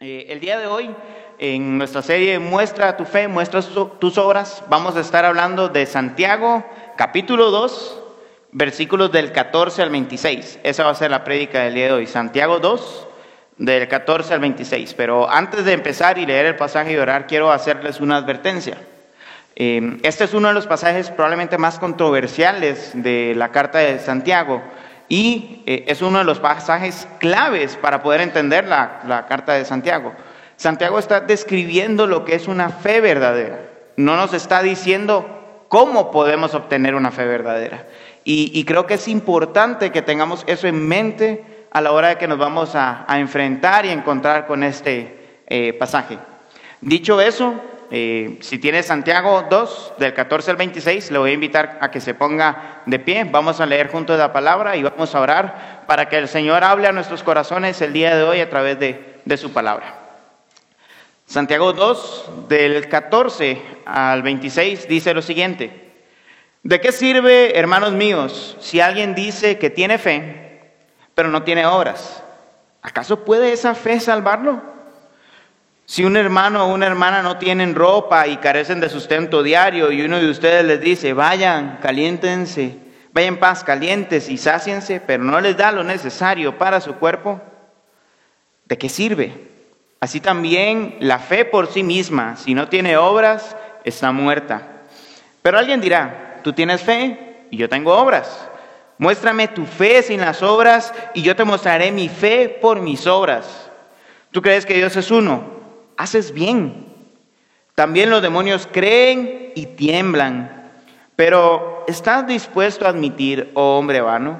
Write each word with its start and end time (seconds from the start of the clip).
Eh, 0.00 0.26
el 0.28 0.38
día 0.38 0.60
de 0.60 0.68
hoy, 0.68 0.94
en 1.40 1.76
nuestra 1.76 2.02
serie 2.02 2.38
Muestra 2.38 2.96
tu 2.96 3.04
fe, 3.04 3.26
muestra 3.26 3.60
tus 3.98 4.16
obras, 4.16 4.62
vamos 4.68 4.94
a 4.94 5.00
estar 5.00 5.24
hablando 5.24 5.70
de 5.70 5.86
Santiago, 5.86 6.64
capítulo 6.96 7.50
2, 7.50 8.00
versículos 8.52 9.10
del 9.10 9.32
14 9.32 9.82
al 9.82 9.90
26. 9.90 10.60
Esa 10.62 10.84
va 10.84 10.90
a 10.90 10.94
ser 10.94 11.10
la 11.10 11.24
prédica 11.24 11.64
del 11.64 11.74
día 11.74 11.86
de 11.86 11.92
hoy. 11.94 12.06
Santiago 12.06 12.60
2, 12.60 13.08
del 13.56 13.88
14 13.88 14.34
al 14.34 14.38
26. 14.38 14.94
Pero 14.94 15.28
antes 15.28 15.64
de 15.64 15.72
empezar 15.72 16.16
y 16.16 16.26
leer 16.26 16.46
el 16.46 16.54
pasaje 16.54 16.92
y 16.92 16.96
orar, 16.96 17.26
quiero 17.26 17.50
hacerles 17.50 17.98
una 17.98 18.18
advertencia. 18.18 18.78
Eh, 19.56 19.98
este 20.04 20.22
es 20.22 20.32
uno 20.32 20.46
de 20.46 20.54
los 20.54 20.68
pasajes 20.68 21.10
probablemente 21.10 21.58
más 21.58 21.80
controversiales 21.80 22.92
de 22.94 23.34
la 23.34 23.48
carta 23.48 23.78
de 23.78 23.98
Santiago 23.98 24.62
y 25.08 25.62
eh, 25.66 25.84
es 25.88 26.02
uno 26.02 26.18
de 26.18 26.24
los 26.24 26.38
pasajes 26.38 27.08
claves 27.18 27.76
para 27.76 28.02
poder 28.02 28.20
entender 28.20 28.66
la, 28.66 29.26
carta 29.28 29.54
de 29.54 29.64
Santiago. 29.64 30.12
Santiago 30.56 30.98
está 30.98 31.20
describiendo 31.20 32.06
lo 32.06 32.24
que 32.24 32.34
es 32.34 32.48
una 32.48 32.70
fe 32.70 33.00
verdadera, 33.00 33.60
no 33.96 34.16
nos 34.16 34.34
está 34.34 34.62
diciendo 34.62 35.64
cómo 35.68 36.10
podemos 36.10 36.54
obtener 36.54 36.94
una 36.94 37.10
fe 37.10 37.24
verdadera. 37.24 37.86
Y, 38.24 38.62
creo 38.64 38.86
que 38.86 38.94
es 38.94 39.08
importante 39.08 39.90
que 39.90 40.02
tengamos 40.02 40.44
eso 40.46 40.66
en 40.66 40.86
mente 40.86 41.66
a 41.70 41.80
la 41.80 41.92
hora 41.92 42.08
de 42.08 42.18
que 42.18 42.28
nos 42.28 42.36
vamos 42.36 42.74
a, 42.74 43.06
enfrentar 43.08 43.86
y 43.86 43.88
encontrar 43.88 44.46
con 44.46 44.62
este 44.62 45.40
eh, 45.46 45.72
pasaje. 45.72 46.18
Dicho 46.82 47.22
eso, 47.22 47.54
eh, 47.90 48.38
si 48.40 48.58
tiene 48.58 48.82
Santiago 48.82 49.46
2, 49.48 49.94
del 49.98 50.12
14 50.12 50.50
al 50.50 50.56
26, 50.56 51.10
le 51.10 51.18
voy 51.18 51.30
a 51.30 51.34
invitar 51.34 51.78
a 51.80 51.90
que 51.90 52.00
se 52.00 52.14
ponga 52.14 52.82
de 52.84 52.98
pie. 52.98 53.24
Vamos 53.24 53.60
a 53.60 53.66
leer 53.66 53.88
juntos 53.88 54.18
la 54.18 54.32
palabra 54.32 54.76
y 54.76 54.82
vamos 54.82 55.14
a 55.14 55.20
orar 55.20 55.84
para 55.86 56.08
que 56.08 56.18
el 56.18 56.28
Señor 56.28 56.64
hable 56.64 56.88
a 56.88 56.92
nuestros 56.92 57.22
corazones 57.22 57.80
el 57.80 57.92
día 57.92 58.14
de 58.14 58.22
hoy 58.22 58.40
a 58.40 58.50
través 58.50 58.78
de, 58.78 59.20
de 59.24 59.36
su 59.36 59.52
palabra. 59.52 59.94
Santiago 61.24 61.72
2, 61.72 62.48
del 62.48 62.88
14 62.88 63.62
al 63.86 64.22
26, 64.22 64.88
dice 64.88 65.14
lo 65.14 65.22
siguiente. 65.22 65.92
¿De 66.62 66.80
qué 66.80 66.92
sirve, 66.92 67.58
hermanos 67.58 67.92
míos, 67.92 68.56
si 68.60 68.80
alguien 68.80 69.14
dice 69.14 69.58
que 69.58 69.70
tiene 69.70 69.98
fe, 69.98 70.74
pero 71.14 71.28
no 71.28 71.42
tiene 71.42 71.64
obras? 71.66 72.22
¿Acaso 72.82 73.24
puede 73.24 73.52
esa 73.52 73.74
fe 73.74 74.00
salvarlo? 74.00 74.77
Si 75.90 76.04
un 76.04 76.18
hermano 76.18 76.66
o 76.66 76.74
una 76.74 76.84
hermana 76.84 77.22
no 77.22 77.38
tienen 77.38 77.74
ropa 77.74 78.26
y 78.26 78.36
carecen 78.36 78.78
de 78.78 78.90
sustento 78.90 79.42
diario 79.42 79.90
y 79.90 80.02
uno 80.02 80.20
de 80.20 80.28
ustedes 80.28 80.62
les 80.62 80.82
dice, 80.82 81.14
vayan, 81.14 81.78
caliéntense, 81.80 82.76
vayan 83.12 83.38
paz, 83.38 83.64
calientes 83.64 84.28
y 84.28 84.36
sáciense, 84.36 85.00
pero 85.00 85.24
no 85.24 85.40
les 85.40 85.56
da 85.56 85.72
lo 85.72 85.82
necesario 85.84 86.58
para 86.58 86.82
su 86.82 86.96
cuerpo, 86.96 87.40
¿de 88.66 88.76
qué 88.76 88.90
sirve? 88.90 89.32
Así 89.98 90.20
también 90.20 90.98
la 91.00 91.20
fe 91.20 91.46
por 91.46 91.68
sí 91.68 91.82
misma, 91.82 92.36
si 92.36 92.52
no 92.52 92.68
tiene 92.68 92.98
obras, 92.98 93.56
está 93.82 94.12
muerta. 94.12 94.82
Pero 95.40 95.56
alguien 95.56 95.80
dirá, 95.80 96.40
tú 96.44 96.52
tienes 96.52 96.82
fe 96.82 97.46
y 97.50 97.56
yo 97.56 97.70
tengo 97.70 97.96
obras. 97.96 98.46
Muéstrame 98.98 99.48
tu 99.48 99.64
fe 99.64 100.02
sin 100.02 100.20
las 100.20 100.42
obras 100.42 100.92
y 101.14 101.22
yo 101.22 101.34
te 101.34 101.44
mostraré 101.44 101.90
mi 101.92 102.10
fe 102.10 102.50
por 102.60 102.82
mis 102.82 103.06
obras. 103.06 103.70
¿Tú 104.32 104.42
crees 104.42 104.66
que 104.66 104.74
Dios 104.74 104.94
es 104.94 105.10
uno? 105.10 105.57
Haces 105.98 106.32
bien. 106.32 106.86
También 107.74 108.08
los 108.08 108.22
demonios 108.22 108.66
creen 108.72 109.52
y 109.54 109.66
tiemblan. 109.66 110.70
Pero 111.14 111.84
¿estás 111.86 112.26
dispuesto 112.26 112.86
a 112.86 112.90
admitir, 112.90 113.50
oh 113.54 113.78
hombre 113.78 114.00
vano, 114.00 114.38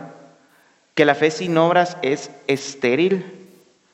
que 0.95 1.05
la 1.05 1.14
fe 1.14 1.31
sin 1.31 1.59
obras 1.59 1.98
es 2.03 2.31
estéril? 2.47 3.34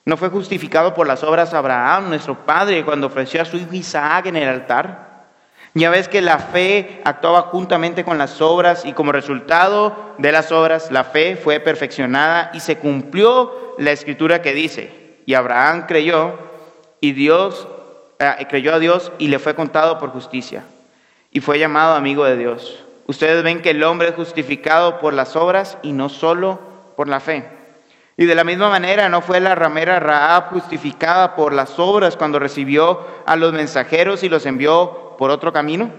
¿No 0.04 0.16
fue 0.18 0.28
justificado 0.28 0.94
por 0.94 1.06
las 1.06 1.24
obras 1.24 1.54
Abraham, 1.54 2.10
nuestro 2.10 2.44
padre, 2.44 2.84
cuando 2.84 3.06
ofreció 3.06 3.40
a 3.40 3.46
su 3.46 3.56
hijo 3.56 3.72
Isaac 3.72 4.26
en 4.26 4.36
el 4.36 4.48
altar? 4.48 5.24
Ya 5.72 5.90
ves 5.90 6.08
que 6.08 6.20
la 6.20 6.38
fe 6.38 7.00
actuaba 7.04 7.42
juntamente 7.42 8.04
con 8.04 8.18
las 8.18 8.40
obras 8.40 8.84
y 8.84 8.92
como 8.92 9.12
resultado 9.12 10.14
de 10.18 10.30
las 10.30 10.52
obras 10.52 10.90
la 10.92 11.04
fe 11.04 11.36
fue 11.36 11.58
perfeccionada 11.58 12.50
y 12.54 12.60
se 12.60 12.76
cumplió 12.76 13.74
la 13.78 13.90
escritura 13.90 14.40
que 14.40 14.52
dice, 14.52 15.16
y 15.26 15.34
Abraham 15.34 15.86
creyó 15.88 16.38
y 17.04 17.12
Dios 17.12 17.68
eh, 18.18 18.46
creyó 18.48 18.72
a 18.72 18.78
Dios 18.78 19.12
y 19.18 19.28
le 19.28 19.38
fue 19.38 19.54
contado 19.54 19.98
por 19.98 20.08
justicia 20.08 20.64
y 21.30 21.40
fue 21.40 21.58
llamado 21.58 21.96
amigo 21.96 22.24
de 22.24 22.38
Dios. 22.38 22.82
Ustedes 23.06 23.44
ven 23.44 23.60
que 23.60 23.72
el 23.72 23.84
hombre 23.84 24.08
es 24.08 24.14
justificado 24.14 25.00
por 25.00 25.12
las 25.12 25.36
obras 25.36 25.76
y 25.82 25.92
no 25.92 26.08
solo 26.08 26.60
por 26.96 27.06
la 27.08 27.20
fe. 27.20 27.46
Y 28.16 28.24
de 28.24 28.34
la 28.34 28.42
misma 28.42 28.70
manera 28.70 29.10
no 29.10 29.20
fue 29.20 29.38
la 29.38 29.54
ramera 29.54 30.00
Raab 30.00 30.48
justificada 30.48 31.36
por 31.36 31.52
las 31.52 31.78
obras 31.78 32.16
cuando 32.16 32.38
recibió 32.38 33.06
a 33.26 33.36
los 33.36 33.52
mensajeros 33.52 34.22
y 34.22 34.30
los 34.30 34.46
envió 34.46 35.14
por 35.18 35.30
otro 35.30 35.52
camino. 35.52 35.90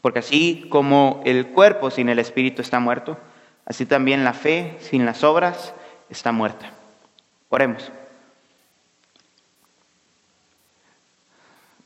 Porque 0.00 0.20
así 0.20 0.68
como 0.70 1.20
el 1.26 1.48
cuerpo 1.48 1.90
sin 1.90 2.08
el 2.08 2.18
espíritu 2.18 2.62
está 2.62 2.80
muerto, 2.80 3.18
así 3.66 3.84
también 3.84 4.24
la 4.24 4.32
fe 4.32 4.78
sin 4.80 5.04
las 5.04 5.22
obras 5.22 5.74
está 6.08 6.32
muerta. 6.32 6.70
Oremos. 7.50 7.92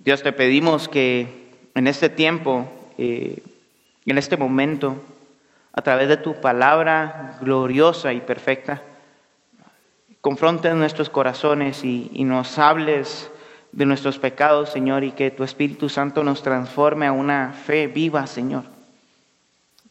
Dios, 0.05 0.25
te 0.25 0.33
pedimos 0.33 0.89
que 0.89 1.29
en 1.77 1.87
este 1.87 2.09
tiempo, 2.09 2.67
eh, 2.99 3.41
en 4.05 4.19
este 4.19 4.37
momento, 4.37 4.97
a 5.73 5.83
través 5.83 6.09
de 6.09 6.17
tu 6.17 6.41
palabra 6.41 7.39
gloriosa 7.41 8.13
y 8.13 8.21
perfecta, 8.21 8.83
confrontes 10.21 10.75
nuestros 10.75 11.09
corazones 11.09 11.85
y, 11.85 12.25
nos 12.25 12.59
hables 12.59 13.31
de 13.71 13.87
nuestros 13.87 14.19
pecados, 14.19 14.71
Señor, 14.71 15.05
y 15.05 15.13
que 15.13 15.31
tu 15.31 15.45
Espíritu 15.45 15.89
Santo 15.89 16.25
nos 16.25 16.43
transforme 16.43 17.07
a 17.07 17.13
una 17.13 17.53
fe 17.53 17.87
viva, 17.87 18.27
Señor. 18.27 18.65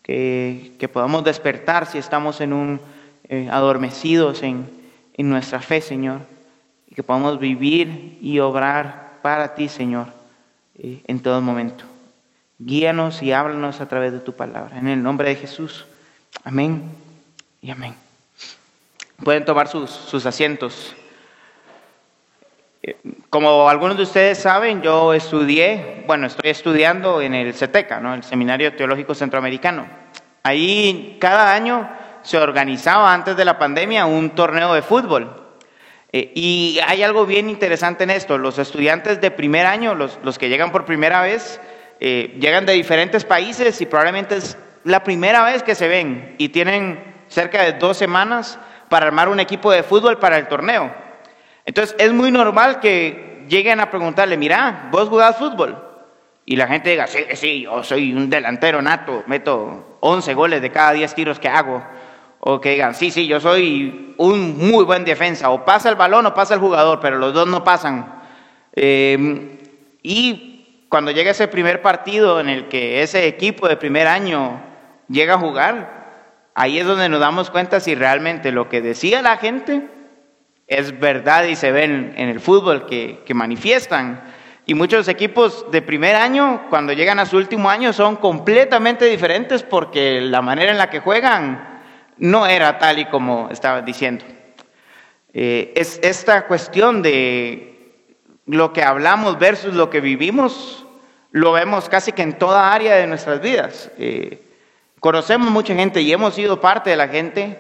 Que, 0.04 0.90
podamos 0.92 1.24
despertar 1.24 1.86
si 1.86 1.98
estamos 1.98 2.42
en 2.42 2.52
un, 2.52 2.82
eh, 3.30 3.48
adormecidos 3.50 4.44
en, 4.44 4.70
en 5.14 5.30
nuestra 5.30 5.62
fe, 5.62 5.80
Señor. 5.80 6.20
Y 6.90 6.96
que 6.96 7.04
podamos 7.04 7.40
vivir 7.40 8.18
y 8.22 8.40
obrar 8.40 9.11
para 9.22 9.56
ti, 9.56 9.70
Señor, 9.70 10.08
eh, 10.78 11.02
en 11.08 11.22
todo 11.22 11.42
momento. 11.42 11.86
Guíanos 12.60 13.24
y 13.24 13.32
háblanos 13.32 13.82
a 13.82 13.88
través 13.88 14.12
de 14.12 14.20
tu 14.20 14.34
palabra. 14.34 14.78
En 14.78 14.88
el 14.88 15.02
nombre 15.02 15.30
de 15.30 15.36
Jesús. 15.36 15.86
Amén 16.44 16.92
y 17.62 17.72
amén. 17.72 17.96
Pueden 19.24 19.46
tomar 19.46 19.68
sus, 19.68 20.26
asientos. 20.26 20.96
Eh, 22.84 22.98
como 23.30 23.70
algunos 23.70 23.98
de 23.98 24.04
ustedes 24.04 24.40
saben, 24.40 24.82
yo 24.82 25.14
estudié, 25.14 26.04
bueno, 26.08 26.28
estoy 26.28 26.50
estudiando 26.50 27.22
en 27.22 27.36
el 27.36 27.54
CETECA, 27.54 28.00
¿no? 28.00 28.14
el 28.14 28.24
Seminario 28.24 28.76
Teológico 28.76 29.14
Centroamericano. 29.14 29.86
Ahí 30.44 31.18
cada 31.20 31.54
año 31.54 31.88
se 32.24 32.38
organizaba 32.38 33.14
antes 33.14 33.36
de 33.36 33.46
la 33.46 33.60
pandemia 33.60 34.06
un 34.06 34.32
torneo 34.32 34.74
de 34.74 34.82
fútbol. 34.82 35.41
Eh, 36.14 36.32
y 36.36 36.80
hay 36.86 37.04
algo 37.04 37.26
bien 37.26 37.50
interesante 37.50 38.04
en 38.04 38.10
esto. 38.10 38.38
Los 38.38 38.60
estudiantes 38.60 39.22
de 39.22 39.32
primer 39.32 39.66
año, 39.66 39.96
los, 39.96 40.38
que 40.38 40.50
llegan 40.50 40.72
por 40.72 40.86
primera 40.86 41.22
vez, 41.22 41.62
eh, 42.00 42.38
llegan 42.40 42.66
de 42.66 42.74
diferentes 42.74 43.24
países 43.24 43.80
y 43.82 43.86
probablemente 43.86 44.36
es 44.36 44.58
la 44.84 45.04
primera 45.04 45.44
vez 45.44 45.64
que 45.64 45.76
se 45.76 45.88
ven 45.88 46.36
y 46.38 46.50
tienen 46.50 47.24
cerca 47.28 47.64
de 47.64 47.74
dos 47.74 47.98
semanas 47.98 48.60
para 48.90 49.08
armar 49.08 49.30
un 49.30 49.40
equipo 49.40 49.72
de 49.72 49.84
fútbol 49.84 50.18
para 50.18 50.38
el 50.38 50.48
torneo. 50.48 50.94
Entonces 51.66 51.96
es 51.98 52.12
muy 52.12 52.32
normal 52.32 52.80
que 52.80 53.46
lleguen 53.48 53.80
a 53.80 53.90
preguntarle, 53.90 54.36
mira, 54.36 54.90
¿vos 54.92 55.08
jugás 55.08 55.38
fútbol? 55.38 55.88
Y 56.46 56.56
la 56.56 56.68
gente 56.68 56.90
diga, 56.90 57.08
sí, 57.08 57.20
sí, 57.36 57.62
yo 57.62 57.84
soy 57.84 58.14
un 58.14 58.30
delantero 58.30 58.82
nato, 58.82 59.24
meto 59.28 59.98
11 60.02 60.34
goles 60.34 60.62
de 60.62 60.72
cada 60.72 60.92
10 60.92 61.14
tiros 61.14 61.40
que 61.40 61.48
hago 61.48 61.84
o 62.44 62.60
que 62.60 62.72
digan, 62.72 62.96
sí, 62.96 63.12
sí, 63.12 63.28
yo 63.28 63.40
soy 63.40 64.16
un 64.18 64.58
muy 64.58 64.84
buen 64.84 65.06
defensa, 65.06 65.52
o 65.52 65.64
pasa 65.64 65.90
el 65.90 65.96
balón 65.96 66.26
o 66.26 66.34
pasa 66.34 66.56
el 66.56 66.60
jugador, 66.60 67.00
pero 67.00 67.20
los 67.20 67.34
dos 67.34 67.48
no 67.48 67.64
pasan. 67.64 68.20
Em, 68.74 69.60
y 70.02 70.86
cuando 70.90 71.12
llega 71.12 71.32
ese 71.32 71.48
primer 71.48 71.84
partido 71.84 72.40
en 72.40 72.50
el 72.50 72.68
que 72.68 73.04
ese 73.04 73.28
equipo 73.28 73.68
de 73.68 73.78
primer 73.78 74.08
año 74.08 74.60
llega 75.08 75.36
a 75.36 75.38
jugar, 75.38 76.50
ahí 76.56 76.80
es 76.80 76.86
donde 76.88 77.10
nos 77.10 77.20
damos 77.20 77.52
cuenta 77.52 77.80
si 77.80 77.94
realmente 77.94 78.52
lo 78.52 78.70
que 78.70 78.82
decía 78.82 79.22
la 79.22 79.38
gente 79.38 79.88
es 80.66 81.00
verdad 81.00 81.44
y 81.44 81.56
se 81.56 81.72
ve 81.72 81.84
en, 81.84 82.16
el 82.18 82.40
fútbol 82.40 82.88
que, 82.88 83.22
que 83.24 83.36
manifiestan. 83.36 84.24
Y 84.66 84.74
muchos 84.74 85.08
equipos 85.08 85.70
de 85.70 85.84
primer 85.84 86.16
año, 86.16 86.66
cuando 86.72 86.94
llegan 86.94 87.20
a 87.20 87.26
su 87.28 87.38
último 87.38 87.70
año, 87.70 87.94
son 87.94 88.16
completamente 88.16 89.06
diferentes 89.06 89.62
porque 89.62 90.22
la 90.22 90.42
manera 90.42 90.72
en 90.72 90.78
la 90.78 90.90
que 90.90 91.00
juegan 91.02 91.71
no 92.18 92.48
era 92.48 92.78
tal 92.78 93.00
y 93.00 93.06
como 93.06 93.50
estaba 93.52 93.82
diciendo. 93.82 94.26
Eh, 95.34 95.74
es 95.76 96.00
esta 96.04 96.46
cuestión 96.48 97.02
de 97.02 97.72
lo 98.46 98.74
que 98.74 98.84
hablamos 98.84 99.40
versus 99.40 99.74
lo 99.74 99.90
que 99.90 100.02
vivimos, 100.02 100.86
lo 101.32 101.54
vemos 101.54 101.88
casi 101.88 102.12
que 102.12 102.22
en 102.22 102.38
toda 102.38 102.74
área 102.74 102.96
de 102.96 103.08
nuestras 103.08 103.42
vidas. 103.42 103.90
Eh, 103.98 104.44
conocemos 105.00 105.50
mucha 105.50 105.74
gente 105.74 106.02
y 106.02 106.12
hemos 106.12 106.36
sido 106.36 106.60
parte 106.60 106.90
de 106.90 106.98
la 106.98 107.08
gente 107.08 107.58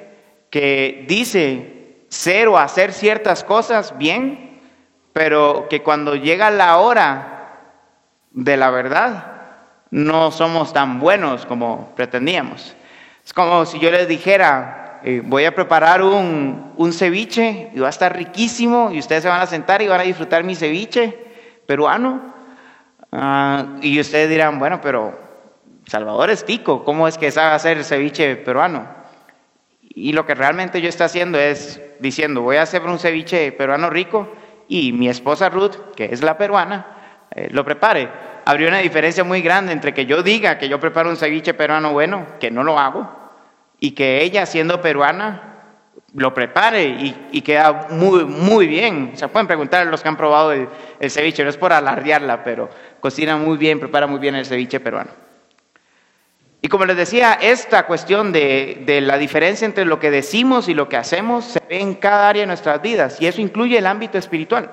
que 0.50 1.06
dice 1.08 2.04
ser 2.10 2.50
o 2.50 2.58
hacer 2.58 2.92
ciertas 2.92 3.44
cosas 3.44 3.98
bien, 3.98 4.60
pero 5.14 5.68
que 5.70 5.82
cuando 5.82 6.16
llega 6.16 6.52
la 6.52 6.78
hora 6.78 7.60
de 8.32 8.58
la 8.58 8.70
verdad, 8.70 9.32
no 9.92 10.32
somos 10.32 10.74
tan 10.74 11.00
buenos 11.00 11.46
como 11.46 11.94
pretendíamos. 11.96 12.76
Es 13.26 13.34
como 13.34 13.66
si 13.66 13.80
yo 13.80 13.92
les 13.92 14.08
dijera, 14.08 15.00
eh, 15.04 15.22
voy 15.24 15.46
a 15.46 15.56
preparar 15.56 16.04
un, 16.04 16.74
un, 16.76 16.94
ceviche 16.94 17.72
y 17.74 17.80
va 17.80 17.88
a 17.88 17.92
estar 17.92 18.16
riquísimo 18.16 18.92
y 18.92 19.00
ustedes 19.00 19.24
se 19.24 19.30
van 19.30 19.42
a 19.42 19.46
sentar 19.46 19.82
y 19.82 19.88
van 19.88 20.02
a 20.02 20.04
disfrutar 20.04 20.44
mi 20.44 20.56
ceviche 20.56 21.18
peruano. 21.66 22.34
Ah, 23.12 23.78
y 23.82 24.00
ustedes 24.00 24.30
dirán, 24.30 24.60
bueno, 24.60 24.80
pero 24.82 25.18
Salvador 25.86 26.30
es 26.30 26.46
tico, 26.46 26.84
¿cómo 26.84 27.08
es 27.08 27.18
que 27.18 27.32
sabe 27.32 27.56
hacer 27.56 27.84
ceviche 27.84 28.38
peruano? 28.38 28.88
Y 29.82 30.14
lo 30.14 30.26
que 30.26 30.36
realmente 30.36 30.82
yo 30.82 30.88
estoy 30.88 31.06
haciendo 31.06 31.38
es 31.38 31.82
diciendo, 32.00 32.42
voy 32.42 32.58
a 32.58 32.62
hacer 32.62 32.82
un 32.84 32.98
ceviche 32.98 33.52
peruano 33.52 33.90
rico 33.90 34.32
y 34.68 34.94
mi 34.94 35.10
esposa 35.10 35.50
Ruth, 35.50 35.76
que 35.96 36.06
es 36.06 36.24
la 36.24 36.38
peruana, 36.38 37.28
eh, 37.32 37.50
lo 37.52 37.66
prepare. 37.66 38.10
Habría 38.46 38.70
una 38.70 38.80
diferencia 38.80 39.24
muy 39.24 39.42
grande 39.42 39.72
entre 39.72 39.94
que 39.94 40.06
yo 40.06 40.24
diga 40.24 40.58
que 40.58 40.70
yo 40.70 40.80
preparo 40.80 41.10
un 41.10 41.18
ceviche 41.18 41.54
peruano 41.54 41.92
bueno, 41.92 42.26
que 42.40 42.52
no 42.52 42.64
lo 42.64 42.80
hago, 42.80 43.10
y 43.80 43.92
que 43.92 44.24
ella, 44.24 44.46
siendo 44.46 44.82
peruana, 44.82 45.48
lo 46.14 46.34
prepare 46.34 46.84
y, 47.32 47.42
queda 47.42 47.88
muy, 47.90 48.26
muy 48.26 48.68
bien. 48.68 49.12
Se 49.16 49.28
pueden 49.28 49.48
preguntar 49.48 49.88
a 49.88 49.90
los 49.90 50.02
que 50.02 50.10
han 50.10 50.18
probado 50.18 50.52
el, 50.52 50.68
el 51.00 51.12
ceviche, 51.12 51.44
no 51.44 51.50
es 51.50 51.58
por 51.58 51.74
alardearla, 51.74 52.44
pero 52.44 52.70
cocina 53.00 53.38
muy 53.38 53.58
bien, 53.58 53.80
prepara 53.80 54.08
muy 54.08 54.20
bien 54.20 54.36
el 54.36 54.46
ceviche 54.46 54.80
peruano. 54.80 55.12
Y 56.64 56.68
como 56.68 56.86
les 56.86 56.96
decía, 56.96 57.34
esta 57.42 57.88
cuestión 57.88 58.32
de, 58.32 59.00
la 59.02 59.18
diferencia 59.18 59.66
entre 59.66 59.86
lo 59.86 60.00
que 60.00 60.12
decimos 60.12 60.70
y 60.70 60.76
lo 60.76 60.88
que 60.88 60.98
hacemos 60.98 61.46
se 61.46 61.60
ve 61.68 61.80
en 61.80 61.96
cada 61.96 62.30
área 62.30 62.42
de 62.42 62.48
nuestras 62.48 62.82
vidas 62.82 63.20
y 63.20 63.26
eso 63.26 63.42
incluye 63.42 63.80
el 63.80 63.88
ámbito 63.88 64.20
espiritual. 64.20 64.72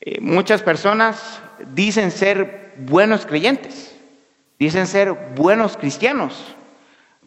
Eh, 0.00 0.20
muchas 0.20 0.62
personas 0.62 1.42
dicen 1.74 2.10
ser 2.10 2.74
buenos 2.78 3.26
creyentes, 3.26 3.96
dicen 4.58 4.86
ser 4.86 5.12
buenos 5.34 5.76
cristianos, 5.76 6.54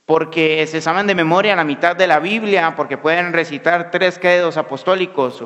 porque 0.06 0.66
se 0.68 0.82
saben 0.82 1.08
de 1.08 1.16
memoria 1.16 1.56
la 1.56 1.64
mitad 1.64 1.96
de 1.96 2.08
la 2.08 2.20
Biblia, 2.20 2.76
porque 2.76 2.98
pueden 2.98 3.34
recitar 3.34 3.92
tres 3.92 4.18
credos 4.20 4.58
apostólicos 4.58 5.44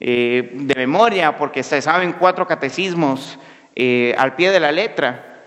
eh, 0.00 0.50
de 0.52 0.74
memoria, 0.74 1.36
porque 1.36 1.62
se 1.62 1.82
saben 1.82 2.12
cuatro 2.12 2.46
catecismos 2.46 3.38
eh, 3.74 4.14
al 4.18 4.34
pie 4.36 4.50
de 4.50 4.60
la 4.60 4.72
letra, 4.72 5.42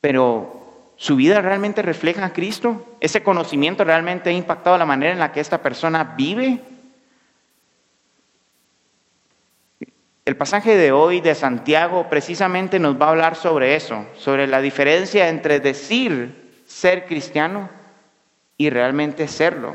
pero 0.00 0.62
¿Su 1.02 1.16
vida 1.16 1.40
realmente 1.40 1.82
refleja 1.82 2.24
a 2.24 2.32
Cristo? 2.32 2.86
¿Ese 3.00 3.24
conocimiento 3.24 3.82
realmente 3.82 4.30
ha 4.30 4.32
impactado 4.32 4.78
la 4.78 4.86
manera 4.86 5.12
en 5.12 5.18
la 5.18 5.32
que 5.32 5.40
esta 5.40 5.60
persona 5.60 6.14
vive? 6.16 6.60
El 10.24 10.36
pasaje 10.36 10.76
de 10.76 10.92
hoy 10.92 11.20
de 11.20 11.34
Santiago 11.34 12.08
precisamente 12.08 12.78
nos 12.78 13.00
va 13.00 13.06
a 13.06 13.10
hablar 13.10 13.34
sobre 13.34 13.74
eso, 13.74 14.06
sobre 14.16 14.46
la 14.46 14.60
diferencia 14.60 15.28
entre 15.28 15.58
decir 15.58 16.62
ser 16.64 17.06
cristiano 17.06 17.68
y 18.56 18.70
realmente 18.70 19.26
serlo. 19.26 19.74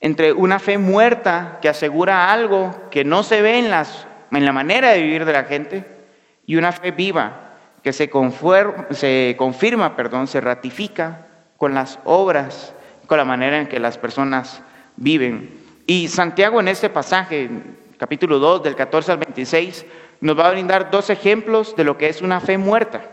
Entre 0.00 0.32
una 0.32 0.58
fe 0.58 0.78
muerta 0.78 1.58
que 1.60 1.68
asegura 1.68 2.32
algo 2.32 2.88
que 2.90 3.04
no 3.04 3.22
se 3.22 3.42
ve 3.42 3.58
en, 3.58 3.70
la 3.70 4.52
manera 4.52 4.92
de 4.92 5.02
vivir 5.02 5.26
de 5.26 5.32
la 5.34 5.44
gente 5.44 5.84
y 6.46 6.56
una 6.56 6.72
fe 6.72 6.90
viva 6.90 7.52
que 7.82 7.92
se 7.92 8.08
confirma, 8.08 9.94
perdón, 9.94 10.26
se 10.26 10.40
ratifica 10.40 11.26
con 11.58 11.74
las 11.74 11.98
obras, 12.04 12.72
con 13.06 13.18
la 13.18 13.26
manera 13.26 13.60
en 13.60 13.66
que 13.66 13.78
las 13.78 13.98
personas 13.98 14.62
viven. 14.96 15.60
Y 15.86 16.08
Santiago 16.08 16.60
en 16.60 16.68
este 16.68 16.88
pasaje, 16.88 17.50
capítulo 17.96 18.38
2, 18.38 18.62
del 18.62 18.76
14 18.76 19.12
al 19.12 19.18
26, 19.18 19.86
nos 20.20 20.38
va 20.38 20.48
a 20.48 20.50
brindar 20.52 20.90
dos 20.90 21.10
ejemplos 21.10 21.76
de 21.76 21.84
lo 21.84 21.98
que 21.98 22.08
es 22.08 22.22
una 22.22 22.40
fe 22.40 22.58
muerta 22.58 23.04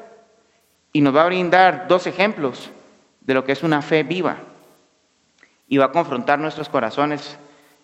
y 0.94 1.02
nos 1.02 1.16
va 1.16 1.24
a 1.24 1.28
brindar 1.28 1.88
dos 1.88 2.08
ejemplos 2.08 2.70
de 3.22 3.34
lo 3.34 3.44
que 3.44 3.52
es 3.52 3.64
una 3.64 3.82
fe 3.82 4.04
viva 4.04 4.38
y 5.68 5.78
va 5.78 5.86
a 5.86 5.92
confrontar 5.92 6.40
nuestros 6.40 6.70
corazones 6.70 7.38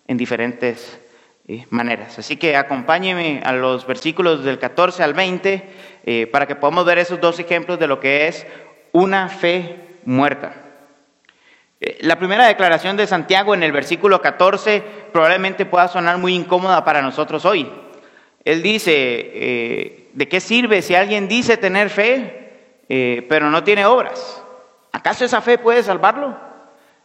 en 0.06 0.16
diferentes 0.16 1.00
eh, 1.46 1.66
maneras. 1.70 2.18
Así 2.18 2.36
que 2.36 2.56
acompáñeme 2.56 3.40
a 3.44 3.52
los 3.52 3.86
versículos 3.86 4.44
del 4.44 4.58
14 4.58 5.02
al 5.02 5.14
20 5.14 5.64
eh, 6.04 6.26
para 6.26 6.46
que 6.46 6.56
podamos 6.56 6.84
ver 6.84 6.98
esos 6.98 7.20
dos 7.20 7.38
ejemplos 7.38 7.78
de 7.78 7.86
lo 7.86 8.00
que 8.00 8.28
es 8.28 8.46
una 8.92 9.28
fe 9.28 9.76
muerta. 10.04 10.67
Eh, 11.80 11.98
la 12.00 12.18
primera 12.18 12.46
declaración 12.46 12.96
de 12.96 13.06
Santiago 13.06 13.54
en 13.54 13.62
el 13.62 13.72
versículo 13.72 14.20
14 14.20 14.82
probablemente 15.12 15.66
pueda 15.66 15.88
sonar 15.88 16.18
muy 16.18 16.34
incómoda 16.34 16.84
para 16.84 17.02
nosotros 17.02 17.44
hoy. 17.44 17.70
Él 18.44 18.62
dice, 18.62 20.08
¿de 20.14 20.28
qué 20.28 20.40
sirve 20.40 20.80
si 20.80 20.94
alguien 20.94 21.28
dice 21.28 21.58
tener 21.58 21.90
fe, 21.90 23.26
pero 23.28 23.50
no 23.50 23.62
tiene 23.62 23.84
obras? 23.84 24.42
¿Acaso 24.90 25.26
esa 25.26 25.42
fe 25.42 25.58
puede 25.58 25.82
salvarlo? 25.82 26.34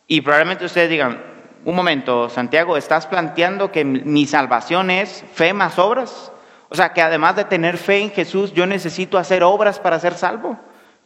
Y 0.07 0.21
probablemente 0.21 0.63
ustedes 0.63 0.89
digan, 0.89 1.21
un 1.65 1.75
momento, 1.75 2.29
Santiago, 2.29 2.75
¿estás 2.75 3.07
planteando 3.07 3.71
que 3.71 3.85
mi 3.85 4.25
salvación 4.25 4.91
es 4.91 5.23
fe 5.33 5.53
más 5.53 5.79
obras? 5.79 6.31
O 6.69 6.75
sea, 6.75 6.91
que 6.91 7.01
además 7.01 7.35
de 7.35 7.45
tener 7.45 7.77
fe 7.77 7.99
en 7.99 8.11
Jesús, 8.11 8.51
yo 8.53 8.65
necesito 8.65 9.17
hacer 9.17 9.43
obras 9.43 9.79
para 9.79 9.99
ser 9.99 10.15
salvo. 10.15 10.59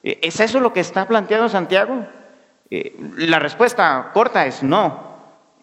Eh, 0.04 0.18
¿Es 0.24 0.40
eso 0.40 0.60
lo 0.60 0.74
que 0.74 0.80
está 0.80 1.08
planteando 1.08 1.50
Santiago? 1.50 2.08
Eh, 2.70 2.96
la 3.18 3.40
respuesta 3.40 4.12
corta 4.14 4.46
es 4.46 4.64
no. 4.64 5.08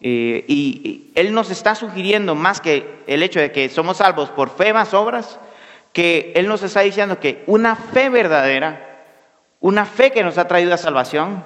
Eh, 0.01 0.43
y 0.47 1.11
él 1.15 1.33
nos 1.33 1.49
está 1.49 1.73
sugiriendo 1.75 2.35
más 2.35 2.61
que 2.61 3.03
el 3.07 3.23
hecho 3.23 3.39
de 3.39 3.51
que 3.51 3.69
somos 3.69 3.97
salvos 3.97 4.29
por 4.29 4.49
fe 4.49 4.73
más 4.73 4.93
obras, 4.93 5.39
que 5.93 6.33
él 6.35 6.47
nos 6.47 6.61
está 6.63 6.81
diciendo 6.81 7.19
que 7.19 7.43
una 7.47 7.75
fe 7.75 8.09
verdadera, 8.09 9.03
una 9.61 9.85
fe 9.85 10.11
que 10.11 10.23
nos 10.23 10.37
ha 10.37 10.47
traído 10.47 10.73
a 10.73 10.77
salvación, 10.77 11.43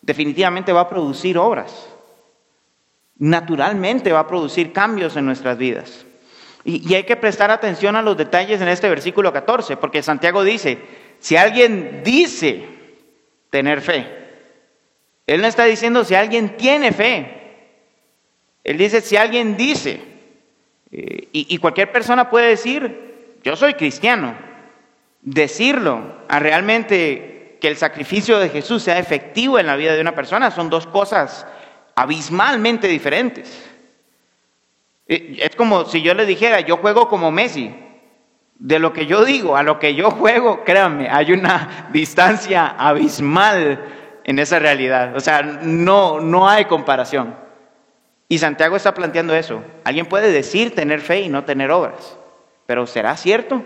definitivamente 0.00 0.72
va 0.72 0.82
a 0.82 0.88
producir 0.88 1.38
obras 1.38 1.92
naturalmente 3.22 4.10
va 4.10 4.20
a 4.20 4.26
producir 4.26 4.72
cambios 4.72 5.16
en 5.16 5.24
nuestras 5.24 5.56
vidas. 5.56 6.04
Y, 6.64 6.92
hay 6.92 7.04
que 7.04 7.16
prestar 7.16 7.52
atención 7.52 7.94
a 7.94 8.02
los 8.02 8.16
detalles 8.16 8.60
en 8.60 8.66
este 8.66 8.88
versículo 8.88 9.32
14, 9.32 9.76
porque 9.76 10.02
Santiago 10.02 10.42
dice, 10.42 10.78
si 11.20 11.36
alguien 11.36 12.02
dice 12.04 12.64
tener 13.48 13.80
fe, 13.80 14.21
él 15.26 15.40
no 15.40 15.46
está 15.46 15.64
diciendo 15.64 16.04
si 16.04 16.14
alguien 16.14 16.56
tiene 16.56 16.92
fe, 16.92 17.42
él 18.64 18.78
dice 18.78 19.00
si 19.00 19.16
alguien 19.16 19.56
dice, 19.56 20.00
eh, 20.90 21.28
y, 21.32 21.58
cualquier 21.58 21.90
persona 21.90 22.28
puede 22.28 22.48
decir, 22.48 23.38
yo 23.42 23.56
soy 23.56 23.74
cristiano, 23.74 24.34
decirlo 25.22 26.02
a 26.28 26.38
realmente 26.38 27.56
que 27.60 27.68
el 27.68 27.76
sacrificio 27.76 28.38
de 28.38 28.50
Jesús 28.50 28.82
sea 28.82 28.98
efectivo 28.98 29.58
en 29.58 29.66
la 29.66 29.76
vida 29.76 29.94
de 29.94 30.00
una 30.00 30.14
persona 30.14 30.50
son 30.50 30.68
dos 30.68 30.86
cosas 30.86 31.46
abismalmente 31.94 32.88
diferentes. 32.88 33.68
Eh, 35.08 35.38
es 35.40 35.56
como 35.56 35.84
si 35.84 36.02
yo 36.02 36.14
le 36.14 36.26
dijera, 36.26 36.60
yo 36.60 36.76
juego 36.76 37.08
como 37.08 37.30
Messi. 37.30 37.74
De 38.58 38.78
lo 38.78 38.92
que 38.92 39.06
yo 39.06 39.24
digo 39.24 39.56
a 39.56 39.64
lo 39.64 39.80
que 39.80 39.94
yo 39.96 40.12
juego, 40.12 40.62
créanme, 40.62 41.08
hay 41.08 41.32
una 41.32 41.88
distancia 41.92 42.68
abismal 42.78 44.01
en 44.24 44.38
esa 44.38 44.58
realidad. 44.58 45.16
O 45.16 45.20
sea, 45.20 45.42
no, 45.42 46.20
no 46.20 46.48
hay 46.48 46.66
comparación. 46.66 47.34
Y 48.28 48.38
Santiago 48.38 48.76
está 48.76 48.94
planteando 48.94 49.34
eso. 49.34 49.62
Alguien 49.84 50.06
puede 50.06 50.32
decir 50.32 50.74
tener 50.74 51.00
fe 51.00 51.20
y 51.22 51.28
no 51.28 51.44
tener 51.44 51.70
obras, 51.70 52.16
pero 52.66 52.86
¿será 52.86 53.16
cierto? 53.16 53.62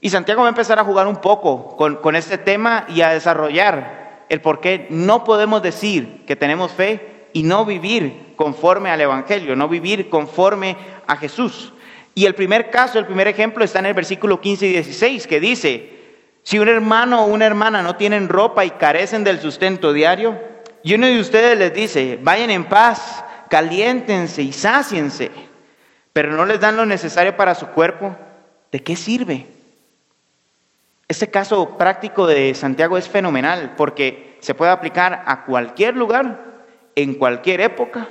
Y 0.00 0.10
Santiago 0.10 0.42
va 0.42 0.48
a 0.48 0.50
empezar 0.50 0.78
a 0.78 0.84
jugar 0.84 1.06
un 1.06 1.16
poco 1.16 1.76
con, 1.76 1.96
con 1.96 2.16
este 2.16 2.38
tema 2.38 2.86
y 2.88 3.02
a 3.02 3.10
desarrollar 3.10 4.24
el 4.28 4.40
por 4.40 4.60
qué 4.60 4.86
no 4.90 5.24
podemos 5.24 5.62
decir 5.62 6.24
que 6.26 6.36
tenemos 6.36 6.72
fe 6.72 7.28
y 7.32 7.42
no 7.42 7.64
vivir 7.64 8.34
conforme 8.36 8.90
al 8.90 9.00
Evangelio, 9.00 9.56
no 9.56 9.68
vivir 9.68 10.08
conforme 10.08 10.76
a 11.06 11.16
Jesús. 11.16 11.72
Y 12.14 12.26
el 12.26 12.34
primer 12.34 12.70
caso, 12.70 12.98
el 12.98 13.06
primer 13.06 13.28
ejemplo 13.28 13.64
está 13.64 13.78
en 13.78 13.86
el 13.86 13.94
versículo 13.94 14.40
15 14.40 14.66
y 14.66 14.72
16, 14.72 15.26
que 15.26 15.40
dice, 15.40 15.97
si 16.48 16.58
un 16.58 16.68
hermano 16.68 17.24
o 17.24 17.26
una 17.26 17.44
hermana 17.44 17.82
no 17.82 17.96
tienen 17.96 18.30
ropa 18.30 18.64
y 18.64 18.70
carecen 18.70 19.22
del 19.22 19.38
sustento 19.38 19.92
diario, 19.92 20.40
y 20.82 20.94
uno 20.94 21.06
de 21.06 21.20
ustedes 21.20 21.58
les 21.58 21.74
dice, 21.74 22.18
vayan 22.22 22.48
en 22.48 22.64
paz, 22.64 23.22
caliéntense 23.50 24.40
y 24.40 24.52
sáciense, 24.54 25.30
pero 26.14 26.32
no 26.32 26.46
les 26.46 26.58
dan 26.58 26.78
lo 26.78 26.86
necesario 26.86 27.36
para 27.36 27.54
su 27.54 27.66
cuerpo, 27.66 28.16
¿de 28.72 28.80
qué 28.82 28.96
sirve? 28.96 29.46
Este 31.06 31.28
caso 31.28 31.76
práctico 31.76 32.26
de 32.26 32.54
Santiago 32.54 32.96
es 32.96 33.10
fenomenal 33.10 33.74
porque 33.76 34.38
se 34.40 34.54
puede 34.54 34.70
aplicar 34.70 35.24
a 35.26 35.44
cualquier 35.44 35.98
lugar 35.98 36.62
en 36.94 37.12
cualquier 37.16 37.60
época, 37.60 38.08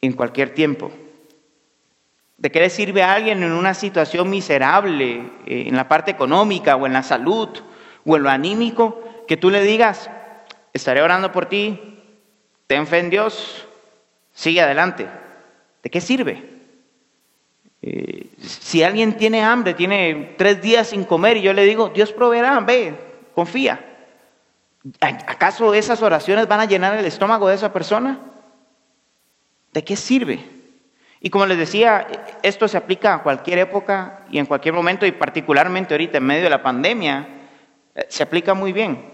en 0.00 0.14
cualquier 0.14 0.54
tiempo. 0.54 0.90
¿De 2.40 2.50
qué 2.50 2.58
le 2.58 2.70
sirve 2.70 3.02
a 3.02 3.12
alguien 3.12 3.42
en 3.42 3.52
una 3.52 3.74
situación 3.74 4.30
miserable, 4.30 5.30
eh, 5.46 5.64
en 5.66 5.76
la 5.76 5.88
parte 5.88 6.10
económica 6.10 6.74
o 6.74 6.86
en 6.86 6.94
la 6.94 7.02
salud 7.02 7.50
o 8.06 8.16
en 8.16 8.22
lo 8.22 8.30
anímico, 8.30 9.04
que 9.28 9.36
tú 9.36 9.50
le 9.50 9.62
digas, 9.62 10.10
estaré 10.72 11.02
orando 11.02 11.32
por 11.32 11.46
ti, 11.46 11.98
ten 12.66 12.86
fe 12.86 13.00
en 13.00 13.10
Dios, 13.10 13.68
sigue 14.32 14.62
adelante? 14.62 15.06
¿De 15.82 15.90
qué 15.90 16.00
sirve? 16.00 16.42
Eh, 17.82 18.30
si 18.40 18.82
alguien 18.82 19.18
tiene 19.18 19.42
hambre, 19.42 19.74
tiene 19.74 20.34
tres 20.38 20.62
días 20.62 20.88
sin 20.88 21.04
comer 21.04 21.36
y 21.36 21.42
yo 21.42 21.52
le 21.52 21.64
digo, 21.64 21.90
Dios 21.90 22.10
proveerá, 22.10 22.58
ve, 22.60 22.94
confía. 23.34 23.84
¿Acaso 24.98 25.74
esas 25.74 26.00
oraciones 26.00 26.48
van 26.48 26.60
a 26.60 26.64
llenar 26.64 26.96
el 26.96 27.04
estómago 27.04 27.48
de 27.48 27.56
esa 27.56 27.70
persona? 27.70 28.18
¿De 29.74 29.84
qué 29.84 29.94
sirve? 29.94 30.59
Y 31.20 31.28
como 31.28 31.44
les 31.44 31.58
decía, 31.58 32.06
esto 32.42 32.66
se 32.66 32.78
aplica 32.78 33.14
a 33.14 33.22
cualquier 33.22 33.58
época 33.58 34.24
y 34.30 34.38
en 34.38 34.46
cualquier 34.46 34.72
momento 34.72 35.04
y 35.04 35.12
particularmente 35.12 35.92
ahorita 35.92 36.16
en 36.16 36.24
medio 36.24 36.44
de 36.44 36.50
la 36.50 36.62
pandemia, 36.62 37.28
eh, 37.94 38.06
se 38.08 38.22
aplica 38.22 38.54
muy 38.54 38.72
bien. 38.72 39.04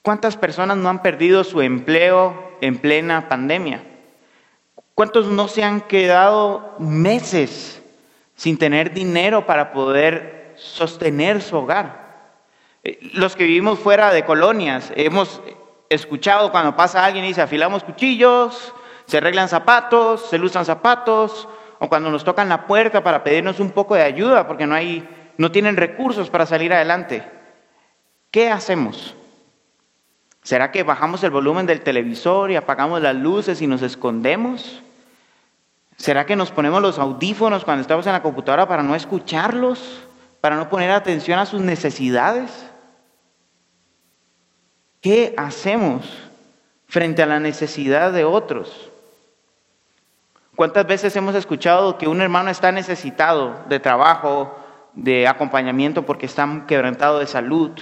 ¿Cuántas 0.00 0.36
personas 0.36 0.78
no 0.78 0.88
han 0.88 1.02
perdido 1.02 1.44
su 1.44 1.60
empleo 1.60 2.56
en 2.62 2.78
plena 2.78 3.28
pandemia? 3.28 3.82
¿Cuántos 4.94 5.26
no 5.26 5.48
se 5.48 5.62
han 5.62 5.82
quedado 5.82 6.74
meses 6.78 7.82
sin 8.34 8.56
tener 8.56 8.94
dinero 8.94 9.44
para 9.44 9.72
poder 9.72 10.54
sostener 10.56 11.42
su 11.42 11.56
hogar? 11.56 12.04
Eh, 12.82 12.98
los 13.12 13.36
que 13.36 13.44
vivimos 13.44 13.78
fuera 13.78 14.10
de 14.12 14.24
colonias, 14.24 14.90
hemos 14.96 15.42
escuchado 15.90 16.50
cuando 16.50 16.76
pasa 16.76 17.04
alguien 17.04 17.24
y 17.24 17.28
dice, 17.28 17.42
afilamos 17.42 17.84
cuchillos, 17.84 18.74
se 19.06 19.18
arreglan 19.18 19.48
zapatos, 19.48 20.28
se 20.28 20.38
luzan 20.38 20.64
zapatos, 20.64 21.48
o 21.78 21.88
cuando 21.88 22.10
nos 22.10 22.24
tocan 22.24 22.48
la 22.48 22.66
puerta 22.66 23.02
para 23.02 23.22
pedirnos 23.22 23.60
un 23.60 23.70
poco 23.70 23.94
de 23.94 24.02
ayuda 24.02 24.46
porque 24.46 24.66
no, 24.66 24.74
hay, 24.74 25.08
no 25.36 25.50
tienen 25.50 25.76
recursos 25.76 26.30
para 26.30 26.46
salir 26.46 26.72
adelante. 26.72 27.22
¿Qué 28.30 28.50
hacemos? 28.50 29.14
¿Será 30.42 30.70
que 30.70 30.82
bajamos 30.82 31.22
el 31.24 31.30
volumen 31.30 31.66
del 31.66 31.82
televisor 31.82 32.50
y 32.50 32.56
apagamos 32.56 33.00
las 33.00 33.14
luces 33.14 33.62
y 33.62 33.66
nos 33.66 33.82
escondemos? 33.82 34.82
¿Será 35.96 36.26
que 36.26 36.36
nos 36.36 36.50
ponemos 36.50 36.82
los 36.82 36.98
audífonos 36.98 37.64
cuando 37.64 37.82
estamos 37.82 38.06
en 38.06 38.12
la 38.12 38.22
computadora 38.22 38.66
para 38.66 38.82
no 38.82 38.94
escucharlos? 38.94 40.02
¿Para 40.40 40.56
no 40.56 40.68
poner 40.68 40.90
atención 40.90 41.38
a 41.38 41.46
sus 41.46 41.60
necesidades? 41.62 42.66
¿Qué 45.00 45.34
hacemos 45.36 46.06
frente 46.86 47.22
a 47.22 47.26
la 47.26 47.40
necesidad 47.40 48.12
de 48.12 48.24
otros? 48.24 48.90
¿Cuántas 50.56 50.86
veces 50.86 51.16
hemos 51.16 51.34
escuchado 51.34 51.98
que 51.98 52.06
un 52.06 52.20
hermano 52.20 52.48
está 52.48 52.70
necesitado 52.70 53.56
de 53.68 53.80
trabajo, 53.80 54.56
de 54.92 55.26
acompañamiento 55.26 56.06
porque 56.06 56.26
está 56.26 56.64
quebrantado 56.68 57.18
de 57.18 57.26
salud? 57.26 57.72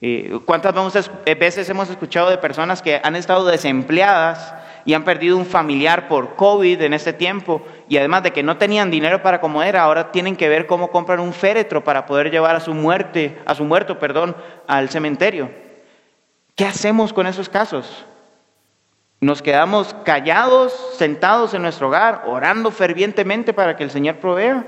Eh, 0.00 0.38
¿Cuántas 0.44 0.72
veces 1.24 1.68
hemos 1.68 1.90
escuchado 1.90 2.30
de 2.30 2.38
personas 2.38 2.80
que 2.80 3.00
han 3.02 3.16
estado 3.16 3.44
desempleadas 3.46 4.54
y 4.84 4.94
han 4.94 5.02
perdido 5.02 5.36
un 5.36 5.46
familiar 5.46 6.06
por 6.06 6.36
COVID 6.36 6.80
en 6.80 6.94
este 6.94 7.12
tiempo 7.12 7.62
y 7.88 7.96
además 7.96 8.22
de 8.22 8.32
que 8.32 8.44
no 8.44 8.56
tenían 8.56 8.92
dinero 8.92 9.20
para 9.20 9.40
comer, 9.40 9.76
ahora 9.76 10.12
tienen 10.12 10.36
que 10.36 10.48
ver 10.48 10.66
cómo 10.66 10.92
compran 10.92 11.18
un 11.18 11.32
féretro 11.32 11.82
para 11.82 12.06
poder 12.06 12.30
llevar 12.30 12.54
a 12.54 12.60
su 12.60 12.72
muerte, 12.72 13.36
a 13.46 13.56
su 13.56 13.64
muerto, 13.64 13.98
perdón, 13.98 14.36
al 14.68 14.90
cementerio. 14.90 15.50
¿Qué 16.54 16.66
hacemos 16.66 17.12
con 17.12 17.26
esos 17.26 17.48
casos? 17.48 18.06
Nos 19.20 19.40
quedamos 19.40 19.94
callados, 20.04 20.72
sentados 20.96 21.54
en 21.54 21.62
nuestro 21.62 21.88
hogar, 21.88 22.24
orando 22.26 22.70
fervientemente 22.70 23.54
para 23.54 23.76
que 23.76 23.84
el 23.84 23.90
Señor 23.90 24.16
provea. 24.16 24.66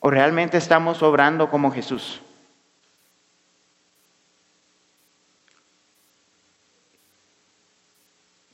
¿O 0.00 0.10
realmente 0.10 0.56
estamos 0.56 1.02
obrando 1.02 1.50
como 1.50 1.70
Jesús? 1.70 2.20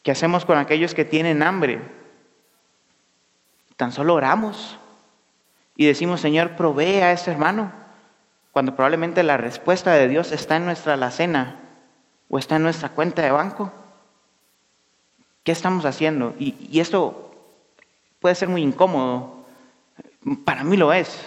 ¿Qué 0.03 0.11
hacemos 0.11 0.45
con 0.45 0.59
aquellos 0.59 0.95
que 0.95 1.07
tienen 1.07 1.43
hambre? 1.43 1.81
Tan 3.77 3.91
solo 3.91 4.15
oramos 4.15 4.79
y 5.77 5.87
decimos, 5.87 6.21
Señor, 6.21 6.57
provee 6.57 7.01
a 7.01 7.13
ese 7.13 7.33
hermano, 7.33 7.73
cuando 8.53 8.77
probablemente 8.77 9.23
la 9.23 9.39
respuesta 9.39 9.93
de 9.93 10.09
Dios 10.09 10.31
está 10.31 10.57
en 10.57 10.67
nuestra 10.67 10.95
alacena 10.95 11.59
o 12.29 12.39
está 12.39 12.57
en 12.57 12.65
nuestra 12.65 12.91
cuenta 12.91 13.23
de 13.23 13.31
banco. 13.31 13.73
¿Qué 15.45 15.53
estamos 15.53 15.85
haciendo? 15.85 16.35
Y, 16.39 16.81
esto 16.81 17.31
puede 18.19 18.35
ser 18.35 18.49
muy 18.49 18.63
incómodo. 18.63 19.45
Para 20.45 20.65
mí 20.65 20.77
lo 20.77 20.93
es. 20.93 21.21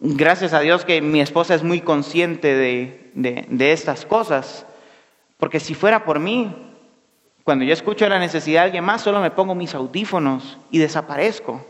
Gracias 0.00 0.52
a 0.52 0.60
Dios 0.60 0.84
que 0.84 1.00
mi 1.00 1.20
esposa 1.20 1.54
es 1.54 1.62
muy 1.62 1.80
consciente 1.80 2.54
de, 2.54 3.10
de 3.14 3.72
estas 3.72 4.04
cosas. 4.04 4.66
Porque 5.38 5.60
si 5.60 5.74
fuera 5.74 6.04
por 6.04 6.18
mí, 6.18 6.52
cuando 7.44 7.64
yo 7.64 7.72
escucho 7.72 8.08
la 8.08 8.18
necesidad 8.18 8.62
de 8.62 8.66
alguien 8.66 8.84
más, 8.84 9.02
solo 9.02 9.20
me 9.20 9.30
pongo 9.30 9.54
mis 9.54 9.74
audífonos 9.74 10.58
y 10.70 10.78
desaparezco. 10.78 11.64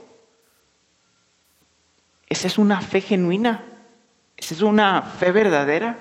¿Esa 2.28 2.46
es 2.46 2.58
una 2.58 2.80
fe 2.80 3.00
genuina? 3.00 3.64
¿Esa 4.36 4.54
es 4.54 4.62
una 4.62 5.02
fe 5.02 5.30
verdadera? 5.30 5.98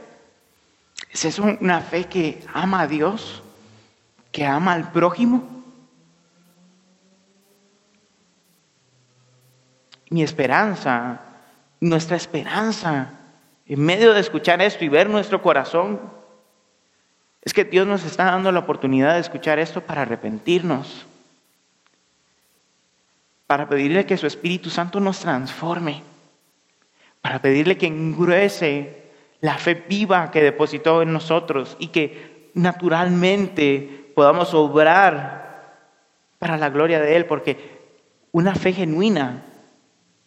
¿Esa 1.12 1.27
es 1.27 1.39
una 1.39 1.81
fe 1.81 2.05
que 2.05 2.43
ama 2.53 2.81
a 2.81 2.88
Dios? 2.88 3.43
¿Que 4.33 4.45
ama 4.45 4.73
al 4.73 4.91
prójimo? 4.91 5.47
Mi 10.09 10.23
esperanza, 10.23 11.21
nuestra 11.79 12.17
esperanza, 12.17 13.11
en 13.67 13.79
medio 13.79 14.11
de 14.13 14.19
escuchar 14.19 14.59
esto 14.61 14.83
y 14.83 14.89
ver 14.89 15.07
nuestro 15.07 15.41
corazón 15.41 16.01
es 17.43 17.53
que 17.53 17.63
Dios 17.63 17.85
nos 17.85 18.03
está 18.05 18.25
dando 18.25 18.51
la 18.51 18.59
oportunidad 18.59 19.13
de 19.13 19.19
escuchar 19.19 19.59
esto 19.59 19.81
para 19.81 20.01
arrepentirnos, 20.01 21.05
para 23.45 23.69
pedirle 23.69 24.07
que 24.07 24.17
su 24.17 24.25
Espíritu 24.25 24.71
Santo 24.71 24.99
nos 24.99 25.19
transforme, 25.19 26.01
para 27.21 27.39
pedirle 27.39 27.77
que 27.77 27.85
engruese 27.85 29.03
la 29.41 29.59
fe 29.59 29.75
viva 29.75 30.31
que 30.31 30.41
depositó 30.41 31.03
en 31.03 31.13
nosotros 31.13 31.75
y 31.77 31.89
que 31.89 32.49
naturalmente 32.55 34.02
podamos 34.15 34.53
obrar 34.53 35.43
para 36.39 36.58
la 36.58 36.70
gloria 36.70 37.00
de 37.00 37.15
Él, 37.15 37.25
porque 37.25 37.82
una 38.32 38.55
fe 38.55 38.74
genuina, 38.74 39.43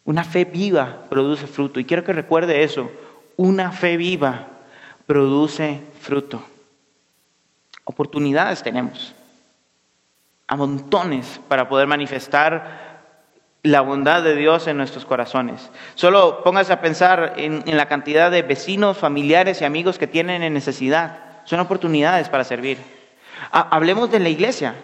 una 0.05 0.25
fe 0.25 0.45
viva 0.45 1.05
produce 1.11 1.47
fruto. 1.47 1.81
Y 1.81 1.85
quiero 1.85 2.05
que 2.05 2.13
recuerde 2.13 2.63
eso, 2.63 2.91
una 3.37 3.73
fe 3.73 3.97
viva 3.97 4.47
produce 5.07 5.81
fruto. 6.01 6.43
Oportunidades 7.85 8.63
tenemos, 8.63 9.15
a 10.47 10.57
montones 10.57 11.41
para 11.49 11.69
poder 11.69 11.87
manifestar 11.87 12.87
la 13.63 13.81
bondad 13.81 14.23
de 14.23 14.37
Dios 14.37 14.67
en 14.69 14.77
nuestros 14.77 15.05
corazones. 15.05 15.71
Solo 15.97 16.43
póngase 16.45 16.73
a 16.73 16.81
pensar 16.81 17.35
en, 17.37 17.63
la 17.77 17.87
cantidad 17.87 18.31
de 18.31 18.43
vecinos, 18.43 18.97
familiares 18.97 19.61
y 19.61 19.65
amigos 19.65 19.99
que 19.99 20.07
tienen 20.07 20.43
en 20.43 20.55
necesidad. 20.55 21.19
Son 21.45 21.61
oportunidades 21.61 22.29
para 22.29 22.45
servir. 22.45 22.96
Hablemos 23.51 24.11
de 24.11 24.21
la 24.21 24.29
iglesia. 24.29 24.75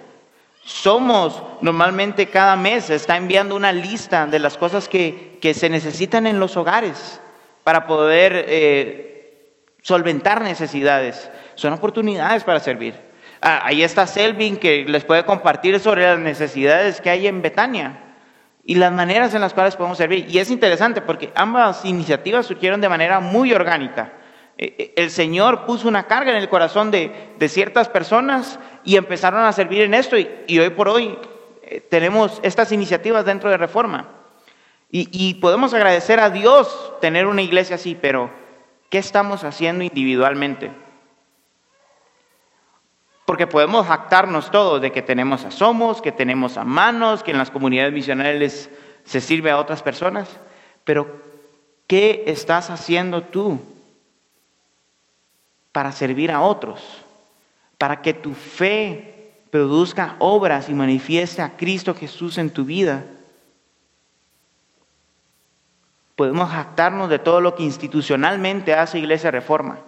Somos 0.64 1.42
normalmente 1.60 2.26
cada 2.26 2.56
mes, 2.56 2.88
está 2.90 3.16
enviando 3.16 3.56
una 3.56 3.72
lista 3.72 4.26
de 4.26 4.38
las 4.38 4.56
cosas 4.56 4.88
que, 4.88 5.40
se 5.54 5.68
necesitan 5.68 6.26
en 6.26 6.38
los 6.38 6.56
hogares 6.56 7.20
para 7.64 7.86
poder 7.86 8.44
eh, 8.48 9.56
solventar 9.82 10.40
necesidades. 10.40 11.30
Son 11.56 11.72
oportunidades 11.72 12.44
para 12.44 12.60
servir. 12.60 12.94
Ah, 13.40 13.62
ahí 13.64 13.82
está 13.82 14.06
Selvin 14.06 14.56
que 14.56 14.84
les 14.86 15.04
puede 15.04 15.24
compartir 15.24 15.80
sobre 15.80 16.04
las 16.04 16.18
necesidades 16.18 17.00
que 17.00 17.10
hay 17.10 17.26
en 17.26 17.42
Betania 17.42 17.98
y 18.64 18.76
las 18.76 18.92
maneras 18.92 19.34
en 19.34 19.40
las 19.40 19.52
cuales 19.52 19.74
podemos 19.74 19.98
servir. 19.98 20.26
Y 20.28 20.38
es 20.38 20.48
interesante 20.48 21.02
porque 21.02 21.32
ambas 21.34 21.84
iniciativas 21.84 22.46
surgieron 22.46 22.80
de 22.80 22.88
manera 22.88 23.18
muy 23.18 23.52
orgánica. 23.52 24.12
Eh, 24.58 24.74
eh, 24.78 24.92
el 24.96 25.10
Señor 25.10 25.64
puso 25.66 25.88
una 25.88 26.06
carga 26.06 26.30
en 26.30 26.36
el 26.36 26.48
corazón 26.48 26.90
de, 26.90 27.30
ciertas 27.48 27.88
personas 27.88 28.58
y 28.84 28.96
empezaron 28.96 29.44
a 29.44 29.52
servir 29.52 29.82
en 29.82 29.94
esto 29.94 30.16
y, 30.18 30.58
hoy 30.58 30.70
por 30.70 30.88
hoy 30.88 31.18
eh, 31.62 31.80
tenemos 31.80 32.38
estas 32.42 32.70
iniciativas 32.72 33.24
dentro 33.24 33.50
de 33.50 33.56
Reforma. 33.56 34.08
y 34.90 35.34
podemos 35.34 35.72
agradecer 35.72 36.20
a 36.20 36.28
Dios 36.28 36.92
tener 37.00 37.26
una 37.26 37.40
iglesia 37.40 37.76
así, 37.76 37.96
pero 37.98 38.30
¿qué 38.90 38.98
estamos 38.98 39.42
haciendo 39.42 39.82
individualmente? 39.82 40.70
Porque 43.24 43.46
podemos 43.46 43.86
jactarnos 43.86 44.50
todos 44.50 44.82
de 44.82 44.92
que 44.92 45.00
tenemos 45.00 45.46
a 45.46 45.50
Somos, 45.50 46.02
que 46.02 46.12
tenemos 46.12 46.58
a 46.58 46.64
Manos, 46.64 47.22
que 47.22 47.30
en 47.30 47.38
las 47.38 47.50
comunidades 47.50 47.94
misionales 47.94 48.68
se 49.04 49.22
sirve 49.22 49.50
a 49.50 49.58
otras 49.58 49.82
personas. 49.82 50.28
Pero, 50.84 51.22
¿qué 51.86 52.24
estás 52.26 52.68
haciendo 52.68 53.22
tú 53.22 53.58
para 55.72 55.90
servir 55.92 56.30
a 56.30 56.42
otros? 56.42 57.02
Para 57.78 58.02
que 58.02 58.14
tu 58.14 58.34
fe 58.34 59.12
produzca 59.50 60.16
obras 60.18 60.68
y 60.68 60.74
manifieste 60.74 61.42
a 61.42 61.56
Cristo 61.56 61.94
Jesús 61.94 62.38
en 62.38 62.50
tu 62.50 62.64
vida. 62.64 63.04
Podemos 66.16 66.50
jactarnos 66.50 67.10
de 67.10 67.18
todo 67.18 67.40
lo 67.40 67.54
que 67.54 67.62
institucionalmente 67.62 68.74
hace 68.74 68.98
Iglesia 68.98 69.30
Reforma. 69.30 69.78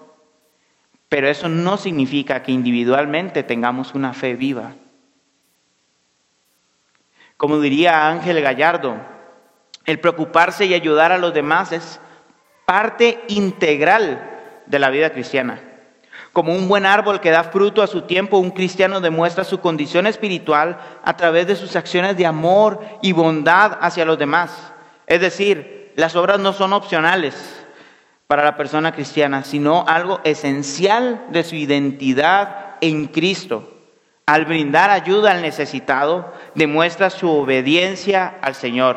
Pero 1.08 1.28
eso 1.28 1.48
no 1.48 1.76
significa 1.76 2.42
que 2.42 2.52
individualmente 2.52 3.42
tengamos 3.42 3.94
una 3.94 4.12
fe 4.12 4.34
viva. 4.34 4.74
Como 7.36 7.60
diría 7.60 8.08
Ángel 8.08 8.40
Gallardo, 8.42 8.96
el 9.86 10.00
preocuparse 10.00 10.66
y 10.66 10.74
ayudar 10.74 11.12
a 11.12 11.18
los 11.18 11.32
demás 11.32 11.72
es 11.72 12.00
parte 12.66 13.22
integral 13.28 14.62
de 14.66 14.78
la 14.78 14.90
vida 14.90 15.10
cristiana. 15.10 15.74
Como 16.33 16.54
un 16.54 16.68
buen 16.68 16.87
árbol 16.87 17.21
que 17.21 17.30
da 17.30 17.44
fruto 17.44 17.83
a 17.83 17.87
su 17.87 18.02
tiempo, 18.02 18.38
un 18.38 18.50
cristiano 18.50 19.00
demuestra 19.00 19.44
su 19.44 19.61
condición 19.61 20.06
espiritual 20.06 20.78
a 21.04 21.16
través 21.16 21.47
de 21.47 21.56
sus 21.56 21.76
acciones 21.76 22.16
de 22.16 22.26
amor 22.26 22.80
y 23.02 23.12
bondad 23.12 23.78
hacia 23.80 24.04
los 24.04 24.18
demás. 24.18 24.73
Es 25.06 25.21
decir, 25.21 25.92
las 25.97 26.16
obras 26.16 26.40
no 26.40 26.52
son 26.52 26.73
opcionales 26.73 27.35
para 28.26 28.44
la 28.44 28.56
persona 28.56 28.92
cristiana, 28.92 29.44
sino 29.44 29.85
algo 29.87 30.21
esencial 30.25 31.26
de 31.30 31.44
su 31.44 31.54
identidad 31.54 32.76
en 32.80 33.06
Cristo. 33.06 33.71
Al 34.26 34.47
brindar 34.47 34.90
ayuda 34.90 35.33
al 35.33 35.42
necesitado, 35.42 36.33
demuestra 36.54 37.11
su 37.11 37.30
obediencia 37.30 38.38
al 38.40 38.54
Señor. 38.54 38.97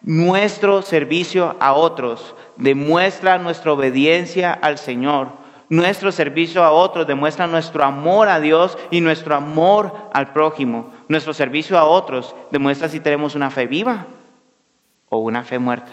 Nuestro 0.00 0.82
servicio 0.82 1.56
a 1.60 1.74
otros 1.74 2.34
demuestra 2.56 3.38
nuestra 3.38 3.72
obediencia 3.72 4.52
al 4.52 4.78
Señor. 4.78 5.43
Nuestro 5.74 6.12
servicio 6.12 6.62
a 6.62 6.70
otros 6.70 7.04
demuestra 7.04 7.48
nuestro 7.48 7.82
amor 7.82 8.28
a 8.28 8.38
Dios 8.38 8.78
y 8.92 9.00
nuestro 9.00 9.34
amor 9.34 10.08
al 10.12 10.32
prójimo. 10.32 10.92
Nuestro 11.08 11.34
servicio 11.34 11.76
a 11.76 11.82
otros 11.82 12.36
demuestra 12.52 12.88
si 12.88 13.00
tenemos 13.00 13.34
una 13.34 13.50
fe 13.50 13.66
viva 13.66 14.06
o 15.08 15.18
una 15.18 15.42
fe 15.42 15.58
muerta. 15.58 15.90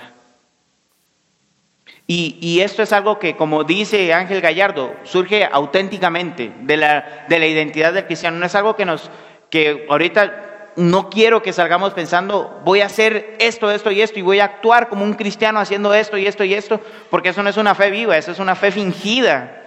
Y, 2.05 2.59
esto 2.59 2.83
es 2.83 2.93
algo 2.93 3.17
que, 3.17 3.35
como 3.35 3.63
dice 3.63 4.13
Ángel 4.13 4.39
Gallardo, 4.39 4.93
surge 5.01 5.49
auténticamente 5.51 6.53
de 6.61 6.77
la, 6.77 7.25
de 7.27 7.39
la 7.39 7.47
identidad 7.47 7.91
del 7.91 8.05
cristiano. 8.05 8.37
No 8.37 8.45
es 8.45 8.53
algo 8.53 8.75
que 8.75 8.85
nos, 8.85 9.09
que 9.49 9.87
ahorita 9.89 10.73
no 10.75 11.09
quiero 11.09 11.41
que 11.41 11.53
salgamos 11.53 11.95
pensando, 11.95 12.61
voy 12.63 12.81
a 12.81 12.85
hacer 12.85 13.35
esto, 13.39 13.71
esto 13.71 13.89
y 13.89 14.01
esto, 14.01 14.19
y 14.19 14.21
voy 14.21 14.41
a 14.41 14.45
actuar 14.45 14.89
como 14.89 15.03
un 15.03 15.15
cristiano 15.15 15.59
haciendo 15.59 15.91
esto 15.95 16.19
y 16.19 16.27
esto 16.27 16.43
y 16.43 16.53
esto, 16.53 16.79
porque 17.09 17.29
eso 17.29 17.41
no 17.41 17.49
es 17.49 17.57
una 17.57 17.73
fe 17.73 17.89
viva, 17.89 18.15
eso 18.15 18.31
es 18.31 18.37
una 18.37 18.53
fe 18.53 18.71
fingida. 18.71 19.57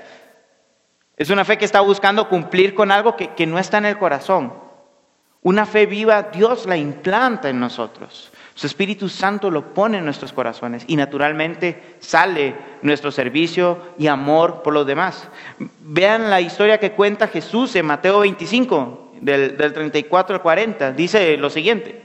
Es 1.16 1.30
una 1.30 1.44
fe 1.44 1.58
que 1.58 1.64
está 1.64 1.80
buscando 1.80 2.28
cumplir 2.28 2.74
con 2.74 2.90
algo 2.90 3.16
que, 3.16 3.46
no 3.46 3.58
está 3.58 3.78
en 3.78 3.86
el 3.86 3.98
corazón. 3.98 4.52
Una 5.42 5.66
fe 5.66 5.86
viva, 5.86 6.22
Dios 6.22 6.66
la 6.66 6.76
implanta 6.76 7.48
en 7.48 7.60
nosotros. 7.60 8.32
Su 8.54 8.66
Espíritu 8.66 9.08
Santo 9.08 9.50
lo 9.50 9.74
pone 9.74 9.98
en 9.98 10.04
nuestros 10.04 10.32
corazones 10.32 10.84
y 10.86 10.96
naturalmente 10.96 11.96
sale 11.98 12.54
nuestro 12.82 13.10
servicio 13.12 13.94
y 13.98 14.06
amor 14.06 14.62
por 14.62 14.72
los 14.72 14.86
demás. 14.86 15.28
Vean 15.80 16.30
la 16.30 16.40
historia 16.40 16.78
que 16.78 16.92
cuenta 16.92 17.28
Jesús 17.28 17.76
en 17.76 17.86
Mateo 17.86 18.20
25, 18.20 19.12
del, 19.20 19.56
del 19.56 19.72
34 19.72 20.36
al 20.36 20.42
40. 20.42 20.92
Dice 20.92 21.36
lo 21.36 21.50
siguiente. 21.50 22.04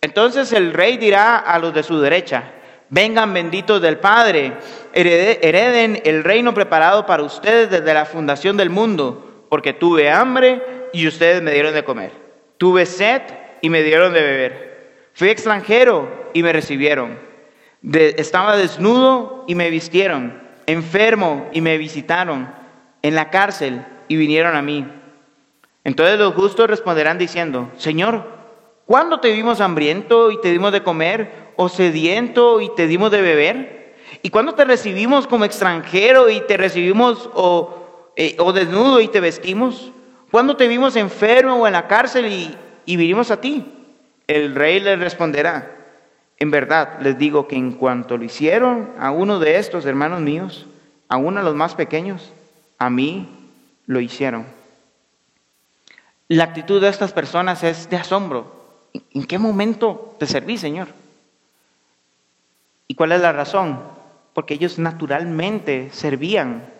Entonces 0.00 0.52
el 0.52 0.74
rey 0.74 0.98
dirá 0.98 1.38
a 1.38 1.58
los 1.58 1.72
de 1.72 1.82
su 1.82 1.98
derecha, 2.00 2.44
Vengan 2.90 3.32
benditos 3.32 3.80
del 3.80 3.98
Padre, 3.98 4.52
hereden 4.92 6.02
el 6.04 6.22
reino 6.22 6.52
preparado 6.52 7.06
para 7.06 7.22
ustedes 7.22 7.70
desde 7.70 7.94
la 7.94 8.04
fundación 8.04 8.56
del 8.56 8.70
mundo, 8.70 9.46
porque 9.48 9.72
tuve 9.72 10.10
hambre 10.10 10.88
y 10.92 11.08
ustedes 11.08 11.42
me 11.42 11.52
dieron 11.52 11.74
de 11.74 11.84
comer. 11.84 12.12
Tuve 12.58 12.86
sed 12.86 13.22
y 13.62 13.70
me 13.70 13.82
dieron 13.82 14.12
de 14.12 14.20
beber. 14.20 14.74
Fui 15.14 15.28
extranjero 15.28 16.30
y 16.32 16.42
me 16.42 16.52
recibieron. 16.52 17.18
estaba 17.82 18.56
desnudo 18.56 19.44
y 19.46 19.54
me 19.54 19.70
vistieron. 19.70 20.42
Enfermo 20.66 21.48
y 21.52 21.60
me 21.60 21.78
visitaron. 21.78 22.52
En 23.02 23.14
la 23.14 23.30
cárcel 23.30 23.84
y 24.08 24.16
vinieron 24.16 24.56
a 24.56 24.62
mí. 24.62 24.86
Entonces 25.84 26.18
los 26.18 26.34
justos 26.34 26.68
responderán 26.68 27.18
diciendo, 27.18 27.70
Señor, 27.76 28.26
¿cuándo 28.86 29.20
te 29.20 29.32
vimos 29.32 29.60
hambriento 29.60 30.30
y 30.30 30.40
te 30.40 30.50
dimos 30.50 30.72
de 30.72 30.82
comer? 30.82 31.43
O 31.56 31.68
sediento 31.68 32.60
y 32.60 32.70
te 32.74 32.86
dimos 32.86 33.10
de 33.10 33.22
beber? 33.22 33.94
¿Y 34.22 34.30
cuando 34.30 34.54
te 34.54 34.64
recibimos 34.64 35.26
como 35.26 35.44
extranjero 35.44 36.30
y 36.30 36.40
te 36.46 36.56
recibimos 36.56 37.28
o, 37.34 38.10
eh, 38.16 38.36
o 38.38 38.52
desnudo 38.52 39.00
y 39.00 39.08
te 39.08 39.20
vestimos? 39.20 39.92
¿Cuándo 40.30 40.56
te 40.56 40.68
vimos 40.68 40.96
enfermo 40.96 41.56
o 41.56 41.66
en 41.66 41.74
la 41.74 41.86
cárcel 41.86 42.26
y, 42.26 42.54
y 42.86 42.96
vinimos 42.96 43.30
a 43.30 43.40
ti? 43.40 43.64
El 44.26 44.54
rey 44.54 44.80
le 44.80 44.96
responderá, 44.96 45.70
en 46.38 46.50
verdad 46.50 46.98
les 47.00 47.18
digo 47.18 47.46
que 47.46 47.56
en 47.56 47.72
cuanto 47.72 48.16
lo 48.16 48.24
hicieron 48.24 48.92
a 48.98 49.10
uno 49.10 49.38
de 49.38 49.58
estos 49.58 49.84
hermanos 49.84 50.20
míos, 50.20 50.66
a 51.08 51.16
uno 51.16 51.40
de 51.40 51.44
los 51.44 51.54
más 51.54 51.74
pequeños, 51.74 52.32
a 52.78 52.90
mí 52.90 53.28
lo 53.86 54.00
hicieron. 54.00 54.46
La 56.28 56.44
actitud 56.44 56.80
de 56.80 56.88
estas 56.88 57.12
personas 57.12 57.62
es 57.62 57.90
de 57.90 57.96
asombro. 57.96 58.64
¿En 59.12 59.24
qué 59.24 59.38
momento 59.38 60.16
te 60.18 60.26
serví, 60.26 60.56
Señor? 60.56 60.88
¿Y 62.86 62.94
cuál 62.94 63.12
es 63.12 63.20
la 63.20 63.32
razón? 63.32 63.80
Porque 64.32 64.54
ellos 64.54 64.78
naturalmente 64.78 65.90
servían 65.92 66.72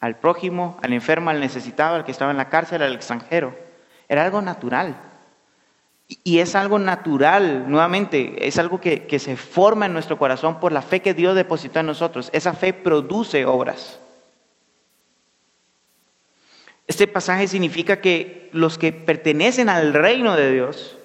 al 0.00 0.16
prójimo, 0.16 0.78
al 0.82 0.92
enfermo, 0.92 1.30
al 1.30 1.40
necesitado, 1.40 1.96
al 1.96 2.04
que 2.04 2.10
estaba 2.10 2.30
en 2.30 2.38
la 2.38 2.48
cárcel, 2.48 2.82
al 2.82 2.94
extranjero. 2.94 3.54
Era 4.08 4.24
algo 4.24 4.42
natural. 4.42 4.96
Y 6.24 6.40
es 6.40 6.56
algo 6.56 6.78
natural, 6.78 7.70
nuevamente, 7.70 8.48
es 8.48 8.58
algo 8.58 8.80
que, 8.80 9.06
que, 9.06 9.20
se 9.20 9.36
forma 9.36 9.86
en 9.86 9.92
nuestro 9.92 10.18
corazón 10.18 10.58
por 10.58 10.72
la 10.72 10.82
fe 10.82 11.00
que 11.00 11.14
Dios 11.14 11.36
depositó 11.36 11.78
en 11.78 11.86
nosotros. 11.86 12.30
Esa 12.32 12.52
fe 12.52 12.72
produce 12.72 13.46
obras. 13.46 14.00
Este 16.88 17.06
pasaje 17.06 17.46
significa 17.46 18.00
que 18.00 18.50
los 18.52 18.76
que 18.76 18.92
pertenecen 18.92 19.68
al 19.68 19.94
reino 19.94 20.34
de 20.34 20.50
Dios 20.50 20.98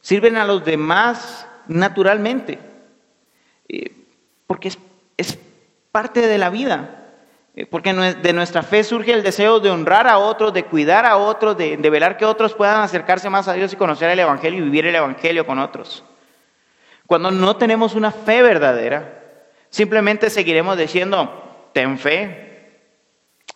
sirven 0.00 0.36
a 0.38 0.46
los 0.46 0.64
demás 0.64 1.47
naturalmente, 1.68 2.58
eh, 3.68 3.92
porque 4.46 4.68
es, 5.16 5.38
parte 5.92 6.26
de 6.26 6.38
la 6.38 6.50
vida, 6.50 7.06
eh, 7.56 7.66
porque 7.66 7.92
de 7.92 8.32
nuestra 8.32 8.62
fe 8.62 8.84
surge 8.84 9.12
el 9.12 9.22
deseo 9.22 9.58
de 9.58 9.70
honrar 9.70 10.06
a 10.06 10.18
otros, 10.18 10.52
de 10.52 10.64
cuidar 10.64 11.06
a 11.06 11.16
otros, 11.16 11.56
de, 11.56 11.76
de 11.76 11.90
velar 11.90 12.16
que 12.16 12.24
otros 12.24 12.54
puedan 12.54 12.80
acercarse 12.82 13.30
más 13.30 13.48
a 13.48 13.54
Dios 13.54 13.72
y 13.72 13.76
conocer 13.76 14.10
el 14.10 14.18
Evangelio 14.18 14.60
y 14.60 14.62
vivir 14.62 14.86
el 14.86 14.94
Evangelio 14.94 15.46
con 15.46 15.58
otros. 15.58 16.04
Cuando 17.06 17.30
no 17.30 17.56
tenemos 17.56 17.94
una 17.94 18.10
fe 18.10 18.42
verdadera, 18.42 19.22
simplemente 19.70 20.28
seguiremos 20.28 20.76
diciendo, 20.76 21.70
ten 21.72 21.98
fe, 21.98 22.48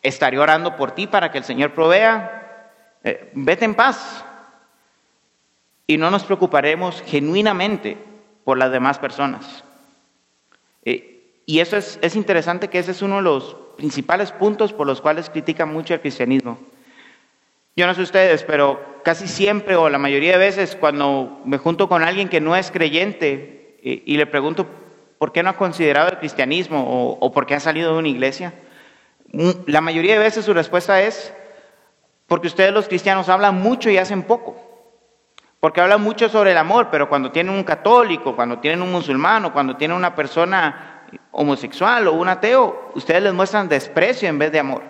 estaré 0.03 0.38
orando 0.38 0.75
por 0.77 0.92
ti 0.92 1.07
para 1.07 1.31
que 1.31 1.38
el 1.38 1.44
Señor 1.44 1.72
provea, 1.72 2.70
eh, 3.05 3.31
vete 3.35 3.64
en 3.64 3.75
paz, 3.75 4.25
y 5.87 5.97
no 5.97 6.11
nos 6.11 6.25
preocuparemos 6.25 7.03
genuinamente 7.07 7.97
por 8.45 8.59
las 8.59 8.73
demás 8.73 8.99
personas. 8.99 9.64
Eh, 10.85 11.42
y 11.47 11.61
eso 11.61 11.77
es, 11.77 11.99
es, 12.03 12.16
interesante 12.16 12.68
que 12.68 12.79
ese 12.79 12.92
es 12.92 13.03
uno 13.03 13.16
de 13.16 13.23
los 13.23 13.57
principales 13.77 14.33
puntos 14.33 14.73
por 14.73 14.87
los 14.87 15.01
cuales 15.01 15.31
critica 15.31 15.66
mucho 15.66 15.95
el 15.95 16.01
cristianismo. 16.01 16.59
Yo 17.75 17.87
no 17.87 17.95
sé 17.95 18.03
ustedes, 18.03 18.45
pero 18.45 19.01
casi 19.03 19.27
siempre 19.27 19.77
o 19.77 19.88
la 19.88 19.99
mayoría 19.99 20.33
de 20.33 20.38
veces 20.38 20.77
cuando 20.77 21.40
me 21.45 21.59
junto 21.59 21.88
con 21.88 22.03
alguien 22.03 22.29
que 22.29 22.40
no 22.40 22.55
es 22.55 22.71
creyente 22.71 23.79
eh, 23.83 24.03
y 24.05 24.16
le 24.16 24.27
pregunto 24.27 24.66
por 25.18 25.33
qué 25.33 25.42
no 25.42 25.51
ha 25.51 25.57
considerado 25.57 26.11
el 26.11 26.18
cristianismo 26.18 26.85
o, 26.85 27.18
o 27.18 27.33
por 27.33 27.47
qué 27.47 27.55
ha 27.55 27.61
salido 27.61 27.92
de 27.92 27.99
una 27.99 28.09
iglesia, 28.09 28.55
mm, 29.33 29.51
la 29.66 29.81
mayoría 29.81 30.14
de 30.14 30.18
veces 30.18 30.45
su 30.45 30.53
respuesta 30.53 31.03
es 31.03 31.33
porque 32.27 32.47
ustedes 32.47 32.73
los 32.73 32.88
cristianos 32.88 33.29
hablan 33.29 33.57
mucho 33.57 33.90
y 33.90 33.99
hacen 33.99 34.23
poco. 34.23 34.72
Porque 35.62 35.81
hablan 35.81 36.03
mucho 36.03 36.29
sobre 36.29 36.51
el 36.51 36.59
amor, 36.59 36.88
pero 36.90 37.09
cuando 37.09 37.31
tienen 37.31 37.55
un 37.55 37.62
católico, 37.62 38.35
cuando 38.35 38.59
tienen 38.59 38.83
un 38.83 38.90
musulmán, 38.90 39.48
cuando 39.51 39.77
tienen 39.77 39.96
una 39.96 40.12
persona 40.12 41.05
homosexual 41.31 42.09
o 42.09 42.14
un 42.14 42.29
ateo, 42.29 42.90
ustedes 42.96 43.22
les 43.22 43.33
muestran 43.33 43.68
desprecio 43.68 44.29
en 44.29 44.40
vez 44.40 44.51
de 44.51 44.59
amor. 44.59 44.83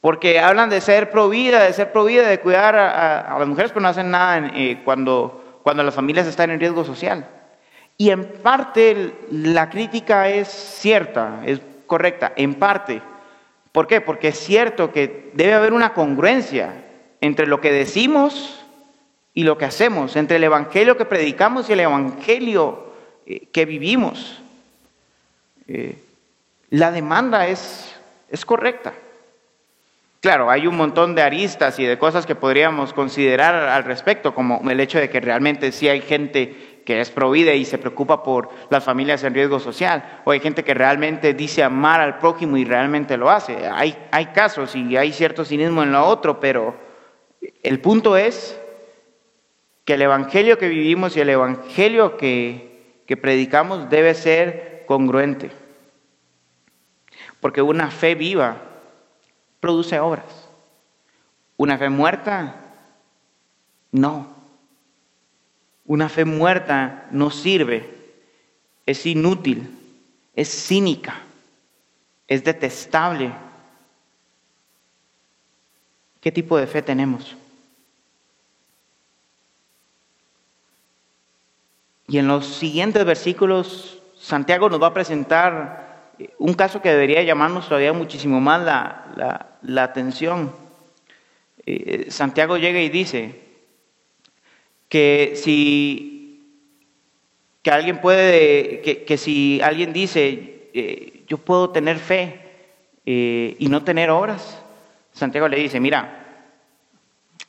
Porque 0.00 0.40
hablan 0.40 0.70
de 0.70 0.80
ser 0.80 1.10
provida, 1.10 1.62
de 1.62 1.74
ser 1.74 1.92
provida, 1.92 2.26
de 2.26 2.40
cuidar 2.40 2.74
a, 2.74 3.38
las 3.38 3.46
mujeres, 3.46 3.70
pero 3.70 3.82
no 3.82 3.88
hacen 3.88 4.10
nada 4.10 4.50
eh, 4.54 4.80
cuando, 4.82 5.60
cuando 5.62 5.82
las 5.82 5.94
familias 5.94 6.26
están 6.26 6.48
en 6.50 6.58
riesgo 6.58 6.82
social. 6.82 7.28
Y 7.98 8.08
en 8.08 8.40
parte 8.42 9.14
la 9.30 9.68
crítica 9.68 10.30
es 10.30 10.48
cierta, 10.48 11.42
es 11.44 11.60
correcta, 11.86 12.32
en 12.34 12.54
parte. 12.54 13.02
¿Por 13.72 13.86
qué? 13.86 14.00
Porque 14.00 14.28
es 14.28 14.38
cierto 14.38 14.90
que 14.90 15.30
debe 15.34 15.52
haber 15.52 15.74
una 15.74 15.92
congruencia 15.92 16.82
entre 17.20 17.46
lo 17.46 17.60
que 17.60 17.70
decimos 17.70 18.59
y 19.34 19.44
lo 19.44 19.56
que 19.58 19.64
hacemos, 19.64 20.16
entre 20.16 20.36
el 20.36 20.44
Evangelio 20.44 20.96
que 20.96 21.04
predicamos 21.04 21.68
y 21.68 21.72
el 21.72 21.80
Evangelio 21.80 22.92
eh, 23.26 23.46
que 23.52 23.64
vivimos. 23.64 24.40
Eh, 25.68 25.96
la 26.70 26.90
demanda 26.90 27.46
es, 27.46 27.94
es 28.30 28.44
correcta. 28.44 28.92
Claro, 30.20 30.50
hay 30.50 30.66
un 30.66 30.76
montón 30.76 31.14
de 31.14 31.22
aristas 31.22 31.78
y 31.78 31.84
de 31.84 31.96
cosas 31.96 32.26
que 32.26 32.34
podríamos 32.34 32.92
considerar 32.92 33.54
al 33.54 33.84
respecto, 33.84 34.34
como 34.34 34.60
el 34.70 34.80
hecho 34.80 34.98
de 34.98 35.08
que 35.08 35.18
realmente 35.18 35.72
sí 35.72 35.88
hay 35.88 36.02
gente 36.02 36.82
que 36.84 37.00
es 37.00 37.10
provide 37.10 37.56
y 37.56 37.64
se 37.64 37.78
preocupa 37.78 38.22
por 38.22 38.50
las 38.68 38.84
familias 38.84 39.24
en 39.24 39.32
riesgo 39.32 39.60
social, 39.60 40.20
o 40.24 40.32
hay 40.32 40.40
gente 40.40 40.62
que 40.62 40.74
realmente 40.74 41.32
dice 41.32 41.62
amar 41.62 42.00
al 42.00 42.18
prójimo 42.18 42.58
y 42.58 42.64
realmente 42.64 43.16
lo 43.16 43.30
hace. 43.30 43.66
Hay, 43.72 43.96
hay 44.10 44.26
casos 44.26 44.76
y 44.76 44.94
hay 44.98 45.12
cierto 45.12 45.46
cinismo 45.46 45.82
en 45.82 45.92
lo 45.92 46.04
otro, 46.04 46.38
pero 46.38 46.74
el 47.62 47.80
punto 47.80 48.14
es 48.18 48.59
el 49.90 50.02
Evangelio 50.02 50.58
que 50.58 50.68
vivimos 50.68 51.16
y 51.16 51.20
el 51.20 51.30
Evangelio 51.30 52.16
que 52.16 53.18
predicamos 53.20 53.90
debe 53.90 54.14
ser 54.14 54.84
congruente. 54.86 55.50
Porque 57.40 57.62
una 57.62 57.90
fe 57.90 58.14
viva 58.14 58.56
produce 59.60 59.98
obras. 60.00 60.48
Una 61.56 61.78
fe 61.78 61.88
muerta, 61.88 62.56
no. 63.92 64.34
Una 65.86 66.08
fe 66.08 66.24
muerta 66.24 67.06
no 67.10 67.30
sirve, 67.30 67.88
es 68.86 69.06
inútil, 69.06 69.68
es 70.34 70.48
cínica, 70.48 71.20
es 72.28 72.44
detestable. 72.44 73.32
¿Qué 76.20 76.30
tipo 76.30 76.56
de 76.56 76.66
fe 76.66 76.80
tenemos? 76.82 77.36
Y 82.10 82.18
en 82.18 82.26
los 82.26 82.44
siguientes 82.44 83.04
versículos, 83.04 84.02
Santiago 84.18 84.68
nos 84.68 84.82
va 84.82 84.88
a 84.88 84.92
presentar 84.92 86.16
un 86.38 86.54
caso 86.54 86.82
que 86.82 86.90
debería 86.90 87.22
llamarnos 87.22 87.68
todavía 87.68 87.92
muchísimo 87.92 88.40
más 88.40 88.64
la, 88.64 89.82
atención. 89.84 90.52
Eh, 91.64 92.06
Santiago 92.10 92.56
llega 92.56 92.80
y 92.80 92.88
dice 92.88 93.40
que 94.88 95.34
si 95.36 96.42
que 97.62 97.70
alguien 97.70 98.00
puede, 98.00 98.80
que, 99.06 99.16
si 99.16 99.60
alguien 99.62 99.92
dice, 99.92 100.68
eh, 100.74 101.22
yo 101.28 101.38
puedo 101.38 101.70
tener 101.70 102.00
fe 102.00 102.40
eh, 103.06 103.54
y 103.56 103.68
no 103.68 103.84
tener 103.84 104.10
obras, 104.10 104.60
Santiago 105.12 105.46
le 105.46 105.58
dice, 105.58 105.78
mira, 105.78 106.48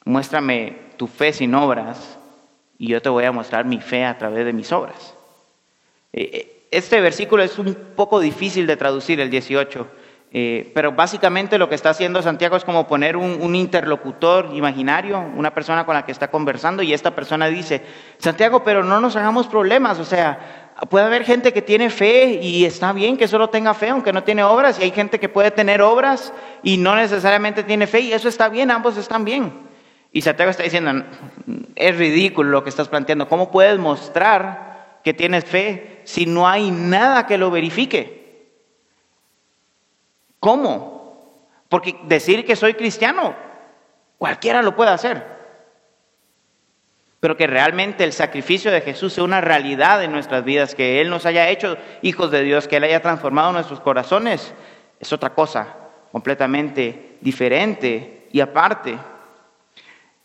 muéstrame 0.06 0.76
tu 0.98 1.08
fe 1.08 1.34
sin 1.34 1.56
obras 1.56 2.20
y 2.82 2.88
yo 2.88 3.00
te 3.00 3.10
voy 3.10 3.26
a 3.26 3.32
mostrar 3.32 3.64
mi 3.64 3.80
fe 3.80 4.06
a 4.06 4.18
través 4.18 4.44
de 4.44 4.54
mis 4.54 4.72
obras. 4.72 5.14
Eh, 6.12 6.32
eh, 6.34 6.68
este 6.72 7.00
versículo 7.00 7.44
es 7.44 7.60
un 7.60 7.78
poco 7.96 8.20
difícil 8.20 8.66
de 8.66 8.76
traducir, 8.76 9.20
el 9.20 9.30
18, 9.30 9.88
eh, 10.32 10.72
pero 10.74 10.92
básicamente 10.92 11.60
lo 11.60 11.70
que 11.70 11.76
está 11.76 11.92
haciendo 11.92 12.24
Santiago 12.24 12.56
es 12.56 12.66
como 12.66 12.88
poner 12.88 13.18
un, 13.18 13.54
interlocutor 13.54 14.50
imaginario, 14.56 15.20
una 15.20 15.54
persona 15.54 15.86
con 15.86 15.94
la 15.94 16.06
que 16.06 16.12
está 16.12 16.32
conversando, 16.32 16.82
y 16.82 16.92
esta 16.92 17.14
persona 17.14 17.50
dice, 17.50 17.84
Santiago, 18.18 18.64
pero 18.64 18.84
no 18.84 19.00
nos 19.00 19.16
hagamos 19.16 19.46
problemas, 19.46 20.00
o 20.00 20.04
sea, 20.04 20.74
puede 20.90 21.06
haber 21.06 21.24
gente 21.24 21.54
que 21.54 21.62
tiene 21.62 21.92
fe 21.92 22.40
y 22.42 22.66
está 22.66 22.94
bien 22.94 23.16
que 23.16 23.28
solo 23.28 23.52
tenga 23.52 23.76
fe, 23.76 23.90
aunque 23.90 24.12
no 24.12 24.24
tiene 24.24 24.44
obras, 24.44 24.80
y 24.80 24.84
hay 24.86 24.92
gente 24.92 25.20
que 25.20 25.30
puede 25.30 25.52
tener 25.52 25.84
obras 25.84 26.34
y 26.64 26.78
no 26.78 26.96
necesariamente 26.96 27.62
tiene 27.62 27.86
fe, 27.86 28.00
y 28.00 28.14
eso 28.14 28.28
está 28.28 28.50
bien, 28.50 28.72
ambos 28.72 28.98
están 28.98 29.24
bien. 29.24 29.71
Y 30.12 30.22
Santiago 30.22 30.52
está 30.52 30.64
diciendo, 30.64 31.06
es 31.76 31.98
ridículo 31.98 32.50
lo 32.50 32.64
que 32.64 32.70
estás 32.70 32.90
planteando. 32.90 33.30
¿Cómo 33.30 33.50
puedes 33.50 33.80
mostrar 33.80 35.00
que 35.04 35.14
tienes 35.14 35.46
fe 35.46 36.02
si 36.04 36.26
no 36.26 36.48
hay 36.48 36.70
nada 36.70 37.26
que 37.26 37.38
lo 37.38 37.50
verifique? 37.50 38.50
¿Cómo? 40.40 41.38
Porque 41.70 41.96
decir 42.04 42.46
que 42.46 42.58
soy 42.58 42.74
cristiano, 42.74 43.36
cualquiera 44.18 44.62
lo 44.62 44.76
puede 44.76 44.92
hacer. 44.92 45.24
Pero 47.22 47.38
que 47.38 47.48
realmente 47.48 48.04
el 48.04 48.12
sacrificio 48.12 48.72
de 48.72 48.82
Jesús 48.82 49.14
sea 49.14 49.24
una 49.24 49.40
realidad 49.40 50.04
en 50.04 50.12
nuestras 50.12 50.44
vidas, 50.44 50.76
que 50.76 51.00
Él 51.00 51.10
nos 51.10 51.26
haya 51.26 51.48
hecho 51.50 51.78
hijos 52.02 52.32
de 52.32 52.44
Dios, 52.44 52.68
que 52.68 52.78
Él 52.78 52.84
haya 52.84 53.02
transformado 53.02 53.54
nuestros 53.54 53.80
corazones, 53.80 54.54
es 55.00 55.14
otra 55.14 55.34
cosa 55.34 55.78
completamente 56.12 57.18
diferente 57.22 58.28
y 58.32 58.42
aparte. 58.42 58.98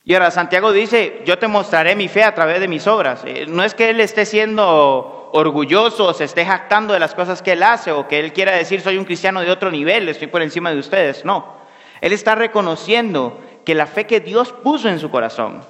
Y 0.09 0.14
ahora 0.14 0.31
Santiago 0.31 0.71
dice, 0.71 1.23
yo 1.27 1.37
te 1.37 1.49
mostraré 1.49 1.97
mi 1.97 2.07
fe 2.07 2.23
a 2.23 2.33
través 2.33 2.61
de 2.61 2.69
mis 2.69 2.87
obras. 2.87 3.25
Eh, 3.27 3.47
no 3.49 3.64
es 3.64 3.75
que 3.75 3.90
él 3.90 3.99
esté 3.99 4.25
siendo 4.25 5.31
orgulloso 5.33 6.05
o 6.05 6.14
se 6.14 6.23
esté 6.23 6.47
jactando 6.47 6.95
de 6.95 7.01
las 7.01 7.12
cosas 7.12 7.42
que 7.42 7.53
él 7.55 7.64
hace 7.64 7.90
o 7.90 8.07
que 8.07 8.21
él 8.21 8.33
quiera 8.33 8.53
decir 8.53 8.81
soy 8.81 8.99
un 8.99 9.05
cristiano 9.05 9.40
de 9.40 9.51
otro 9.51 9.69
nivel, 9.73 10.09
estoy 10.09 10.29
por 10.29 10.42
encima 10.42 10.71
de 10.71 10.79
ustedes. 10.79 11.25
No, 11.25 11.57
él 12.01 12.12
está 12.12 12.37
reconociendo 12.37 13.40
que 13.64 13.75
la 13.75 13.88
fe 13.88 14.07
que 14.07 14.21
Dios 14.21 14.53
puso 14.53 14.88
en 14.88 15.01
su 15.01 15.11
corazón, 15.11 15.64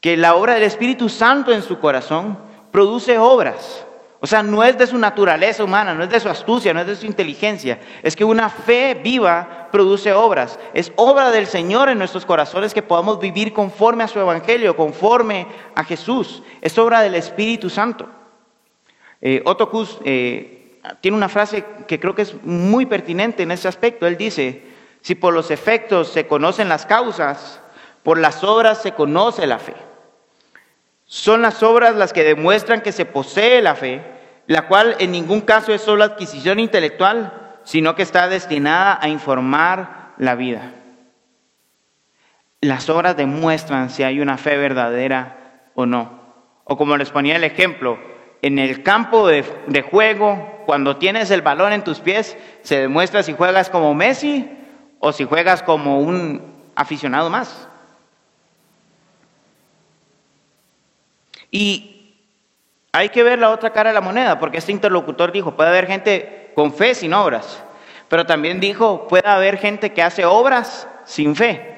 que 0.00 0.16
la 0.16 0.34
obra 0.34 0.54
del 0.54 0.62
Espíritu 0.62 1.10
Santo 1.10 1.52
en 1.52 1.60
su 1.60 1.78
corazón, 1.78 2.38
produce 2.72 3.18
obras. 3.18 3.84
O 4.20 4.26
sea, 4.26 4.42
no 4.42 4.64
es 4.64 4.76
de 4.76 4.86
su 4.86 4.98
naturaleza 4.98 5.62
humana, 5.62 5.94
no 5.94 6.02
es 6.02 6.10
de 6.10 6.18
su 6.18 6.28
astucia, 6.28 6.74
no 6.74 6.80
es 6.80 6.86
de 6.88 6.96
su 6.96 7.06
inteligencia. 7.06 7.78
Es 8.02 8.16
que 8.16 8.24
una 8.24 8.48
fe 8.48 8.94
viva 8.94 9.68
produce 9.70 10.12
obras. 10.12 10.58
Es 10.74 10.92
obra 10.96 11.30
del 11.30 11.46
Señor 11.46 11.88
en 11.88 11.98
nuestros 11.98 12.26
corazones 12.26 12.74
que 12.74 12.82
podamos 12.82 13.20
vivir 13.20 13.52
conforme 13.52 14.02
a 14.02 14.08
su 14.08 14.18
Evangelio, 14.18 14.74
conforme 14.74 15.46
a 15.76 15.84
Jesús. 15.84 16.42
Es 16.60 16.76
obra 16.78 17.00
del 17.00 17.14
Espíritu 17.14 17.70
Santo. 17.70 18.08
Eh, 19.20 19.40
Otto 19.44 19.70
Kuss 19.70 19.98
eh, 20.04 20.80
tiene 21.00 21.16
una 21.16 21.28
frase 21.28 21.64
que 21.86 22.00
creo 22.00 22.16
que 22.16 22.22
es 22.22 22.34
muy 22.42 22.86
pertinente 22.86 23.44
en 23.44 23.52
ese 23.52 23.68
aspecto. 23.68 24.04
Él 24.04 24.16
dice, 24.16 24.64
si 25.00 25.14
por 25.14 25.32
los 25.32 25.52
efectos 25.52 26.08
se 26.08 26.26
conocen 26.26 26.68
las 26.68 26.86
causas, 26.86 27.60
por 28.02 28.18
las 28.18 28.42
obras 28.42 28.82
se 28.82 28.92
conoce 28.92 29.46
la 29.46 29.60
fe. 29.60 29.74
Son 31.10 31.40
las 31.40 31.62
obras 31.62 31.96
las 31.96 32.12
que 32.12 32.22
demuestran 32.22 32.82
que 32.82 32.92
se 32.92 33.06
posee 33.06 33.62
la 33.62 33.74
fe, 33.74 34.02
la 34.46 34.68
cual 34.68 34.94
en 34.98 35.10
ningún 35.10 35.40
caso 35.40 35.72
es 35.72 35.80
solo 35.80 36.04
adquisición 36.04 36.60
intelectual, 36.60 37.60
sino 37.64 37.94
que 37.94 38.02
está 38.02 38.28
destinada 38.28 38.98
a 39.00 39.08
informar 39.08 40.12
la 40.18 40.34
vida. 40.34 40.74
Las 42.60 42.90
obras 42.90 43.16
demuestran 43.16 43.88
si 43.88 44.02
hay 44.02 44.20
una 44.20 44.36
fe 44.36 44.58
verdadera 44.58 45.70
o 45.74 45.86
no. 45.86 46.20
O 46.64 46.76
como 46.76 46.98
les 46.98 47.08
ponía 47.08 47.36
el 47.36 47.44
ejemplo, 47.44 47.98
en 48.42 48.58
el 48.58 48.82
campo 48.82 49.28
de, 49.28 49.44
juego, 49.90 50.62
cuando 50.66 50.98
tienes 50.98 51.30
el 51.30 51.40
balón 51.40 51.72
en 51.72 51.84
tus 51.84 52.00
pies, 52.00 52.36
se 52.60 52.80
demuestra 52.80 53.22
si 53.22 53.32
juegas 53.32 53.70
como 53.70 53.94
Messi 53.94 54.46
o 54.98 55.12
si 55.12 55.24
juegas 55.24 55.62
como 55.62 56.00
un 56.00 56.70
aficionado 56.74 57.30
más. 57.30 57.67
Y 61.50 62.14
hay 62.92 63.10
que 63.10 63.22
ver 63.22 63.38
la 63.38 63.50
otra 63.50 63.70
cara 63.72 63.90
de 63.90 63.94
la 63.94 64.00
moneda, 64.00 64.38
porque 64.38 64.58
este 64.58 64.72
interlocutor 64.72 65.32
dijo, 65.32 65.54
puede 65.54 65.70
haber 65.70 65.86
gente 65.86 66.52
con 66.54 66.72
fe 66.72 66.94
sin 66.94 67.14
obras, 67.14 67.62
pero 68.08 68.26
también 68.26 68.60
dijo, 68.60 69.06
puede 69.08 69.28
haber 69.28 69.58
gente 69.58 69.92
que 69.92 70.02
hace 70.02 70.24
obras 70.24 70.88
sin 71.04 71.36
fe. 71.36 71.76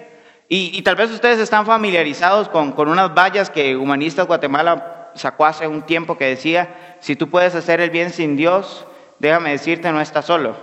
Y, 0.52 0.83
tal 0.83 0.96
vez 0.96 1.12
ustedes 1.12 1.38
están 1.38 1.64
familiarizados 1.64 2.48
con, 2.48 2.72
con 2.72 2.88
unas 2.88 3.14
vallas 3.14 3.50
que 3.50 3.76
Humanistas 3.76 4.26
Guatemala 4.26 5.12
sacó 5.14 5.46
hace 5.46 5.68
un 5.68 5.83
tiempo 5.83 6.18
que 6.18 6.24
decía, 6.24 6.96
si 6.98 7.14
tú 7.14 7.30
puedes 7.30 7.54
hacer 7.54 7.80
el 7.80 7.90
bien 7.90 8.11
sin 8.11 8.37
Dios, 8.37 8.85
déjame 9.20 9.50
decirte, 9.50 9.92
no 9.92 10.00
estás 10.00 10.24
solo. 10.24 10.56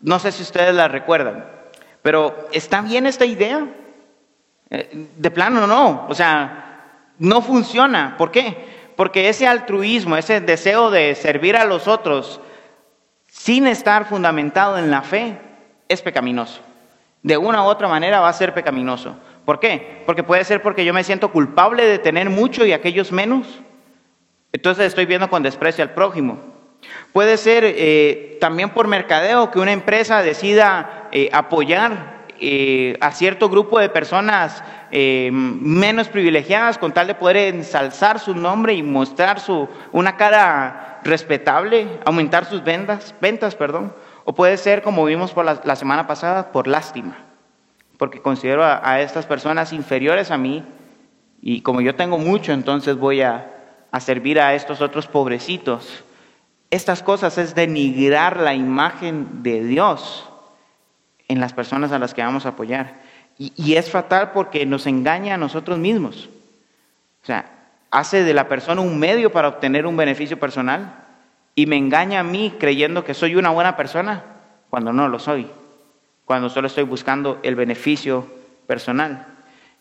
No 0.00 0.18
sé 0.18 0.32
si 0.32 0.42
ustedes 0.42 0.74
la 0.74 0.88
recuerdan, 0.88 1.44
pero 2.00 2.48
¿está 2.52 2.80
bien 2.80 3.06
esta 3.06 3.26
idea? 3.26 3.66
Eh, 4.70 5.08
de 5.16 5.30
plano 5.30 5.66
no, 5.66 6.06
o 6.08 6.14
sea, 6.14 6.67
no 7.18 7.42
funciona. 7.42 8.16
¿Por 8.16 8.30
qué? 8.30 8.92
Porque 8.96 9.28
ese 9.28 9.46
altruismo, 9.46 10.16
ese 10.16 10.40
deseo 10.40 10.90
de 10.90 11.14
servir 11.14 11.56
a 11.56 11.64
los 11.64 11.86
otros 11.86 12.40
sin 13.26 13.66
estar 13.66 14.06
fundamentado 14.06 14.78
en 14.78 14.90
la 14.90 15.02
fe, 15.02 15.38
es 15.88 16.02
pecaminoso. 16.02 16.60
De 17.22 17.36
una 17.36 17.62
u 17.62 17.66
otra 17.66 17.88
manera 17.88 18.20
va 18.20 18.28
a 18.28 18.32
ser 18.32 18.54
pecaminoso. 18.54 19.16
¿Por 19.44 19.60
qué? 19.60 20.02
Porque 20.04 20.22
puede 20.22 20.44
ser 20.44 20.62
porque 20.62 20.84
yo 20.84 20.92
me 20.92 21.04
siento 21.04 21.32
culpable 21.32 21.84
de 21.84 21.98
tener 21.98 22.30
mucho 22.30 22.66
y 22.66 22.72
aquellos 22.72 23.12
menos. 23.12 23.46
Entonces 24.52 24.86
estoy 24.86 25.06
viendo 25.06 25.30
con 25.30 25.42
desprecio 25.42 25.82
al 25.84 25.94
prójimo. 25.94 26.38
Puede 27.12 27.36
ser 27.36 27.64
eh, 27.64 28.36
también 28.40 28.70
por 28.70 28.86
mercadeo 28.88 29.50
que 29.50 29.58
una 29.58 29.72
empresa 29.72 30.22
decida 30.22 31.08
eh, 31.12 31.28
apoyar 31.32 32.17
eh, 32.40 32.96
a 33.00 33.10
cierto 33.10 33.48
grupo 33.48 33.78
de 33.78 33.88
personas 33.88 34.62
eh, 34.90 35.30
menos 35.32 36.08
privilegiadas 36.08 36.78
con 36.78 36.92
tal 36.92 37.08
de 37.08 37.14
poder 37.14 37.36
ensalzar 37.54 38.20
su 38.20 38.34
nombre 38.34 38.74
y 38.74 38.82
mostrar 38.82 39.40
su, 39.40 39.68
una 39.92 40.16
cara 40.16 41.00
respetable, 41.02 42.00
aumentar 42.04 42.44
sus 42.44 42.62
ventas, 42.62 43.14
ventas, 43.20 43.54
perdón. 43.54 43.92
O 44.24 44.34
puede 44.34 44.56
ser, 44.56 44.82
como 44.82 45.04
vimos 45.04 45.32
por 45.32 45.44
la, 45.44 45.76
semana 45.76 46.06
pasada, 46.06 46.52
por 46.52 46.68
lástima, 46.68 47.16
porque 47.96 48.20
considero 48.20 48.62
a, 48.64 49.00
estas 49.00 49.26
personas 49.26 49.72
inferiores 49.72 50.30
a 50.30 50.38
mí 50.38 50.64
y 51.40 51.62
como 51.62 51.80
yo 51.80 51.94
tengo 51.94 52.18
mucho, 52.18 52.52
entonces 52.52 52.96
voy 52.96 53.22
a, 53.22 53.50
a 53.90 54.00
servir 54.00 54.40
a 54.40 54.54
estos 54.54 54.80
otros 54.80 55.06
pobrecitos. 55.06 56.04
Estas 56.70 57.02
cosas 57.02 57.38
es 57.38 57.54
denigrar 57.54 58.36
la 58.36 58.54
imagen 58.54 59.42
de 59.42 59.64
Dios 59.64 60.27
en 61.28 61.40
las 61.40 61.52
personas 61.52 61.92
a 61.92 61.98
las 61.98 62.14
que 62.14 62.22
vamos 62.22 62.46
a 62.46 62.50
apoyar. 62.50 62.94
Y, 63.38 63.74
es 63.74 63.88
fatal 63.88 64.32
porque 64.32 64.66
nos 64.66 64.86
engaña 64.86 65.34
a 65.34 65.38
nosotros 65.38 65.78
mismos. 65.78 66.28
O 67.22 67.26
sea, 67.26 67.44
hace 67.90 68.24
de 68.24 68.34
la 68.34 68.48
persona 68.48 68.80
un 68.80 68.98
medio 68.98 69.30
para 69.30 69.46
obtener 69.46 69.86
un 69.86 69.96
beneficio 69.96 70.40
personal 70.40 71.04
y 71.54 71.66
me 71.66 71.76
engaña 71.76 72.20
a 72.20 72.24
mí 72.24 72.54
creyendo 72.58 73.04
que 73.04 73.14
soy 73.14 73.36
una 73.36 73.50
buena 73.50 73.76
persona 73.76 74.24
cuando 74.70 74.92
no 74.92 75.08
lo 75.08 75.20
soy, 75.20 75.48
cuando 76.24 76.50
solo 76.50 76.66
estoy 76.66 76.84
buscando 76.84 77.38
el 77.44 77.54
beneficio 77.54 78.26
personal. 78.66 79.26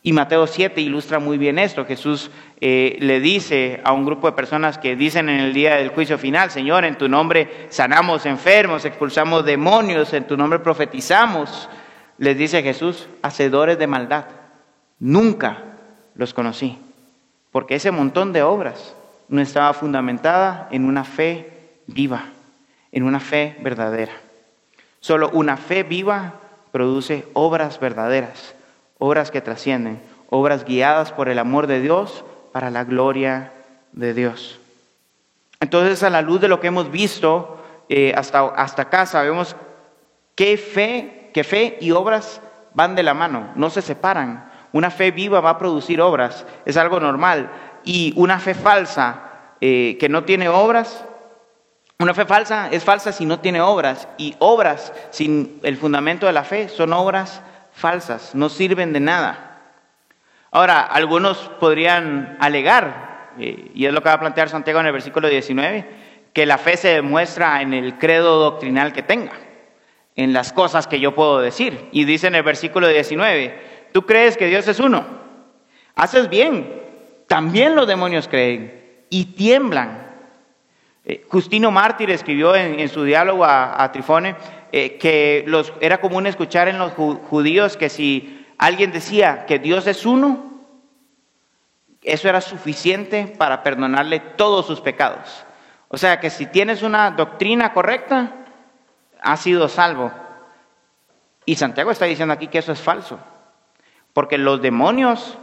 Y 0.07 0.13
Mateo 0.13 0.47
7 0.47 0.79
ilustra 0.79 1.19
muy 1.19 1.37
bien 1.37 1.59
esto. 1.59 1.83
Jesús 1.83 2.31
eh, 2.61 2.95
le 3.01 3.19
dice 3.19 3.81
a 3.83 3.91
un 3.91 4.05
grupo 4.05 4.27
de 4.27 4.37
personas 4.37 4.77
que 4.77 4.95
dicen 4.95 5.27
en 5.27 5.41
el 5.41 5.53
día 5.53 5.75
del 5.75 5.89
juicio 5.89 6.17
final, 6.17 6.49
Señor, 6.49 6.85
en 6.85 6.97
tu 6.97 7.09
nombre 7.09 7.67
sanamos 7.67 8.25
enfermos, 8.25 8.85
expulsamos 8.85 9.43
demonios, 9.43 10.13
en 10.13 10.25
tu 10.25 10.37
nombre 10.37 10.59
profetizamos. 10.59 11.67
Les 12.19 12.37
dice 12.37 12.63
Jesús, 12.63 13.09
hacedores 13.21 13.77
de 13.79 13.87
maldad. 13.87 14.27
Nunca 14.97 15.57
los 16.15 16.33
conocí, 16.33 16.77
porque 17.51 17.75
ese 17.75 17.91
montón 17.91 18.31
de 18.31 18.43
obras 18.43 18.95
no 19.27 19.41
estaba 19.41 19.73
fundamentada 19.73 20.69
en 20.71 20.85
una 20.85 21.03
fe 21.03 21.51
viva, 21.85 22.27
en 22.93 23.03
una 23.03 23.19
fe 23.19 23.57
verdadera. 23.59 24.13
Solo 25.01 25.31
una 25.33 25.57
fe 25.57 25.83
viva 25.83 26.35
produce 26.71 27.25
obras 27.33 27.77
verdaderas, 27.81 28.55
obras 28.99 29.31
que 29.31 29.41
trascienden, 29.41 30.01
obras 30.29 30.65
guiadas 30.65 31.11
por 31.11 31.29
el 31.29 31.39
amor 31.39 31.67
de 31.67 31.81
Dios 31.81 32.23
para 32.51 32.71
la 32.71 32.83
gloria 32.83 33.53
de 33.91 34.13
Dios. 34.13 34.59
Entonces, 35.59 36.03
a 36.03 36.09
la 36.09 36.21
luz 36.21 36.41
de 36.41 36.47
lo 36.47 36.59
que 36.59 36.67
hemos 36.67 36.91
visto 36.91 37.63
eh, 37.89 38.13
hasta, 38.15 38.47
hasta 38.47 38.83
acá, 38.83 39.05
sabemos 39.05 39.55
qué 40.35 40.57
fe, 40.57 41.31
qué 41.33 41.43
fe 41.43 41.77
y 41.81 41.91
obras 41.91 42.41
van 42.73 42.95
de 42.95 43.03
la 43.03 43.13
mano, 43.13 43.51
no 43.55 43.69
se 43.69 43.81
separan. 43.81 44.51
Una 44.71 44.91
fe 44.91 45.11
viva 45.11 45.39
va 45.39 45.51
a 45.51 45.57
producir 45.57 46.01
obras, 46.01 46.45
es 46.65 46.77
algo 46.77 46.99
normal. 46.99 47.49
Y 47.83 48.13
una 48.15 48.39
fe 48.39 48.53
falsa 48.53 49.21
eh, 49.61 49.97
que 49.99 50.09
no 50.09 50.25
tiene 50.25 50.49
obras, 50.49 51.03
una 51.99 52.13
fe 52.13 52.25
falsa 52.25 52.69
es 52.69 52.83
falsa 52.83 53.11
si 53.11 53.25
no 53.25 53.39
tiene 53.39 53.61
obras. 53.61 54.07
Y 54.17 54.35
obras 54.39 54.93
sin 55.09 55.59
el 55.63 55.77
fundamento 55.77 56.27
de 56.27 56.33
la 56.33 56.43
fe 56.43 56.69
son 56.69 56.93
obras 56.93 57.41
falsas, 57.77 58.35
no 58.35 58.49
sirven 58.49 58.91
de 58.91 58.99
nada. 58.99 59.61
Ahora, 60.51 60.81
algunos 60.81 61.37
podrían 61.59 62.37
alegar, 62.39 63.31
eh, 63.39 63.71
y 63.73 63.85
es 63.85 63.93
lo 63.93 64.01
que 64.01 64.09
va 64.09 64.15
a 64.15 64.19
plantear 64.19 64.49
Santiago 64.49 64.79
en 64.79 64.87
el 64.87 64.93
versículo 64.93 65.27
19, 65.27 65.87
que 66.33 66.45
la 66.45 66.57
fe 66.57 66.77
se 66.77 66.89
demuestra 66.89 67.61
en 67.61 67.73
el 67.73 67.97
credo 67.97 68.39
doctrinal 68.39 68.93
que 68.93 69.03
tenga, 69.03 69.33
en 70.15 70.33
las 70.33 70.53
cosas 70.53 70.87
que 70.87 70.99
yo 70.99 71.13
puedo 71.13 71.39
decir. 71.39 71.87
Y 71.91 72.05
dice 72.05 72.27
en 72.27 72.35
el 72.35 72.43
versículo 72.43 72.87
19, 72.87 73.77
Tú 73.91 74.05
crees 74.05 74.37
que 74.37 74.47
Dios 74.47 74.67
es 74.67 74.79
uno. 74.79 75.05
Haces 75.95 76.29
bien. 76.29 76.83
También 77.27 77.75
los 77.75 77.87
demonios 77.87 78.27
creen 78.27 79.05
y 79.09 79.25
tiemblan. 79.25 80.07
Eh, 81.05 81.25
Justino 81.29 81.71
Mártir 81.71 82.11
escribió 82.11 82.55
en, 82.55 82.87
su 82.89 83.03
diálogo 83.03 83.43
a, 83.45 83.89
Trifone 83.91 84.35
eh, 84.85 84.97
que 84.97 85.43
los, 85.47 85.73
era 85.81 85.99
común 85.99 86.27
escuchar 86.27 86.67
en 86.67 86.77
los 86.77 86.93
judíos 86.93 87.77
que 87.77 87.89
si 87.89 88.45
alguien 88.57 88.91
decía 88.91 89.45
que 89.45 89.59
Dios 89.59 89.87
es 89.87 90.05
uno, 90.05 90.51
eso 92.03 92.29
era 92.29 92.41
suficiente 92.41 93.33
para 93.37 93.63
perdonarle 93.63 94.19
todos 94.19 94.67
sus 94.67 94.79
pecados. 94.81 95.45
O 95.89 95.97
sea 95.97 96.19
que 96.19 96.29
si 96.29 96.45
tienes 96.45 96.83
una 96.83 97.11
doctrina 97.11 97.73
correcta, 97.73 98.31
has 99.21 99.41
sido 99.41 99.67
salvo. 99.67 100.11
Y 101.45 101.55
Santiago 101.55 101.91
está 101.91 102.05
diciendo 102.05 102.33
aquí 102.33 102.47
que 102.47 102.59
eso 102.59 102.71
es 102.71 102.81
falso. 102.81 103.19
Porque 104.13 104.37
los 104.37 104.61
demonios 104.61 105.37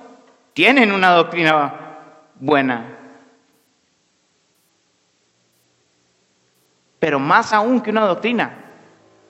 tienen 0.53 0.93
una 0.93 1.11
doctrina 1.11 1.75
buena. 2.37 2.99
Pero 6.99 7.19
más 7.19 7.53
aún 7.53 7.81
que 7.81 7.91
una 7.91 8.07
doctrina, 8.07 8.64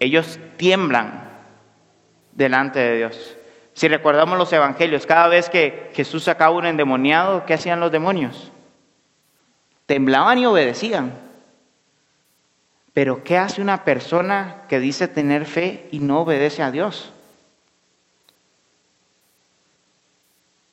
ellos 0.00 0.38
tiemblan 0.56 1.30
delante 2.32 2.78
de 2.78 2.96
Dios. 2.96 3.36
Si 3.74 3.88
recordamos 3.88 4.38
los 4.38 4.52
evangelios, 4.52 5.06
cada 5.06 5.28
vez 5.28 5.50
que 5.50 5.90
Jesús 5.94 6.24
sacaba 6.24 6.54
un 6.54 6.66
endemoniado, 6.66 7.44
¿qué 7.44 7.54
hacían 7.54 7.80
los 7.80 7.90
demonios? 7.90 8.52
Temblaban 9.86 10.38
y 10.38 10.46
obedecían. 10.46 11.12
Pero 12.92 13.24
¿qué 13.24 13.36
hace 13.36 13.60
una 13.60 13.84
persona 13.84 14.62
que 14.68 14.78
dice 14.78 15.08
tener 15.08 15.46
fe 15.46 15.88
y 15.90 15.98
no 15.98 16.20
obedece 16.20 16.62
a 16.62 16.70
Dios? 16.70 17.12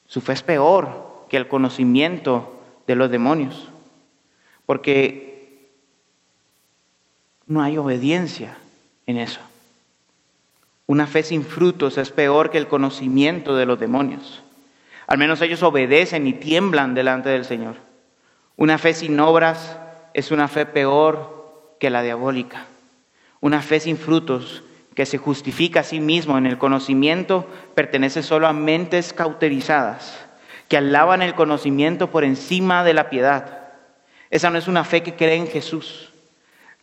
Su 0.05 0.21
fe 0.21 0.33
es 0.33 0.43
peor 0.43 1.25
que 1.29 1.37
el 1.37 1.47
conocimiento 1.47 2.61
de 2.85 2.95
los 2.95 3.09
demonios, 3.09 3.69
porque 4.65 5.71
no 7.47 7.63
hay 7.63 7.77
obediencia 7.77 8.57
en 9.11 9.19
eso. 9.19 9.39
Una 10.87 11.07
fe 11.07 11.23
sin 11.23 11.45
frutos 11.45 11.97
es 11.97 12.11
peor 12.11 12.49
que 12.49 12.57
el 12.57 12.67
conocimiento 12.67 13.55
de 13.55 13.65
los 13.65 13.79
demonios. 13.79 14.41
Al 15.07 15.17
menos 15.17 15.41
ellos 15.41 15.63
obedecen 15.63 16.27
y 16.27 16.33
tiemblan 16.33 16.93
delante 16.93 17.29
del 17.29 17.45
Señor. 17.45 17.75
Una 18.57 18.77
fe 18.77 18.93
sin 18.93 19.19
obras 19.19 19.77
es 20.13 20.31
una 20.31 20.47
fe 20.47 20.65
peor 20.65 21.75
que 21.79 21.89
la 21.89 22.01
diabólica. 22.01 22.65
Una 23.39 23.61
fe 23.61 23.79
sin 23.79 23.97
frutos 23.97 24.63
que 24.95 25.05
se 25.05 25.17
justifica 25.17 25.79
a 25.79 25.83
sí 25.83 25.99
mismo 25.99 26.37
en 26.37 26.45
el 26.45 26.57
conocimiento 26.57 27.47
pertenece 27.73 28.21
solo 28.23 28.47
a 28.47 28.53
mentes 28.53 29.13
cauterizadas, 29.13 30.19
que 30.67 30.77
alaban 30.77 31.21
el 31.21 31.33
conocimiento 31.35 32.11
por 32.11 32.23
encima 32.23 32.83
de 32.83 32.93
la 32.93 33.09
piedad. 33.09 33.61
Esa 34.29 34.49
no 34.49 34.57
es 34.57 34.67
una 34.67 34.83
fe 34.83 35.01
que 35.03 35.15
cree 35.15 35.35
en 35.35 35.47
Jesús. 35.47 36.10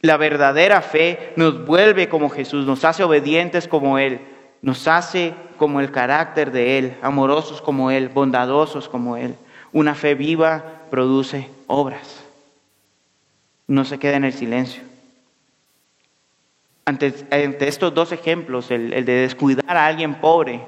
La 0.01 0.17
verdadera 0.17 0.81
fe 0.81 1.33
nos 1.37 1.65
vuelve 1.65 2.09
como 2.09 2.31
Jesús, 2.31 2.67
nos 2.67 2.85
hace 2.85 3.03
obedientes 3.03 3.67
como 3.67 3.99
Él, 3.99 4.21
nos 4.63 4.87
hace 4.87 5.35
como 5.57 5.81
el 5.81 5.91
carácter 5.91 6.53
de 6.53 6.79
Él, 6.79 6.97
amorosos 7.03 7.61
como 7.61 7.91
Él, 7.91 8.09
bondadosos 8.09 8.89
como 8.89 9.17
Él. 9.17 9.35
Una 9.73 9.95
fe 9.95 10.15
viva 10.15 10.83
produce 10.91 11.49
obras. 11.67 12.25
No 13.67 13.85
se 13.85 13.99
queda 13.99 14.17
en 14.17 14.25
el 14.25 14.33
silencio. 14.33 14.83
Ante, 16.87 17.13
estos 17.31 17.93
dos 17.93 18.13
ejemplos, 18.13 18.71
el, 18.71 19.05
de 19.05 19.13
descuidar 19.13 19.77
a 19.77 19.87
alguien 19.87 20.21
pobre 20.21 20.63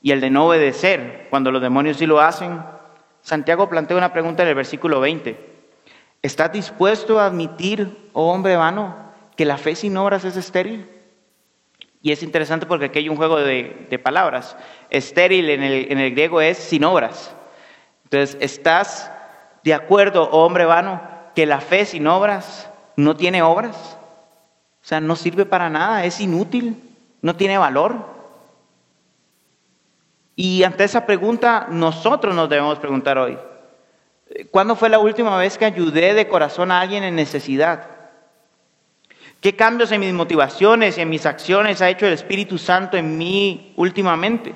y 0.00 0.12
el 0.12 0.20
de 0.20 0.30
no 0.30 0.46
obedecer 0.46 1.26
cuando 1.28 1.50
los 1.50 1.60
demonios 1.60 1.98
sí 1.98 2.06
lo 2.06 2.20
hacen, 2.20 2.62
Santiago 3.20 3.68
plantea 3.68 3.96
una 3.96 4.12
pregunta 4.12 4.44
en 4.44 4.48
el 4.48 4.54
versículo 4.54 5.00
20. 5.00 5.51
¿Estás 6.22 6.52
dispuesto 6.52 7.18
a 7.18 7.26
admitir, 7.26 8.08
oh 8.12 8.32
hombre 8.32 8.56
vano, 8.56 8.94
que 9.36 9.44
la 9.44 9.58
fe 9.58 9.74
sin 9.74 9.96
obras 9.96 10.24
es 10.24 10.36
estéril? 10.36 10.88
Y 12.00 12.12
es 12.12 12.22
interesante 12.22 12.64
porque 12.66 12.86
aquí 12.86 13.00
hay 13.00 13.08
un 13.08 13.16
juego 13.16 13.38
de, 13.38 14.00
palabras. 14.02 14.56
Estéril 14.90 15.50
en 15.50 15.62
el, 15.62 15.90
en 15.90 15.98
el, 15.98 16.12
griego 16.12 16.40
es 16.40 16.58
sin 16.58 16.84
obras. 16.84 17.34
Entonces, 18.04 18.36
¿estás 18.40 19.10
de 19.64 19.74
acuerdo, 19.74 20.28
oh 20.30 20.44
hombre 20.44 20.64
vano, 20.64 21.00
que 21.34 21.46
la 21.46 21.60
fe 21.60 21.84
sin 21.84 22.06
obras 22.06 22.68
no 22.96 23.16
tiene 23.16 23.42
obras? 23.42 23.98
O 24.82 24.84
sea, 24.84 25.00
no 25.00 25.16
sirve 25.16 25.46
para 25.46 25.70
nada, 25.70 26.04
es 26.04 26.20
inútil, 26.20 26.76
no 27.20 27.36
tiene 27.36 27.58
valor. 27.58 27.94
Y 30.34 30.64
ante 30.64 30.84
esa 30.84 31.06
pregunta, 31.06 31.68
nosotros 31.70 32.34
nos 32.34 32.48
debemos 32.48 32.78
preguntar 32.78 33.18
hoy, 33.18 33.38
¿cuándo 34.50 34.76
fue 34.76 34.88
la 34.88 34.98
última 34.98 35.36
vez 35.36 35.58
que 35.58 35.64
ayudé 35.64 36.14
de 36.14 36.28
corazón 36.28 36.70
a 36.70 36.80
alguien 36.80 37.04
en 37.04 37.14
necesidad? 37.14 37.86
¿Qué 39.40 39.56
cambios 39.56 39.90
en 39.90 40.00
mis 40.00 40.12
motivaciones 40.12 40.96
y 40.96 41.00
en 41.00 41.10
mis 41.10 41.26
acciones 41.26 41.82
ha 41.82 41.90
hecho 41.90 42.06
el 42.06 42.12
Espíritu 42.12 42.58
Santo 42.58 42.96
en 42.96 43.18
mí 43.18 43.72
últimamente? 43.76 44.54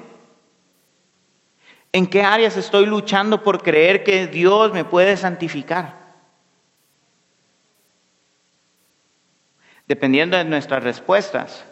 ¿En 1.92 2.06
qué 2.06 2.22
áreas 2.22 2.56
estoy 2.56 2.86
luchando 2.86 3.42
por 3.42 3.62
creer 3.62 4.04
que 4.04 4.26
Dios 4.26 4.72
me 4.72 4.84
puede 4.84 5.16
santificar? 5.16 6.06
Dependiendo 9.88 10.36
de 10.36 10.44
nuestras 10.44 10.82
respuestas, 10.82 11.64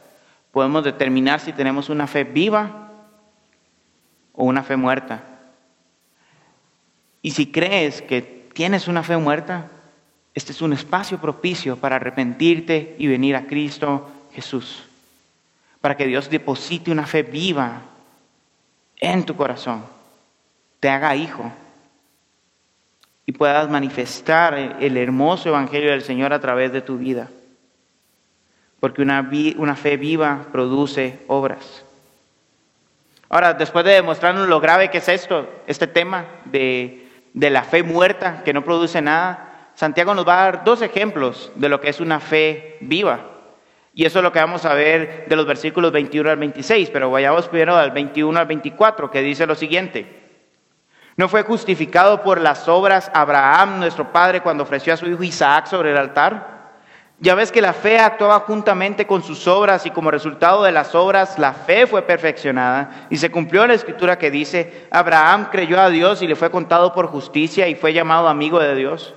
podemos 0.51 0.85
determinar 0.85 1.41
si 1.41 1.53
tenemos 1.53 1.89
una 1.89 2.07
fe 2.07 2.25
viva 2.25 2.91
o 4.33 4.45
una 4.45 4.63
fe 4.63 4.77
muerta. 4.77 5.34
Y 7.25 7.31
si 7.31 7.51
crees 7.51 8.03
que 8.03 8.21
tienes 8.53 8.87
una 8.87 9.03
fe 9.03 9.17
muerta, 9.17 9.71
este 10.35 10.53
es 10.53 10.61
un 10.61 10.75
espacio 10.75 11.19
propicio 11.19 11.79
para 11.79 11.97
arrepentirte 11.97 12.97
y 12.99 13.07
venir 13.07 13.35
a 13.35 13.47
Cristo 13.47 14.11
Jesús. 14.35 14.85
Para 15.81 15.97
que 15.97 16.07
Dios 16.07 16.29
deposite 16.29 16.91
una 16.91 17.07
fe 17.07 17.23
viva 17.23 17.81
en 18.99 19.25
tu 19.25 19.37
corazón, 19.37 19.87
te 20.81 20.91
haga 20.91 21.17
hijo 21.17 21.51
y 23.25 23.33
puedas 23.33 23.71
manifestar 23.71 24.77
el 24.81 24.99
hermoso 24.99 25.49
evangelio 25.49 25.93
del 25.93 26.03
Señor 26.03 26.35
a 26.35 26.41
través 26.41 26.73
de 26.73 26.83
tu 26.83 26.99
vida 26.99 27.31
porque 28.85 29.01
una, 29.01 29.31
una 29.57 29.77
fe 29.77 29.97
viva 29.97 30.45
produce 30.53 31.21
obras. 31.29 31.83
Ahora, 33.31 33.55
después 33.55 33.83
de 33.83 33.93
demostrarnos 33.93 34.47
lo 34.47 34.61
grave 34.61 34.91
que 34.91 34.99
es 34.99 35.09
esto, 35.09 35.49
este 35.67 35.87
tema 35.87 36.27
de, 36.45 37.04
de 37.35 37.51
la 37.51 37.65
fe 37.65 37.83
muerta 37.83 38.43
que 38.45 38.55
no 38.55 38.65
produce 38.65 39.03
nada, 39.03 39.71
Santiago 39.75 40.15
nos 40.15 40.27
va 40.27 40.41
a 40.41 40.45
dar 40.45 40.65
dos 40.65 40.81
ejemplos 40.81 41.53
de 41.57 41.69
lo 41.69 41.81
que 41.81 41.91
es 41.91 42.01
una 42.01 42.21
fe 42.21 42.79
viva. 42.81 43.33
Y 43.93 44.07
eso 44.07 44.21
es 44.21 44.23
lo 44.23 44.33
que 44.33 44.39
vamos 44.39 44.65
a 44.65 44.75
ver 44.75 45.27
de 45.29 45.37
los 45.37 45.47
versículos 45.47 45.93
21 45.93 46.31
al 46.31 46.39
26, 46.39 46.91
pero 46.91 47.11
vayamos 47.11 47.49
primero 47.49 47.77
al 47.77 47.91
21 47.91 48.39
al 48.39 48.47
24, 48.47 49.11
que 49.11 49.21
dice 49.21 49.47
lo 49.47 49.55
siguiente. 49.55 50.23
¿No 51.17 51.29
fue 51.29 51.43
justificado 51.43 52.23
por 52.23 52.41
las 52.41 52.69
obras 52.69 53.11
Abraham, 53.15 53.79
nuestro 53.79 54.11
padre, 54.11 54.41
cuando 54.41 54.65
ofreció 54.65 54.95
a 54.95 54.97
su 54.97 55.07
hijo 55.07 55.23
Isaac 55.23 55.67
sobre 55.67 55.93
el 55.93 55.97
altar? 55.97 56.54
Ya 57.25 57.35
ves 57.35 57.51
que 57.51 57.63
la 57.63 57.73
fe 57.73 57.99
actuaba 57.99 58.41
juntamente 58.41 59.07
con 59.07 59.23
sus 59.23 59.49
obras 59.49 59.87
y 59.87 59.91
como 59.91 60.11
resultado 60.11 60.63
de 60.63 60.73
las 60.73 60.95
obras 60.95 61.39
la 61.39 61.55
fe 61.55 61.87
fue 61.87 62.03
perfeccionada 62.03 63.07
y 63.09 63.17
se 63.17 63.31
cumplió 63.31 63.67
la 63.67 63.73
escritura 63.73 64.19
que 64.19 64.31
dice, 64.31 64.87
Abraham 64.91 65.49
creyó 65.51 65.81
a 65.81 65.89
Dios 65.89 66.21
y 66.21 66.27
le 66.27 66.37
fue 66.37 66.51
contado 66.51 66.93
por 66.93 67.07
justicia 67.07 67.67
y 67.67 67.77
fue 67.77 67.95
llamado 67.95 68.29
amigo 68.29 68.61
de 68.61 68.75
Dios. 68.75 69.15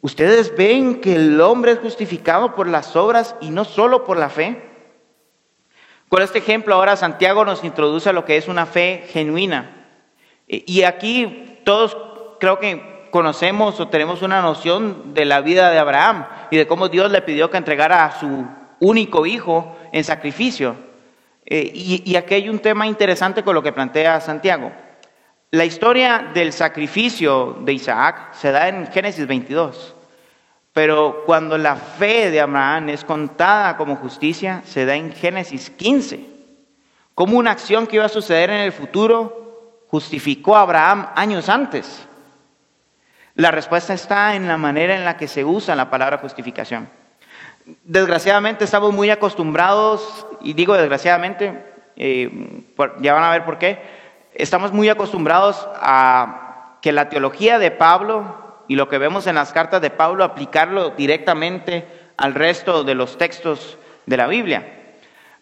Ustedes 0.00 0.56
ven 0.56 1.02
que 1.02 1.14
el 1.14 1.38
hombre 1.42 1.72
es 1.72 1.78
justificado 1.78 2.54
por 2.54 2.68
las 2.68 2.96
obras 2.96 3.36
y 3.42 3.50
no 3.50 3.66
solo 3.66 4.04
por 4.04 4.16
la 4.16 4.30
fe. 4.30 4.70
Con 6.08 6.22
este 6.22 6.38
ejemplo 6.38 6.74
ahora 6.74 6.96
Santiago 6.96 7.44
nos 7.44 7.64
introduce 7.64 8.08
a 8.08 8.14
lo 8.14 8.24
que 8.24 8.38
es 8.38 8.48
una 8.48 8.64
fe 8.64 9.04
genuina. 9.10 9.90
Y 10.46 10.84
aquí 10.84 11.60
todos 11.64 11.98
creo 12.40 12.58
que 12.58 12.95
conocemos 13.10 13.80
o 13.80 13.88
tenemos 13.88 14.22
una 14.22 14.42
noción 14.42 15.14
de 15.14 15.24
la 15.24 15.40
vida 15.40 15.70
de 15.70 15.78
Abraham 15.78 16.26
y 16.50 16.56
de 16.56 16.66
cómo 16.66 16.88
Dios 16.88 17.10
le 17.10 17.22
pidió 17.22 17.50
que 17.50 17.56
entregara 17.56 18.04
a 18.04 18.18
su 18.18 18.46
único 18.80 19.26
hijo 19.26 19.76
en 19.92 20.04
sacrificio. 20.04 20.76
Eh, 21.44 21.70
y, 21.72 22.02
y 22.04 22.16
aquí 22.16 22.34
hay 22.34 22.48
un 22.48 22.58
tema 22.58 22.86
interesante 22.86 23.42
con 23.42 23.54
lo 23.54 23.62
que 23.62 23.72
plantea 23.72 24.20
Santiago. 24.20 24.72
La 25.52 25.64
historia 25.64 26.30
del 26.34 26.52
sacrificio 26.52 27.58
de 27.60 27.72
Isaac 27.72 28.34
se 28.34 28.50
da 28.50 28.68
en 28.68 28.88
Génesis 28.88 29.26
22, 29.26 29.94
pero 30.72 31.22
cuando 31.24 31.56
la 31.56 31.76
fe 31.76 32.30
de 32.30 32.40
Abraham 32.40 32.88
es 32.88 33.04
contada 33.04 33.76
como 33.76 33.96
justicia, 33.96 34.62
se 34.66 34.84
da 34.84 34.96
en 34.96 35.12
Génesis 35.12 35.70
15, 35.70 36.26
como 37.14 37.38
una 37.38 37.52
acción 37.52 37.86
que 37.86 37.96
iba 37.96 38.04
a 38.04 38.10
suceder 38.10 38.50
en 38.50 38.60
el 38.60 38.72
futuro 38.72 39.46
justificó 39.88 40.56
a 40.56 40.62
Abraham 40.62 41.08
años 41.14 41.48
antes. 41.48 42.06
La 43.36 43.50
respuesta 43.50 43.92
está 43.92 44.34
en 44.34 44.48
la 44.48 44.56
manera 44.56 44.96
en 44.96 45.04
la 45.04 45.18
que 45.18 45.28
se 45.28 45.44
usa 45.44 45.76
la 45.76 45.90
palabra 45.90 46.16
justificación. 46.16 46.88
Desgraciadamente 47.84 48.64
estamos 48.64 48.94
muy 48.94 49.10
acostumbrados, 49.10 50.26
y 50.40 50.54
digo 50.54 50.74
desgraciadamente, 50.74 51.62
eh, 51.96 52.64
ya 53.00 53.12
van 53.12 53.24
a 53.24 53.30
ver 53.30 53.44
por 53.44 53.58
qué, 53.58 53.78
estamos 54.32 54.72
muy 54.72 54.88
acostumbrados 54.88 55.68
a 55.74 56.78
que 56.80 56.92
la 56.92 57.10
teología 57.10 57.58
de 57.58 57.70
Pablo 57.70 58.62
y 58.68 58.76
lo 58.76 58.88
que 58.88 58.96
vemos 58.96 59.26
en 59.26 59.34
las 59.34 59.52
cartas 59.52 59.82
de 59.82 59.90
Pablo, 59.90 60.24
aplicarlo 60.24 60.90
directamente 60.90 61.86
al 62.16 62.32
resto 62.32 62.84
de 62.84 62.94
los 62.94 63.18
textos 63.18 63.76
de 64.06 64.16
la 64.16 64.28
Biblia. 64.28 64.94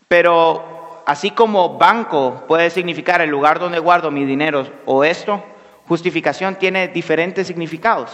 Pero 0.08 1.04
así 1.06 1.30
como 1.30 1.78
banco 1.78 2.42
puede 2.48 2.70
significar 2.70 3.20
el 3.20 3.30
lugar 3.30 3.60
donde 3.60 3.78
guardo 3.78 4.10
mi 4.10 4.24
dinero 4.24 4.66
o 4.84 5.04
esto, 5.04 5.44
justificación 5.86 6.56
tiene 6.56 6.88
diferentes 6.88 7.46
significados. 7.46 8.10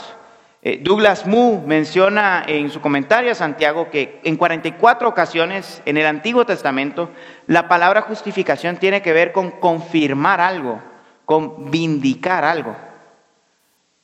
Eh, 0.62 0.78
Douglas 0.83 1.26
Moo 1.26 1.62
menciona 1.66 2.44
en 2.46 2.68
su 2.70 2.83
comentario 2.83 3.33
a 3.33 3.35
Santiago 3.35 3.88
que 3.90 4.20
en 4.24 4.37
44 4.37 5.09
ocasiones 5.09 5.80
en 5.87 5.96
el 5.96 6.04
Antiguo 6.04 6.44
Testamento 6.44 7.11
la 7.46 7.66
palabra 7.66 8.02
justificación 8.02 8.76
tiene 8.76 9.00
que 9.00 9.14
ver 9.14 9.33
con 9.33 9.52
confirmar 9.52 10.40
algo, 10.40 10.83
con 11.24 11.70
vindicar 11.70 12.44
algo, 12.44 12.76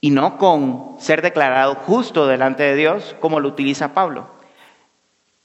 y 0.00 0.10
no 0.10 0.38
con 0.38 0.96
ser 0.98 1.20
declarado 1.20 1.74
justo 1.74 2.26
delante 2.26 2.62
de 2.62 2.74
Dios 2.74 3.14
como 3.20 3.38
lo 3.38 3.48
utiliza 3.48 3.92
Pablo. 3.92 4.30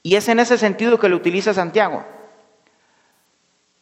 Y 0.02 0.16
es 0.16 0.28
en 0.28 0.40
ese 0.40 0.56
sentido 0.56 0.98
que 0.98 1.10
lo 1.10 1.16
utiliza 1.16 1.52
Santiago. 1.52 2.04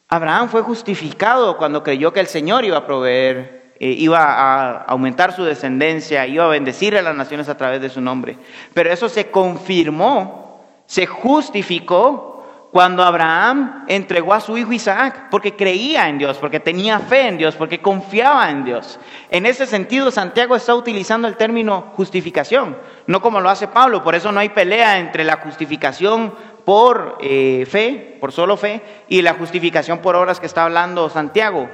Abraham 0.08 0.48
fue 0.48 0.62
justificado 0.62 1.56
cuando 1.56 1.84
creyó 1.84 2.12
que 2.12 2.18
el 2.18 2.26
Señor 2.26 2.64
iba 2.64 2.78
a 2.78 2.86
proveer 2.86 3.59
eh, 3.82 3.94
iba 3.96 4.18
a 4.18 4.82
aumentar 4.82 5.32
su 5.32 5.42
descendencia, 5.42 6.26
iba 6.26 6.44
a 6.44 6.48
bendecir 6.48 6.98
a 6.98 7.02
las 7.02 7.16
naciones 7.16 7.48
a 7.48 7.56
través 7.56 7.80
de 7.80 7.88
su 7.88 8.02
nombre. 8.02 8.36
Pero 8.74 8.92
eso 8.92 9.08
se 9.08 9.30
confirmó, 9.30 10.60
se 10.84 11.06
justificó 11.06 12.68
cuando 12.72 13.02
Abraham 13.02 13.86
entregó 13.88 14.34
a 14.34 14.40
su 14.40 14.58
hijo 14.58 14.72
Isaac, 14.74 15.28
porque 15.30 15.56
creía 15.56 16.10
en 16.10 16.18
Dios, 16.18 16.36
porque 16.36 16.60
tenía 16.60 17.00
fe 17.00 17.26
en 17.26 17.38
Dios, 17.38 17.56
porque 17.56 17.80
confiaba 17.80 18.50
en 18.50 18.64
Dios. 18.64 19.00
En 19.30 19.46
ese 19.46 19.64
sentido, 19.64 20.10
Santiago 20.10 20.54
está 20.54 20.74
utilizando 20.74 21.26
el 21.26 21.38
término 21.38 21.92
justificación, 21.96 22.76
no 23.06 23.22
como 23.22 23.40
lo 23.40 23.48
hace 23.48 23.66
Pablo, 23.66 24.04
por 24.04 24.14
eso 24.14 24.30
no 24.30 24.40
hay 24.40 24.50
pelea 24.50 24.98
entre 24.98 25.24
la 25.24 25.38
justificación 25.38 26.34
por 26.64 27.16
eh, 27.22 27.66
fe, 27.68 28.18
por 28.20 28.30
solo 28.30 28.58
fe, 28.58 28.82
y 29.08 29.22
la 29.22 29.34
justificación 29.34 29.98
por 29.98 30.14
obras 30.14 30.38
que 30.38 30.46
está 30.46 30.64
hablando 30.64 31.08
Santiago 31.08 31.68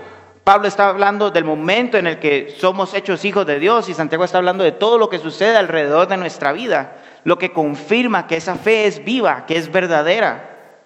Pablo 0.46 0.68
está 0.68 0.90
hablando 0.90 1.32
del 1.32 1.42
momento 1.42 1.98
en 1.98 2.06
el 2.06 2.20
que 2.20 2.54
somos 2.56 2.94
hechos 2.94 3.24
hijos 3.24 3.44
de 3.46 3.58
Dios 3.58 3.88
y 3.88 3.94
Santiago 3.94 4.22
está 4.22 4.38
hablando 4.38 4.62
de 4.62 4.70
todo 4.70 4.96
lo 4.96 5.10
que 5.10 5.18
sucede 5.18 5.56
alrededor 5.56 6.06
de 6.06 6.16
nuestra 6.16 6.52
vida, 6.52 7.02
lo 7.24 7.36
que 7.36 7.52
confirma 7.52 8.28
que 8.28 8.36
esa 8.36 8.54
fe 8.54 8.86
es 8.86 9.04
viva, 9.04 9.44
que 9.44 9.56
es 9.56 9.72
verdadera. 9.72 10.78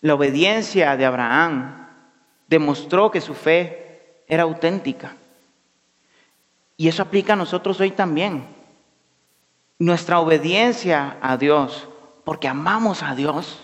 La 0.00 0.14
obediencia 0.14 0.96
de 0.96 1.04
Abraham 1.04 1.88
demostró 2.48 3.10
que 3.10 3.20
su 3.20 3.34
fe 3.34 4.22
era 4.28 4.44
auténtica. 4.44 5.14
Y 6.78 6.88
eso 6.88 7.02
aplica 7.02 7.34
a 7.34 7.36
nosotros 7.36 7.78
hoy 7.80 7.90
también. 7.90 8.46
Nuestra 9.78 10.20
obediencia 10.20 11.18
a 11.20 11.36
Dios 11.36 11.89
porque 12.24 12.48
amamos 12.48 13.02
a 13.02 13.14
Dios, 13.14 13.60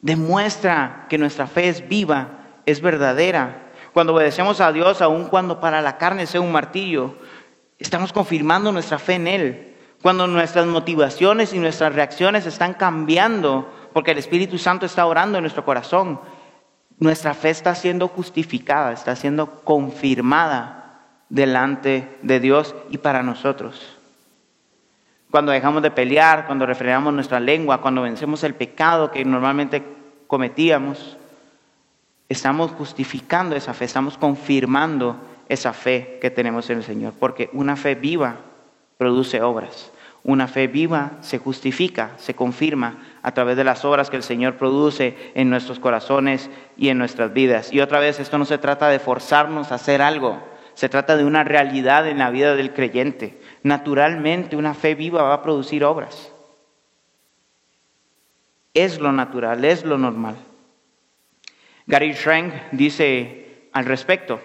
demuestra 0.00 1.06
que 1.08 1.18
nuestra 1.18 1.46
fe 1.46 1.68
es 1.68 1.88
viva, 1.88 2.28
es 2.66 2.80
verdadera. 2.80 3.72
Cuando 3.92 4.14
obedecemos 4.14 4.60
a 4.60 4.72
Dios, 4.72 5.02
aun 5.02 5.26
cuando 5.26 5.60
para 5.60 5.82
la 5.82 5.98
carne 5.98 6.26
sea 6.26 6.40
un 6.40 6.52
martillo, 6.52 7.16
estamos 7.78 8.12
confirmando 8.12 8.72
nuestra 8.72 8.98
fe 8.98 9.14
en 9.14 9.26
Él. 9.26 9.76
Cuando 10.02 10.26
nuestras 10.28 10.66
motivaciones 10.66 11.52
y 11.52 11.58
nuestras 11.58 11.94
reacciones 11.94 12.46
están 12.46 12.74
cambiando, 12.74 13.68
porque 13.92 14.12
el 14.12 14.18
Espíritu 14.18 14.58
Santo 14.58 14.86
está 14.86 15.06
orando 15.06 15.38
en 15.38 15.42
nuestro 15.42 15.64
corazón, 15.64 16.20
nuestra 16.98 17.34
fe 17.34 17.50
está 17.50 17.74
siendo 17.74 18.08
justificada, 18.08 18.92
está 18.92 19.16
siendo 19.16 19.62
confirmada 19.64 20.78
delante 21.28 22.18
de 22.22 22.40
Dios 22.40 22.74
y 22.90 22.98
para 22.98 23.22
nosotros. 23.22 23.97
Cuando 25.30 25.52
dejamos 25.52 25.82
de 25.82 25.90
pelear, 25.90 26.46
cuando 26.46 26.64
refrenamos 26.64 27.12
nuestra 27.12 27.38
lengua, 27.38 27.82
cuando 27.82 28.02
vencemos 28.02 28.42
el 28.44 28.54
pecado 28.54 29.10
que 29.10 29.24
normalmente 29.24 29.82
cometíamos, 30.26 31.18
estamos 32.28 32.70
justificando 32.72 33.54
esa 33.54 33.74
fe, 33.74 33.84
estamos 33.84 34.16
confirmando 34.16 35.16
esa 35.48 35.72
fe 35.72 36.18
que 36.20 36.30
tenemos 36.30 36.70
en 36.70 36.78
el 36.78 36.84
Señor, 36.84 37.12
porque 37.18 37.50
una 37.52 37.76
fe 37.76 37.94
viva 37.94 38.36
produce 38.96 39.42
obras. 39.42 39.92
Una 40.24 40.48
fe 40.48 40.66
viva 40.66 41.12
se 41.20 41.38
justifica, 41.38 42.12
se 42.16 42.34
confirma 42.34 42.98
a 43.22 43.32
través 43.32 43.56
de 43.56 43.64
las 43.64 43.84
obras 43.84 44.10
que 44.10 44.16
el 44.16 44.22
Señor 44.22 44.56
produce 44.56 45.32
en 45.34 45.48
nuestros 45.48 45.78
corazones 45.78 46.50
y 46.76 46.88
en 46.88 46.98
nuestras 46.98 47.32
vidas. 47.32 47.72
Y 47.72 47.80
otra 47.80 48.00
vez, 48.00 48.18
esto 48.18 48.36
no 48.36 48.44
se 48.44 48.58
trata 48.58 48.88
de 48.88 48.98
forzarnos 48.98 49.72
a 49.72 49.76
hacer 49.76 50.02
algo, 50.02 50.42
se 50.74 50.88
trata 50.88 51.16
de 51.16 51.24
una 51.24 51.44
realidad 51.44 52.06
en 52.08 52.18
la 52.18 52.30
vida 52.30 52.56
del 52.56 52.72
creyente 52.72 53.38
naturalmente 53.62 54.56
una 54.56 54.74
fe 54.74 54.94
viva 54.94 55.22
va 55.22 55.34
a 55.34 55.42
producir 55.42 55.84
obras. 55.84 56.32
Es 58.74 59.00
lo 59.00 59.12
natural, 59.12 59.64
es 59.64 59.84
lo 59.84 59.98
normal. 59.98 60.36
Gary 61.86 62.14
Schrank 62.14 62.52
dice 62.72 63.68
al 63.72 63.86
respecto, 63.86 64.40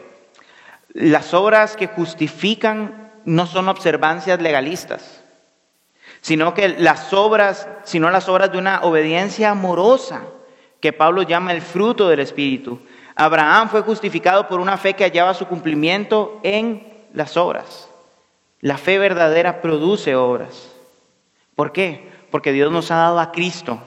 las 0.93 1.33
obras 1.33 1.75
que 1.75 1.87
justifican 1.87 3.11
no 3.25 3.45
son 3.45 3.67
observancias 3.67 4.41
legalistas, 4.41 5.23
sino 6.21 6.53
que 6.53 6.69
las 6.69 7.13
obras, 7.13 7.67
sino 7.83 8.09
las 8.11 8.29
obras 8.29 8.51
de 8.51 8.57
una 8.57 8.81
obediencia 8.83 9.51
amorosa 9.51 10.23
que 10.79 10.93
Pablo 10.93 11.21
llama 11.23 11.51
el 11.51 11.61
fruto 11.61 12.09
del 12.09 12.19
Espíritu. 12.19 12.79
Abraham 13.15 13.69
fue 13.69 13.81
justificado 13.81 14.47
por 14.47 14.59
una 14.59 14.77
fe 14.77 14.93
que 14.93 15.03
hallaba 15.03 15.33
su 15.33 15.47
cumplimiento 15.47 16.39
en 16.43 17.05
las 17.13 17.37
obras. 17.37 17.89
La 18.63 18.77
fe 18.77 18.97
verdadera 18.97 19.59
produce 19.59 20.15
obras. 20.15 20.73
¿Por 21.53 21.73
qué? 21.73 22.09
Porque 22.31 22.53
Dios 22.53 22.71
nos 22.71 22.91
ha 22.91 22.95
dado 22.95 23.19
a 23.19 23.33
Cristo. 23.33 23.77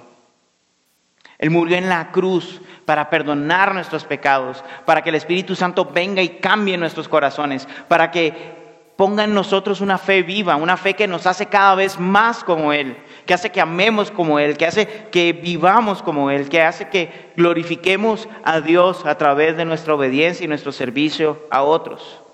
Él 1.39 1.49
murió 1.49 1.79
en 1.79 1.89
la 1.89 2.13
cruz 2.13 2.61
para 2.85 3.09
perdonar 3.09 3.73
nuestros 3.73 4.05
pecados, 4.05 4.63
para 4.85 5.01
que 5.01 5.09
el 5.09 5.15
Espíritu 5.15 5.57
Santo 5.57 5.87
venga 5.87 6.21
y 6.21 6.29
cambie 6.41 6.77
nuestros 6.77 7.09
corazones, 7.09 7.67
para 7.89 8.11
que 8.11 8.93
ponga 8.97 9.25
en 9.25 9.33
nosotros 9.33 9.81
una 9.81 9.97
fe 9.97 10.23
viva, 10.23 10.57
una 10.57 10.77
fe 10.77 10.93
que 10.93 11.09
nos 11.09 11.27
hace 11.27 11.47
cada 11.47 11.75
vez 11.75 11.99
más 11.99 12.45
como 12.45 12.75
Él, 12.75 12.99
que 13.25 13.33
hace 13.33 13.51
que 13.51 13.63
amemos 13.63 14.11
como 14.11 14.39
Él, 14.39 14.59
que 14.59 14.67
hace 14.67 15.07
que 15.11 15.33
vivamos 15.33 16.03
como 16.03 16.31
Él, 16.31 16.51
que 16.51 16.61
hace 16.61 16.91
que 16.91 17.33
glorifiquemos 17.35 18.29
a 18.45 18.61
Dios 18.61 19.07
a 19.07 19.17
través 19.17 19.57
de 19.57 19.65
nuestra 19.65 19.95
obediencia 19.95 20.45
y 20.45 20.49
nuestro 20.49 20.71
servicio 20.71 21.47
a 21.51 21.63
otros. 21.63 22.26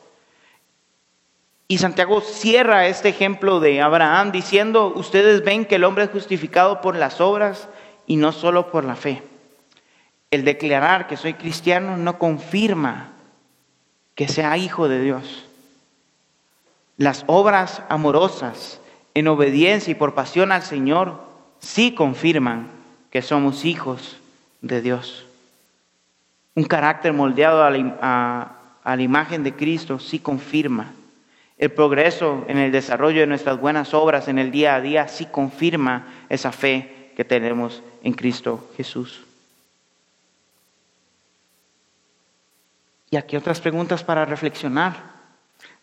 Y 1.72 1.78
Santiago 1.78 2.20
cierra 2.20 2.86
este 2.86 3.08
ejemplo 3.08 3.58
de 3.58 3.80
Abraham 3.80 4.30
diciendo, 4.30 4.92
ustedes 4.94 5.42
ven 5.42 5.64
que 5.64 5.76
el 5.76 5.84
hombre 5.84 6.04
es 6.04 6.10
justificado 6.10 6.82
por 6.82 6.96
las 6.96 7.18
obras 7.18 7.66
y 8.06 8.16
no 8.16 8.32
solo 8.32 8.70
por 8.70 8.84
la 8.84 8.94
fe. 8.94 9.22
El 10.30 10.44
declarar 10.44 11.06
que 11.06 11.16
soy 11.16 11.32
cristiano 11.32 11.96
no 11.96 12.18
confirma 12.18 13.12
que 14.14 14.28
sea 14.28 14.58
hijo 14.58 14.86
de 14.86 15.00
Dios. 15.00 15.46
Las 16.98 17.24
obras 17.26 17.80
amorosas 17.88 18.78
en 19.14 19.28
obediencia 19.28 19.92
y 19.92 19.94
por 19.94 20.14
pasión 20.14 20.52
al 20.52 20.64
Señor 20.64 21.22
sí 21.58 21.94
confirman 21.94 22.68
que 23.08 23.22
somos 23.22 23.64
hijos 23.64 24.18
de 24.60 24.82
Dios. 24.82 25.24
Un 26.54 26.64
carácter 26.64 27.14
moldeado 27.14 27.64
a 27.64 27.70
la, 27.70 28.58
a 28.84 28.94
la 28.94 29.02
imagen 29.02 29.42
de 29.42 29.54
Cristo 29.54 29.98
sí 29.98 30.18
confirma 30.18 30.92
el 31.62 31.70
progreso 31.70 32.44
en 32.48 32.58
el 32.58 32.72
desarrollo 32.72 33.20
de 33.20 33.28
nuestras 33.28 33.60
buenas 33.60 33.94
obras 33.94 34.26
en 34.26 34.40
el 34.40 34.50
día 34.50 34.74
a 34.74 34.80
día 34.80 35.06
sí 35.06 35.26
confirma 35.26 36.08
esa 36.28 36.50
fe 36.50 37.12
que 37.14 37.24
tenemos 37.24 37.84
en 38.02 38.14
Cristo 38.14 38.68
Jesús. 38.76 39.22
Y 43.10 43.16
aquí 43.16 43.36
otras 43.36 43.60
preguntas 43.60 44.02
para 44.02 44.24
reflexionar. 44.24 44.96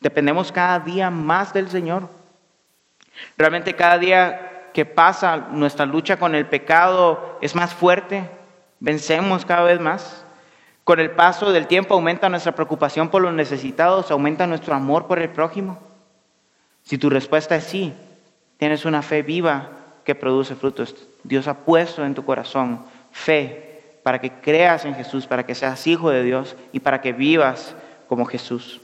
¿Dependemos 0.02 0.52
cada 0.52 0.82
día 0.82 1.10
más 1.10 1.54
del 1.54 1.70
Señor? 1.70 2.10
¿Realmente 3.38 3.74
cada 3.74 3.98
día 3.98 4.72
que 4.74 4.84
pasa 4.84 5.38
nuestra 5.38 5.86
lucha 5.86 6.20
con 6.20 6.36
el 6.36 6.46
pecado 6.46 7.40
es 7.42 7.56
más 7.56 7.74
fuerte? 7.74 8.30
¿Vencemos 8.82 9.46
cada 9.46 9.64
vez 9.64 9.80
más? 9.80 10.26
Con 10.90 11.00
el 11.00 11.12
paso 11.12 11.52
del 11.52 11.68
tiempo 11.68 11.94
aumenta 11.94 12.30
nuestra 12.30 12.56
preocupación 12.56 13.10
por 13.10 13.22
los 13.22 13.32
necesitados, 13.32 14.10
aumenta 14.10 14.48
nuestro 14.48 14.74
amor 14.74 15.06
por 15.06 15.20
el 15.20 15.30
prójimo. 15.30 15.78
Si 16.82 16.98
tu 16.98 17.12
respuesta 17.12 17.56
es 17.56 17.66
sí, 17.66 17.94
tienes 18.58 18.86
una 18.86 19.04
fe 19.04 19.22
viva 19.22 19.70
que 20.04 20.16
produce 20.16 20.56
frutos. 20.56 20.96
Dios 21.24 21.48
ha 21.48 21.60
puesto 21.60 22.04
en 22.04 22.16
tu 22.16 22.26
corazón 22.26 22.84
fe 23.12 24.00
para 24.02 24.20
que 24.20 24.32
creas 24.42 24.84
en 24.84 24.96
Jesús, 24.96 25.28
para 25.28 25.46
que 25.46 25.54
seas 25.54 25.86
hijo 25.86 26.10
de 26.10 26.24
Dios 26.24 26.56
y 26.72 26.80
para 26.80 27.02
que 27.02 27.14
vivas 27.14 27.76
como 28.08 28.26
Jesús. 28.26 28.82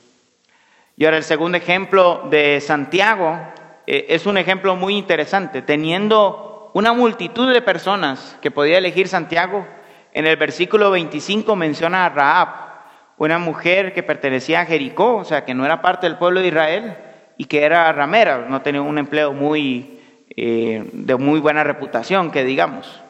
Y 0.98 1.06
ahora 1.06 1.18
el 1.18 1.24
segundo 1.24 1.58
ejemplo 1.58 2.28
de 2.30 2.62
Santiago 2.62 3.36
eh, 3.88 4.06
es 4.10 4.28
un 4.28 4.38
ejemplo 4.38 4.76
muy 4.76 4.96
interesante. 4.96 5.64
Teniendo 5.64 6.70
una 6.76 6.94
multitud 6.94 7.52
de 7.52 7.64
personas 7.64 8.38
que 8.44 8.52
podía 8.52 8.78
elegir 8.78 9.08
Santiago, 9.08 9.66
en 10.16 10.26
el 10.26 10.38
versículo 10.38 10.92
25 10.92 11.58
menciona 11.58 12.06
a 12.06 12.10
Raab, 12.10 12.48
una 13.18 13.38
mujer 13.38 13.94
que 13.94 14.02
pertenecía 14.02 14.62
a 14.62 14.66
Jericó, 14.66 15.18
o 15.18 15.26
sea, 15.26 15.44
que 15.44 15.54
no 15.54 15.66
era 15.66 15.82
parte 15.82 16.08
del 16.08 16.18
pueblo 16.18 16.40
de 16.40 16.48
Israel 16.48 16.98
y 17.36 17.44
que 17.44 17.64
era 17.64 17.92
ramera, 17.92 18.46
no 18.48 18.62
tenía 18.62 18.82
un 18.82 18.98
empleo 18.98 19.34
muy, 19.34 20.00
eh, 20.30 20.90
de 20.94 21.16
muy 21.18 21.42
buena 21.42 21.66
reputación, 21.66 22.32
que 22.32 22.46
digamos. 22.46 23.02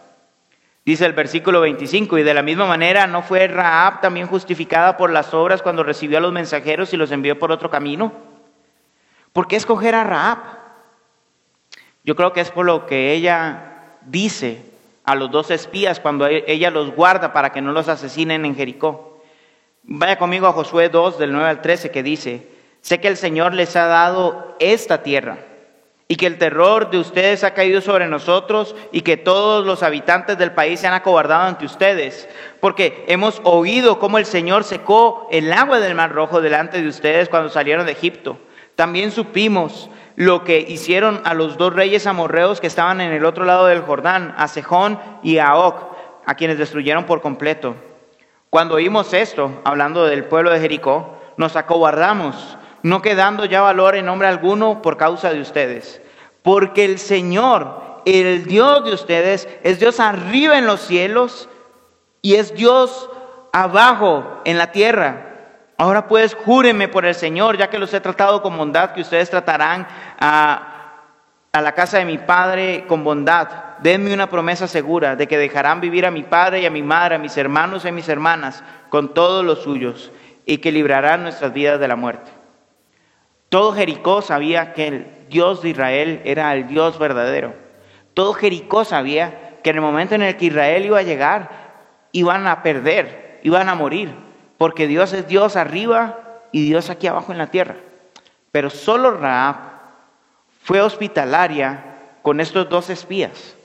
Dice 0.83 1.05
el 1.05 1.13
versículo 1.13 1.61
25, 1.61 2.17
y 2.17 2.23
de 2.23 2.33
la 2.33 2.41
misma 2.41 2.65
manera 2.65 3.05
no 3.05 3.21
fue 3.21 3.47
Raab 3.47 4.01
también 4.01 4.25
justificada 4.25 4.97
por 4.97 5.11
las 5.11 5.31
obras 5.35 5.61
cuando 5.61 5.83
recibió 5.83 6.17
a 6.17 6.21
los 6.21 6.33
mensajeros 6.33 6.91
y 6.91 6.97
los 6.97 7.11
envió 7.11 7.37
por 7.37 7.51
otro 7.51 7.69
camino. 7.69 8.13
¿Por 9.31 9.47
qué 9.47 9.57
escoger 9.57 9.93
a 9.93 10.05
Raab? 10.05 10.39
Yo 12.03 12.15
creo 12.15 12.33
que 12.33 12.41
es 12.41 12.49
por 12.49 12.65
lo 12.65 12.87
que 12.87 13.13
ella 13.13 13.99
dice 14.07 14.74
a 15.05 15.15
los 15.15 15.31
dos 15.31 15.51
espías 15.51 15.99
cuando 15.99 16.27
e-, 16.27 16.43
ella 16.47 16.71
los 16.71 16.91
guarda 16.93 17.33
para 17.33 17.51
que 17.51 17.61
no 17.61 17.71
los 17.71 17.87
asesinen 17.87 18.45
en 18.45 18.55
Jericó. 18.55 19.21
Vaya 19.83 20.17
conmigo 20.17 20.47
a 20.47 20.53
Josué 20.53 20.89
2 20.89 21.19
del 21.19 21.31
9 21.31 21.47
al 21.47 21.61
13 21.61 21.91
que 21.91 22.03
dice, 22.03 22.49
sé 22.81 22.99
que 22.99 23.07
el 23.07 23.17
Señor 23.17 23.53
les 23.53 23.75
ha 23.75 23.85
dado 23.85 24.55
esta 24.59 25.03
tierra 25.03 25.37
y 26.07 26.17
que 26.17 26.27
el 26.27 26.37
terror 26.37 26.91
de 26.91 26.99
ustedes 26.99 27.43
ha 27.43 27.53
caído 27.53 27.81
sobre 27.81 28.07
nosotros 28.07 28.75
y 28.91 29.01
que 29.01 29.17
todos 29.17 29.65
los 29.65 29.81
habitantes 29.81 30.37
del 30.37 30.51
país 30.51 30.79
se 30.79 30.87
han 30.87 30.93
acobardado 30.93 31.43
ante 31.43 31.65
ustedes, 31.65 32.29
porque 32.59 33.05
hemos 33.07 33.41
oído 33.43 33.97
cómo 33.97 34.17
el 34.17 34.25
Señor 34.25 34.63
secó 34.63 35.27
el 35.31 35.51
agua 35.51 35.79
del 35.79 35.95
Mar 35.95 36.11
Rojo 36.11 36.41
delante 36.41 36.81
de 36.81 36.87
ustedes 36.87 37.29
cuando 37.29 37.49
salieron 37.49 37.85
de 37.85 37.93
Egipto. 37.93 38.37
También 38.75 39.11
supimos 39.11 39.89
lo 40.15 40.43
que 40.43 40.59
hicieron 40.59 41.21
a 41.25 41.33
los 41.33 41.57
dos 41.57 41.73
reyes 41.73 42.07
amorreos 42.07 42.61
que 42.61 42.67
estaban 42.67 43.01
en 43.01 43.11
el 43.11 43.25
otro 43.25 43.45
lado 43.45 43.67
del 43.67 43.81
Jordán, 43.81 44.33
a 44.37 44.47
Sejón 44.47 44.99
y 45.23 45.39
a 45.39 45.55
Oc, 45.55 45.95
a 46.25 46.35
quienes 46.35 46.57
destruyeron 46.57 47.05
por 47.05 47.21
completo. 47.21 47.75
Cuando 48.49 48.75
oímos 48.75 49.13
esto, 49.13 49.61
hablando 49.65 50.05
del 50.05 50.25
pueblo 50.25 50.51
de 50.51 50.59
Jericó, 50.59 51.19
nos 51.37 51.55
acobardamos, 51.57 52.57
no 52.83 53.01
quedando 53.01 53.45
ya 53.45 53.61
valor 53.61 53.95
en 53.95 54.05
nombre 54.05 54.27
alguno 54.27 54.81
por 54.81 54.95
causa 54.95 55.33
de 55.33 55.41
ustedes. 55.41 56.01
Porque 56.41 56.85
el 56.85 56.99
Señor, 56.99 58.01
el 58.05 58.45
Dios 58.45 58.85
de 58.85 58.93
ustedes, 58.93 59.49
es 59.63 59.79
Dios 59.79 59.99
arriba 59.99 60.57
en 60.57 60.65
los 60.65 60.79
cielos 60.81 61.49
y 62.21 62.35
es 62.35 62.55
Dios 62.55 63.09
abajo 63.51 64.41
en 64.45 64.57
la 64.57 64.71
tierra. 64.71 65.34
Ahora 65.77 66.07
pues 66.07 66.35
júrenme 66.35 66.87
por 66.87 67.05
el 67.05 67.15
Señor, 67.15 67.57
ya 67.57 67.69
que 67.69 67.79
los 67.79 67.93
he 67.93 67.99
tratado 67.99 68.41
con 68.41 68.57
bondad, 68.57 68.91
que 68.91 69.01
ustedes 69.01 69.29
tratarán 69.29 69.85
a, 70.19 70.71
la 71.51 71.71
casa 71.73 71.97
de 71.97 72.05
mi 72.05 72.17
padre 72.17 72.85
con 72.87 73.03
bondad. 73.03 73.47
Denme 73.79 74.13
una 74.13 74.29
promesa 74.29 74.67
segura 74.67 75.17
de 75.17 75.27
que 75.27 75.37
dejarán 75.37 75.81
vivir 75.81 76.05
a 76.05 76.11
mi 76.11 76.23
padre 76.23 76.61
y 76.61 76.65
a 76.65 76.69
mi 76.69 76.81
madre, 76.81 77.15
a 77.15 77.19
mis 77.19 77.35
hermanos 77.35 77.83
y 77.83 77.89
a 77.89 77.91
mis 77.91 78.07
hermanas, 78.07 78.63
con 78.89 79.13
todos 79.13 79.43
los 79.43 79.63
suyos, 79.63 80.11
y 80.45 80.59
que 80.59 80.71
librarán 80.71 81.23
nuestras 81.23 81.51
vidas 81.51 81.79
de 81.79 81.87
la 81.89 81.97
muerte. 81.97 82.31
Todo 83.49 83.73
Jericó 83.73 84.21
sabía 84.21 84.73
que 84.73 84.87
el 84.87 85.07
Dios 85.29 85.61
de 85.61 85.69
Israel 85.69 86.21
era 86.23 86.53
el 86.53 86.67
Dios 86.67 86.97
verdadero. 86.97 87.53
Todo 88.13 88.33
Jericó 88.33 88.85
sabía 88.85 89.59
que 89.61 89.71
en 89.71 89.77
el 89.77 89.81
momento 89.81 90.15
en 90.15 90.21
el 90.21 90.37
que 90.37 90.45
Israel 90.45 90.85
iba 90.85 90.99
a 90.99 91.03
llegar, 91.03 91.49
iban 92.13 92.47
a 92.47 92.63
perder, 92.63 93.39
iban 93.43 93.67
a 93.67 93.75
morir 93.75 94.24
porque 94.57 94.87
Dios 94.87 95.13
es 95.13 95.27
Dios 95.27 95.55
arriba 95.55 96.19
y 96.51 96.65
Dios 96.65 96.89
aquí 96.89 97.07
abajo 97.07 97.31
en 97.31 97.37
la 97.37 97.47
tierra. 97.47 97.75
Pero 98.51 98.69
solo 98.69 99.11
Raab 99.11 99.55
fue 100.63 100.81
hospitalaria 100.81 101.97
con 102.21 102.39
estos 102.39 102.69
dos 102.69 102.89
espías. 102.89 103.55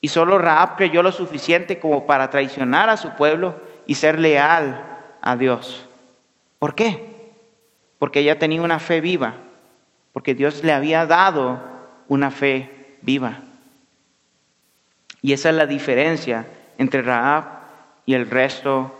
Y 0.00 0.08
solo 0.08 0.38
Raab 0.38 0.76
creyó 0.76 1.02
lo 1.02 1.12
suficiente 1.12 1.78
como 1.78 2.06
para 2.06 2.28
traicionar 2.30 2.90
a 2.90 2.96
su 2.96 3.10
pueblo 3.10 3.54
y 3.86 3.94
ser 3.94 4.18
leal 4.18 4.84
a 5.20 5.36
Dios. 5.36 5.86
¿Por 6.58 6.74
qué? 6.74 7.32
Porque 7.98 8.20
ella 8.20 8.38
tenía 8.38 8.62
una 8.62 8.80
fe 8.80 9.00
viva, 9.00 9.34
porque 10.12 10.34
Dios 10.34 10.64
le 10.64 10.72
había 10.72 11.06
dado 11.06 11.60
una 12.08 12.32
fe 12.32 12.96
viva. 13.02 13.38
Y 15.22 15.32
esa 15.32 15.50
es 15.50 15.54
la 15.54 15.66
diferencia 15.66 16.46
entre 16.78 17.02
Raab 17.02 17.44
y 18.04 18.14
el 18.14 18.28
resto 18.28 18.92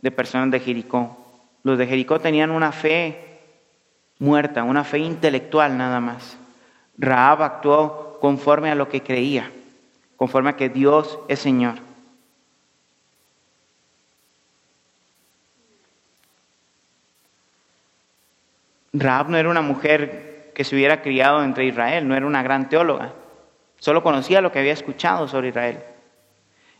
de 0.00 0.10
personas 0.10 0.50
de 0.50 0.60
Jericó. 0.60 1.16
Los 1.62 1.78
de 1.78 1.86
Jericó 1.86 2.20
tenían 2.20 2.50
una 2.50 2.72
fe 2.72 3.40
muerta, 4.18 4.64
una 4.64 4.84
fe 4.84 4.98
intelectual 4.98 5.76
nada 5.76 6.00
más. 6.00 6.36
Raab 6.96 7.42
actuó 7.42 8.18
conforme 8.20 8.70
a 8.70 8.74
lo 8.74 8.88
que 8.88 9.02
creía, 9.02 9.50
conforme 10.16 10.50
a 10.50 10.56
que 10.56 10.68
Dios 10.68 11.18
es 11.28 11.38
Señor. 11.38 11.74
Raab 18.92 19.28
no 19.28 19.36
era 19.36 19.48
una 19.48 19.60
mujer 19.60 20.50
que 20.54 20.64
se 20.64 20.74
hubiera 20.74 21.02
criado 21.02 21.44
entre 21.44 21.66
Israel, 21.66 22.08
no 22.08 22.16
era 22.16 22.26
una 22.26 22.42
gran 22.42 22.68
teóloga, 22.68 23.12
solo 23.78 24.02
conocía 24.02 24.40
lo 24.40 24.50
que 24.50 24.58
había 24.58 24.72
escuchado 24.72 25.28
sobre 25.28 25.48
Israel. 25.48 25.78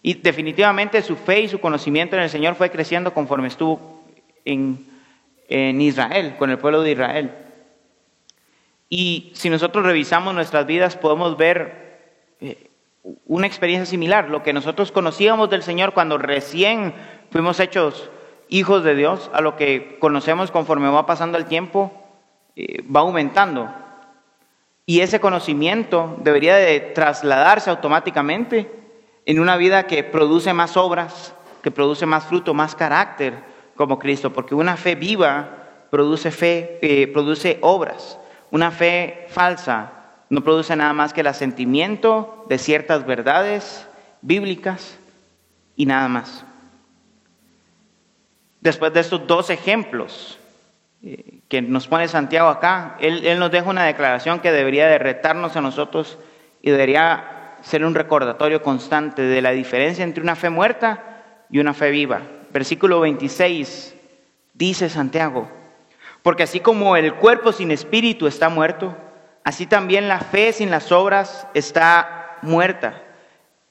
Y 0.02 0.14
definitivamente 0.14 1.02
su 1.02 1.16
fe 1.16 1.40
y 1.40 1.48
su 1.48 1.60
conocimiento 1.60 2.16
en 2.16 2.22
el 2.22 2.30
Señor 2.30 2.54
fue 2.54 2.70
creciendo 2.70 3.12
conforme 3.12 3.48
estuvo 3.48 4.02
en, 4.44 4.86
Israel, 5.48 6.36
con 6.38 6.50
el 6.50 6.58
pueblo 6.58 6.82
de 6.82 6.92
Israel. 6.92 7.32
Y 8.88 9.30
si 9.34 9.50
nosotros 9.50 9.84
revisamos 9.84 10.34
nuestras 10.34 10.66
vidas, 10.66 10.96
podemos 10.96 11.36
ver 11.36 11.98
eh, 12.40 12.70
una 13.26 13.46
experiencia 13.46 13.86
similar. 13.86 14.30
Lo 14.30 14.42
que 14.42 14.52
nosotros 14.52 14.92
conocíamos 14.92 15.50
del 15.50 15.62
Señor 15.62 15.92
cuando 15.92 16.16
recién 16.18 16.94
fuimos 17.30 17.60
hechos 17.60 18.10
hijos 18.48 18.84
de 18.84 18.94
Dios, 18.94 19.30
a 19.34 19.40
lo 19.40 19.56
que 19.56 19.98
conocemos 19.98 20.50
conforme 20.50 20.88
va 20.88 21.06
pasando 21.06 21.36
el 21.36 21.46
tiempo, 21.46 21.92
eh, 22.56 22.82
va 22.84 23.00
aumentando. 23.00 23.72
Y 24.86 25.00
ese 25.00 25.20
conocimiento 25.20 26.16
debería 26.22 26.56
de 26.56 26.80
trasladarse 26.80 27.68
automáticamente 27.68 28.70
en 29.28 29.40
una 29.40 29.58
vida 29.58 29.86
que 29.86 30.02
produce 30.04 30.54
más 30.54 30.78
obras, 30.78 31.34
que 31.62 31.70
produce 31.70 32.06
más 32.06 32.24
fruto, 32.24 32.54
más 32.54 32.74
carácter 32.74 33.34
como 33.76 33.98
Cristo, 33.98 34.32
porque 34.32 34.54
una 34.54 34.78
fe 34.78 34.94
viva 34.94 35.50
produce 35.90 36.30
fe, 36.30 36.78
eh, 36.80 37.06
produce 37.08 37.58
obras. 37.60 38.18
Una 38.50 38.70
fe 38.70 39.26
falsa 39.28 39.92
no 40.30 40.42
produce 40.42 40.74
nada 40.76 40.94
más 40.94 41.12
que 41.12 41.20
el 41.20 41.26
asentimiento 41.26 42.46
de 42.48 42.56
ciertas 42.56 43.04
verdades 43.04 43.86
bíblicas 44.22 44.98
y 45.76 45.84
nada 45.84 46.08
más. 46.08 46.46
Después 48.62 48.94
de 48.94 49.00
estos 49.00 49.26
dos 49.26 49.50
ejemplos 49.50 50.38
eh, 51.02 51.40
que 51.48 51.60
nos 51.60 51.86
pone 51.86 52.08
Santiago 52.08 52.48
acá, 52.48 52.96
él, 52.98 53.38
nos 53.38 53.50
deja 53.50 53.68
una 53.68 53.84
declaración 53.84 54.40
que 54.40 54.52
debería 54.52 54.88
de 54.88 54.96
retarnos 54.96 55.54
a 55.54 55.60
nosotros 55.60 56.18
y 56.62 56.70
debería 56.70 57.37
ser 57.62 57.84
un 57.84 57.94
recordatorio 57.94 58.62
constante 58.62 59.22
de 59.22 59.42
la 59.42 59.50
diferencia 59.50 60.04
entre 60.04 60.22
una 60.22 60.36
fe 60.36 60.50
muerta 60.50 61.44
y 61.50 61.58
una 61.58 61.74
fe 61.74 61.90
viva. 61.90 62.22
Versículo 62.50 63.00
26 63.00 63.94
dice 64.54 64.88
Santiago, 64.88 65.48
porque 66.22 66.42
así 66.42 66.60
como 66.60 66.96
el 66.96 67.14
cuerpo 67.14 67.52
sin 67.52 67.70
espíritu 67.70 68.26
está 68.26 68.48
muerto, 68.48 68.96
así 69.44 69.66
también 69.66 70.08
la 70.08 70.20
fe 70.20 70.52
sin 70.52 70.70
las 70.70 70.90
obras 70.92 71.46
está 71.54 72.38
muerta. 72.42 73.02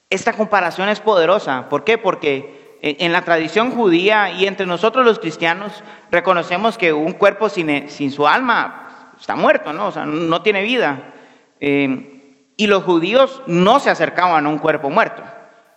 Esta 0.09 0.33
comparación 0.33 0.89
es 0.89 1.01
poderosa. 1.01 1.67
¿Por 1.69 1.83
qué? 1.83 1.97
Porque 1.97 2.77
en 2.81 3.11
la 3.11 3.23
tradición 3.23 3.71
judía 3.71 4.31
y 4.31 4.45
entre 4.45 4.65
nosotros 4.65 5.05
los 5.05 5.19
cristianos 5.19 5.83
reconocemos 6.11 6.77
que 6.77 6.93
un 6.93 7.13
cuerpo 7.13 7.49
sin, 7.49 8.11
su 8.11 8.27
alma 8.27 9.13
está 9.19 9.35
muerto, 9.35 9.73
¿no? 9.73 9.88
O 9.88 9.91
sea, 9.91 10.05
no 10.05 10.41
tiene 10.41 10.61
vida. 10.61 11.13
Eh, 11.59 12.16
y 12.58 12.66
los 12.66 12.84
judíos 12.84 13.41
no 13.45 13.80
se 13.80 13.91
acercaban 13.91 14.45
a 14.45 14.49
un 14.49 14.58
cuerpo 14.58 14.89
muerto, 14.89 15.24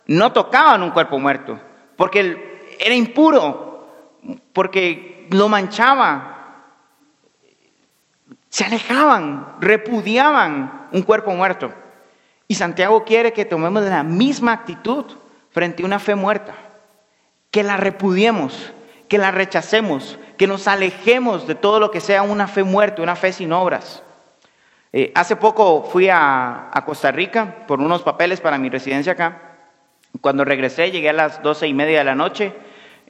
no 0.06 0.32
tocaban 0.32 0.82
un 0.82 0.90
cuerpo 0.90 1.18
muerto, 1.18 1.60
porque 1.96 2.76
era 2.80 2.94
impuro, 2.94 3.86
porque 4.54 5.28
lo 5.30 5.48
manchaba, 5.48 6.64
se 8.48 8.64
alejaban, 8.64 9.56
repudiaban 9.60 10.88
un 10.92 11.02
cuerpo 11.02 11.32
muerto. 11.32 11.72
Y 12.48 12.56
Santiago 12.56 13.04
quiere 13.04 13.32
que 13.32 13.44
tomemos 13.44 13.84
la 13.84 14.02
misma 14.02 14.52
actitud 14.52 15.04
frente 15.50 15.82
a 15.82 15.86
una 15.86 15.98
fe 15.98 16.14
muerta, 16.14 16.54
que 17.50 17.62
la 17.62 17.76
repudiemos, 17.76 18.72
que 19.08 19.18
la 19.18 19.30
rechacemos, 19.30 20.18
que 20.36 20.46
nos 20.46 20.66
alejemos 20.66 21.46
de 21.46 21.54
todo 21.54 21.78
lo 21.78 21.90
que 21.90 22.00
sea 22.00 22.22
una 22.22 22.48
fe 22.48 22.64
muerta, 22.64 23.02
una 23.02 23.16
fe 23.16 23.32
sin 23.32 23.52
obras. 23.52 24.02
Eh, 24.92 25.12
hace 25.14 25.36
poco 25.36 25.84
fui 25.84 26.08
a, 26.10 26.70
Costa 26.84 27.12
Rica 27.12 27.64
por 27.66 27.80
unos 27.80 28.02
papeles 28.02 28.40
para 28.40 28.58
mi 28.58 28.68
residencia 28.68 29.12
acá. 29.12 29.42
Cuando 30.20 30.44
regresé, 30.44 30.90
llegué 30.90 31.10
a 31.10 31.12
las 31.12 31.42
doce 31.42 31.68
y 31.68 31.74
media 31.74 31.98
de 31.98 32.04
la 32.04 32.14
noche. 32.14 32.52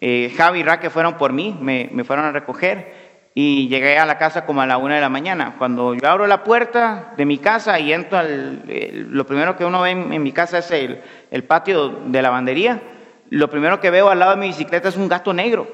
Eh, 0.01 0.33
Javi 0.37 0.61
y 0.61 0.63
Raque 0.63 0.91
fueron 0.91 1.15
por 1.15 1.33
mí, 1.33 1.57
me, 1.61 1.89
me 1.93 2.05
fueron 2.05 2.27
a 2.27 2.33
recoger 2.33 3.11
y 3.35 3.69
llegué 3.69 3.99
a 3.99 4.07
la 4.07 4.19
casa 4.19 4.45
como 4.45 4.61
a 4.61 4.67
la 4.67 4.77
una 4.77 4.97
de 4.97 5.01
la 5.01 5.09
mañana. 5.09 5.55
Cuando 5.57 5.95
yo 5.95 6.09
abro 6.09 6.27
la 6.27 6.43
puerta 6.43 7.15
de 7.17 7.25
mi 7.25 7.39
casa 7.39 7.79
y 7.79 7.93
entro 7.93 8.19
al, 8.19 8.63
lo 9.11 9.27
primero 9.27 9.57
que 9.57 9.65
uno 9.65 9.81
ve 9.81 9.91
en, 9.91 10.23
mi 10.23 10.33
casa 10.33 10.59
es 10.59 10.71
el, 10.71 11.01
el, 11.31 11.45
patio 11.45 11.89
de 12.07 12.23
lavandería, 12.23 12.83
lo 13.31 13.49
primero 13.49 13.81
que 13.81 13.91
veo 13.91 14.11
al 14.11 14.19
lado 14.19 14.33
de 14.33 14.39
mi 14.39 14.49
bicicleta 14.49 14.89
es 14.89 14.97
un 14.97 15.09
gato 15.09 15.33
negro, 15.33 15.69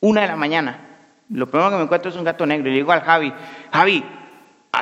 una 0.00 0.22
de 0.22 0.26
la 0.26 0.36
mañana. 0.36 0.88
Lo 1.30 1.46
primero 1.46 1.70
que 1.70 1.76
me 1.76 1.82
encuentro 1.84 2.10
es 2.10 2.16
un 2.16 2.24
gato 2.24 2.44
negro 2.44 2.68
y 2.68 2.72
le 2.72 2.78
digo 2.78 2.92
al 2.92 3.00
Javi, 3.00 3.32
Javi, 3.72 4.04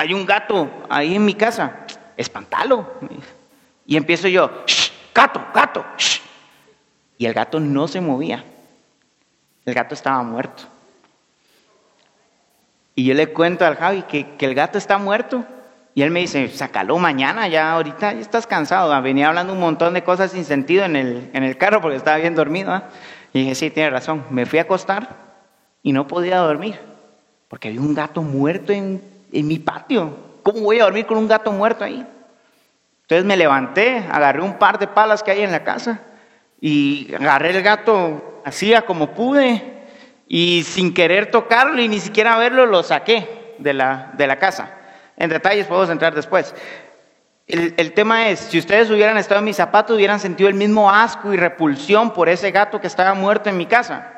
hay 0.01 0.15
un 0.15 0.25
gato 0.25 0.67
ahí 0.89 1.15
en 1.15 1.23
mi 1.23 1.35
casa, 1.35 1.85
espantalo. 2.17 2.93
Y 3.85 3.95
empiezo 3.95 4.27
yo, 4.27 4.49
gato, 5.13 5.45
gato, 5.53 5.85
y 7.19 7.27
el 7.27 7.33
gato 7.33 7.59
no 7.59 7.87
se 7.87 8.01
movía, 8.01 8.43
el 9.63 9.73
gato 9.75 9.93
estaba 9.93 10.23
muerto. 10.23 10.63
Y 12.95 13.05
yo 13.05 13.13
le 13.13 13.31
cuento 13.31 13.63
al 13.63 13.75
Javi 13.75 14.01
que, 14.03 14.25
el 14.39 14.55
gato 14.55 14.79
está 14.79 14.97
muerto. 14.97 15.45
Y 15.93 16.01
él 16.01 16.09
me 16.09 16.21
dice, 16.21 16.47
sácalo 16.49 16.97
mañana, 16.97 17.47
ya 17.47 17.73
ahorita 17.73 18.13
ya 18.13 18.19
estás 18.19 18.47
cansado. 18.47 18.93
Ah, 18.93 19.01
venía 19.01 19.27
hablando 19.27 19.53
un 19.53 19.59
montón 19.59 19.93
de 19.93 20.03
cosas 20.03 20.31
sin 20.31 20.45
sentido 20.45 20.85
en 20.85 20.95
el, 20.95 21.29
en 21.33 21.43
el 21.43 21.57
carro 21.57 21.81
porque 21.81 21.97
estaba 21.97 22.17
bien 22.17 22.33
dormido. 22.33 22.71
¿ah? 22.71 22.85
Y 23.33 23.41
dije, 23.41 23.55
sí, 23.55 23.69
tiene 23.69 23.89
razón. 23.89 24.23
Me 24.29 24.45
fui 24.45 24.59
a 24.59 24.63
acostar 24.63 25.15
y 25.83 25.93
no 25.93 26.07
podía 26.07 26.37
dormir 26.37 26.79
porque 27.49 27.67
había 27.67 27.81
un 27.81 27.93
gato 27.93 28.21
muerto 28.21 28.71
en, 28.71 29.01
en 29.31 29.47
mi 29.47 29.59
patio. 29.59 30.15
¿Cómo 30.43 30.61
voy 30.61 30.79
a 30.79 30.83
dormir 30.83 31.05
con 31.05 31.17
un 31.17 31.27
gato 31.27 31.51
muerto 31.51 31.83
ahí? 31.83 32.05
Entonces 33.03 33.25
me 33.25 33.37
levanté, 33.37 34.05
agarré 34.09 34.41
un 34.41 34.57
par 34.57 34.79
de 34.79 34.87
palas 34.87 35.21
que 35.21 35.31
hay 35.31 35.41
en 35.41 35.51
la 35.51 35.63
casa 35.63 36.01
y 36.59 37.13
agarré 37.13 37.49
el 37.49 37.61
gato 37.61 38.41
así 38.45 38.73
como 38.87 39.11
pude 39.11 39.61
y 40.27 40.63
sin 40.63 40.93
querer 40.93 41.29
tocarlo 41.29 41.81
y 41.81 41.89
ni 41.89 41.99
siquiera 41.99 42.37
verlo, 42.37 42.65
lo 42.65 42.83
saqué 42.83 43.55
de 43.57 43.73
la, 43.73 44.11
de 44.13 44.27
la 44.27 44.37
casa. 44.37 44.77
En 45.17 45.29
detalles 45.29 45.67
podemos 45.67 45.89
entrar 45.89 46.15
después. 46.15 46.55
El, 47.47 47.73
el, 47.75 47.91
tema 47.93 48.29
es, 48.29 48.39
si 48.39 48.57
ustedes 48.57 48.89
hubieran 48.89 49.17
estado 49.17 49.39
en 49.39 49.45
mis 49.45 49.57
zapatos, 49.57 49.97
hubieran 49.97 50.19
sentido 50.19 50.47
el 50.47 50.55
mismo 50.55 50.89
asco 50.89 51.33
y 51.33 51.37
repulsión 51.37 52.13
por 52.13 52.29
ese 52.29 52.51
gato 52.51 52.79
que 52.79 52.87
estaba 52.87 53.13
muerto 53.13 53.49
en 53.49 53.57
mi 53.57 53.65
casa, 53.65 54.13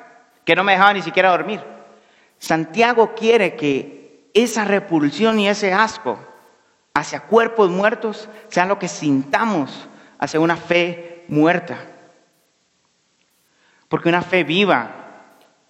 que 0.46 0.56
no 0.56 0.64
me 0.64 0.74
dejaba 0.74 0.94
ni 0.94 1.02
siquiera 1.02 1.32
dormir. 1.32 1.62
Santiago 2.38 3.16
quiere 3.16 3.56
que 3.56 4.03
esa 4.34 4.66
repulsión 4.66 5.40
y 5.40 5.48
ese 5.48 5.74
asco 5.74 6.20
hacia 6.94 7.22
cuerpos 7.22 7.70
muertos 7.70 8.30
sean 8.50 8.70
lo 8.70 8.80
que 8.80 8.88
sintamos 8.88 9.88
hacia 10.20 10.40
una 10.40 10.56
fe 10.56 11.26
muerta. 11.28 11.78
Porque 13.88 14.10
una 14.10 14.22
fe 14.22 14.44
viva 14.44 14.90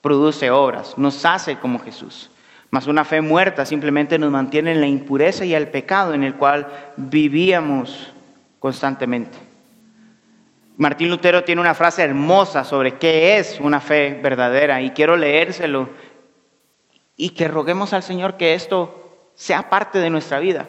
produce 0.01 0.51
obras, 0.51 0.97
nos 0.97 1.25
hace 1.25 1.57
como 1.57 1.79
Jesús. 1.79 2.29
Mas 2.69 2.87
una 2.87 3.05
fe 3.05 3.21
muerta 3.21 3.65
simplemente 3.65 4.17
nos 4.17 4.31
mantiene 4.31 4.71
en 4.71 4.81
la 4.81 4.87
impureza 4.87 5.45
y 5.45 5.53
el 5.53 5.67
pecado 5.67 6.13
en 6.13 6.23
el 6.23 6.35
cual 6.35 6.67
vivíamos 6.97 8.11
constantemente. 8.59 9.37
Martín 10.77 11.09
Lutero 11.09 11.43
tiene 11.43 11.61
una 11.61 11.75
frase 11.75 12.01
hermosa 12.01 12.63
sobre 12.63 12.95
qué 12.95 13.37
es 13.37 13.59
una 13.59 13.79
fe 13.79 14.19
verdadera 14.23 14.81
y 14.81 14.89
quiero 14.89 15.15
leérselo 15.15 15.89
y 17.15 17.29
que 17.29 17.47
roguemos 17.47 17.93
al 17.93 18.03
Señor 18.03 18.37
que 18.37 18.53
esto 18.53 19.29
sea 19.35 19.69
parte 19.69 19.99
de 19.99 20.09
nuestra 20.09 20.39
vida. 20.39 20.67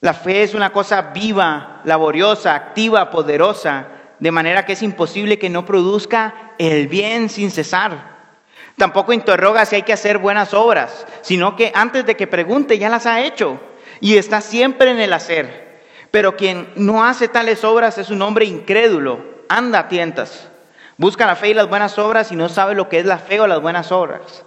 La 0.00 0.14
fe 0.14 0.42
es 0.42 0.54
una 0.54 0.72
cosa 0.72 1.02
viva, 1.02 1.80
laboriosa, 1.84 2.54
activa, 2.54 3.10
poderosa, 3.10 3.88
de 4.18 4.30
manera 4.30 4.64
que 4.64 4.74
es 4.74 4.82
imposible 4.82 5.38
que 5.38 5.50
no 5.50 5.64
produzca 5.64 6.52
el 6.58 6.88
bien 6.88 7.28
sin 7.28 7.50
cesar. 7.50 8.16
Tampoco 8.76 9.12
interroga 9.12 9.64
si 9.64 9.76
hay 9.76 9.82
que 9.82 9.92
hacer 9.92 10.18
buenas 10.18 10.54
obras, 10.54 11.06
sino 11.22 11.56
que 11.56 11.72
antes 11.74 12.04
de 12.04 12.16
que 12.16 12.26
pregunte 12.26 12.78
ya 12.78 12.88
las 12.88 13.06
ha 13.06 13.22
hecho 13.22 13.58
y 14.00 14.16
está 14.16 14.40
siempre 14.40 14.90
en 14.90 15.00
el 15.00 15.12
hacer. 15.12 15.82
Pero 16.10 16.36
quien 16.36 16.72
no 16.76 17.04
hace 17.04 17.28
tales 17.28 17.64
obras 17.64 17.98
es 17.98 18.10
un 18.10 18.22
hombre 18.22 18.44
incrédulo, 18.44 19.24
anda 19.48 19.80
a 19.80 19.88
tientas, 19.88 20.48
busca 20.98 21.26
la 21.26 21.36
fe 21.36 21.48
y 21.48 21.54
las 21.54 21.68
buenas 21.68 21.98
obras 21.98 22.32
y 22.32 22.36
no 22.36 22.48
sabe 22.48 22.74
lo 22.74 22.88
que 22.88 22.98
es 22.98 23.06
la 23.06 23.18
fe 23.18 23.40
o 23.40 23.46
las 23.46 23.60
buenas 23.60 23.92
obras. 23.92 24.45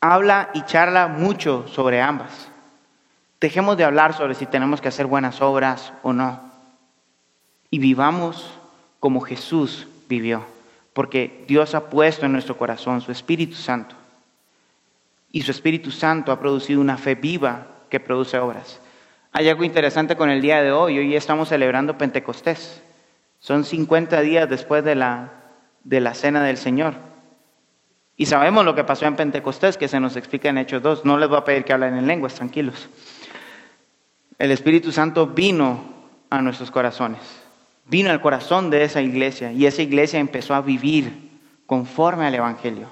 Habla 0.00 0.50
y 0.54 0.62
charla 0.62 1.08
mucho 1.08 1.66
sobre 1.68 2.00
ambas. 2.00 2.48
Dejemos 3.38 3.76
de 3.76 3.84
hablar 3.84 4.14
sobre 4.14 4.34
si 4.34 4.46
tenemos 4.46 4.80
que 4.80 4.88
hacer 4.88 5.06
buenas 5.06 5.42
obras 5.42 5.92
o 6.02 6.12
no. 6.12 6.40
Y 7.70 7.78
vivamos 7.78 8.50
como 8.98 9.20
Jesús 9.20 9.86
vivió, 10.08 10.44
porque 10.94 11.44
Dios 11.46 11.74
ha 11.74 11.88
puesto 11.90 12.26
en 12.26 12.32
nuestro 12.32 12.56
corazón 12.56 13.00
su 13.00 13.12
Espíritu 13.12 13.54
Santo. 13.54 13.94
Y 15.32 15.42
su 15.42 15.50
Espíritu 15.50 15.90
Santo 15.90 16.32
ha 16.32 16.40
producido 16.40 16.80
una 16.80 16.96
fe 16.96 17.14
viva 17.14 17.66
que 17.88 18.00
produce 18.00 18.38
obras. 18.38 18.80
Hay 19.32 19.48
algo 19.48 19.64
interesante 19.64 20.16
con 20.16 20.30
el 20.30 20.40
día 20.40 20.62
de 20.62 20.72
hoy. 20.72 20.98
Hoy 20.98 21.14
estamos 21.14 21.50
celebrando 21.50 21.98
Pentecostés. 21.98 22.82
Son 23.38 23.64
50 23.64 24.20
días 24.22 24.48
después 24.48 24.82
de 24.82 24.94
la, 24.94 25.30
de 25.84 26.00
la 26.00 26.14
cena 26.14 26.42
del 26.42 26.56
Señor. 26.56 27.09
Y 28.20 28.26
sabemos 28.26 28.66
lo 28.66 28.74
que 28.74 28.84
pasó 28.84 29.06
en 29.06 29.16
Pentecostés, 29.16 29.78
que 29.78 29.88
se 29.88 29.98
nos 29.98 30.16
explica 30.16 30.50
en 30.50 30.58
Hechos 30.58 30.82
2. 30.82 31.06
No 31.06 31.16
les 31.16 31.30
voy 31.30 31.38
a 31.38 31.44
pedir 31.44 31.64
que 31.64 31.72
hablen 31.72 31.96
en 31.96 32.06
lenguas, 32.06 32.34
tranquilos. 32.34 32.90
El 34.38 34.50
Espíritu 34.50 34.92
Santo 34.92 35.26
vino 35.26 35.82
a 36.28 36.42
nuestros 36.42 36.70
corazones 36.70 37.40
vino 37.90 38.10
al 38.10 38.20
corazón 38.20 38.70
de 38.70 38.84
esa 38.84 39.02
iglesia 39.02 39.52
y 39.52 39.66
esa 39.66 39.82
iglesia 39.82 40.20
empezó 40.20 40.54
a 40.54 40.62
vivir 40.62 41.30
conforme 41.66 42.26
al 42.26 42.34
Evangelio, 42.34 42.88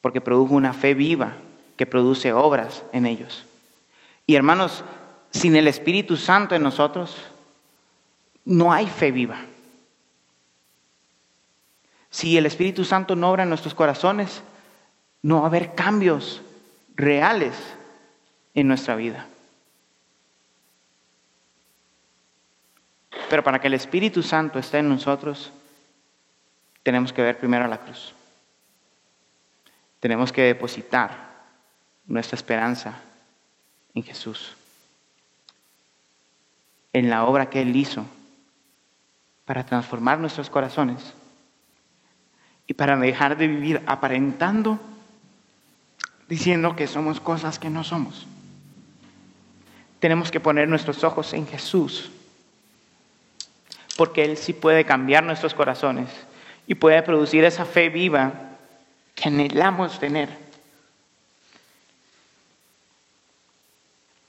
porque 0.00 0.20
produjo 0.20 0.54
una 0.54 0.72
fe 0.72 0.94
viva 0.94 1.32
que 1.76 1.86
produce 1.86 2.32
obras 2.32 2.84
en 2.92 3.06
ellos. 3.06 3.44
Y 4.26 4.36
hermanos, 4.36 4.84
sin 5.30 5.56
el 5.56 5.66
Espíritu 5.66 6.16
Santo 6.16 6.54
en 6.54 6.62
nosotros, 6.62 7.16
no 8.44 8.72
hay 8.72 8.86
fe 8.86 9.10
viva. 9.10 9.38
Si 12.24 12.38
el 12.38 12.46
Espíritu 12.46 12.86
Santo 12.86 13.16
no 13.16 13.30
obra 13.30 13.42
en 13.42 13.50
nuestros 13.50 13.74
corazones, 13.74 14.42
no 15.20 15.40
va 15.40 15.42
a 15.42 15.46
haber 15.48 15.74
cambios 15.74 16.40
reales 16.96 17.54
en 18.54 18.66
nuestra 18.66 18.96
vida. 18.96 19.26
Pero 23.28 23.44
para 23.44 23.60
que 23.60 23.66
el 23.66 23.74
Espíritu 23.74 24.22
Santo 24.22 24.58
esté 24.58 24.78
en 24.78 24.88
nosotros, 24.88 25.52
tenemos 26.82 27.12
que 27.12 27.20
ver 27.20 27.36
primero 27.36 27.68
la 27.68 27.76
cruz. 27.76 28.14
Tenemos 30.00 30.32
que 30.32 30.44
depositar 30.44 31.28
nuestra 32.06 32.36
esperanza 32.36 33.02
en 33.94 34.02
Jesús, 34.02 34.56
en 36.94 37.10
la 37.10 37.26
obra 37.26 37.50
que 37.50 37.60
Él 37.60 37.76
hizo 37.76 38.06
para 39.44 39.66
transformar 39.66 40.18
nuestros 40.18 40.48
corazones 40.48 41.12
y 42.66 42.74
para 42.74 42.96
dejar 42.96 43.36
de 43.36 43.48
vivir 43.48 43.82
aparentando 43.86 44.80
diciendo 46.28 46.74
que 46.74 46.86
somos 46.86 47.20
cosas 47.20 47.58
que 47.58 47.70
no 47.70 47.84
somos. 47.84 48.26
Tenemos 50.00 50.30
que 50.30 50.40
poner 50.40 50.68
nuestros 50.68 51.04
ojos 51.04 51.32
en 51.32 51.46
Jesús, 51.46 52.10
porque 53.96 54.24
Él 54.24 54.36
sí 54.36 54.52
puede 54.52 54.84
cambiar 54.84 55.24
nuestros 55.24 55.54
corazones 55.54 56.10
y 56.66 56.74
puede 56.74 57.02
producir 57.02 57.44
esa 57.44 57.64
fe 57.64 57.88
viva 57.88 58.32
que 59.14 59.28
anhelamos 59.28 59.98
tener. 59.98 60.28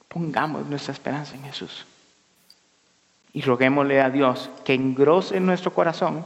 Pongamos 0.07 0.65
nuestra 0.67 0.93
esperanza 0.93 1.35
en 1.35 1.43
Jesús 1.43 1.85
y 3.33 3.41
roguémosle 3.41 3.99
a 3.99 4.09
Dios 4.09 4.49
que 4.63 4.73
engrose 4.73 5.35
en 5.35 5.45
nuestro 5.45 5.73
corazón 5.73 6.25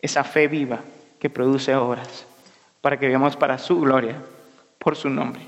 esa 0.00 0.24
fe 0.24 0.48
viva 0.48 0.80
que 1.22 1.30
produce 1.30 1.76
obras, 1.76 2.26
para 2.80 2.98
que 2.98 3.06
veamos 3.06 3.36
para 3.36 3.56
su 3.56 3.78
gloria, 3.78 4.20
por 4.80 4.96
su 4.96 5.08
nombre, 5.08 5.46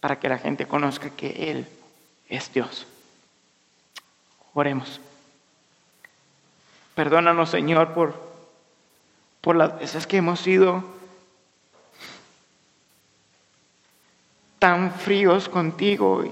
para 0.00 0.18
que 0.18 0.28
la 0.28 0.38
gente 0.38 0.66
conozca 0.66 1.10
que 1.10 1.52
Él 1.52 1.68
es 2.28 2.52
Dios. 2.52 2.84
Oremos. 4.54 5.00
Perdónanos, 6.96 7.50
Señor, 7.50 7.94
por, 7.94 8.20
por 9.40 9.54
las 9.54 9.78
veces 9.78 10.08
que 10.08 10.16
hemos 10.16 10.40
sido 10.40 10.82
tan 14.58 14.90
fríos 14.90 15.48
contigo 15.48 16.24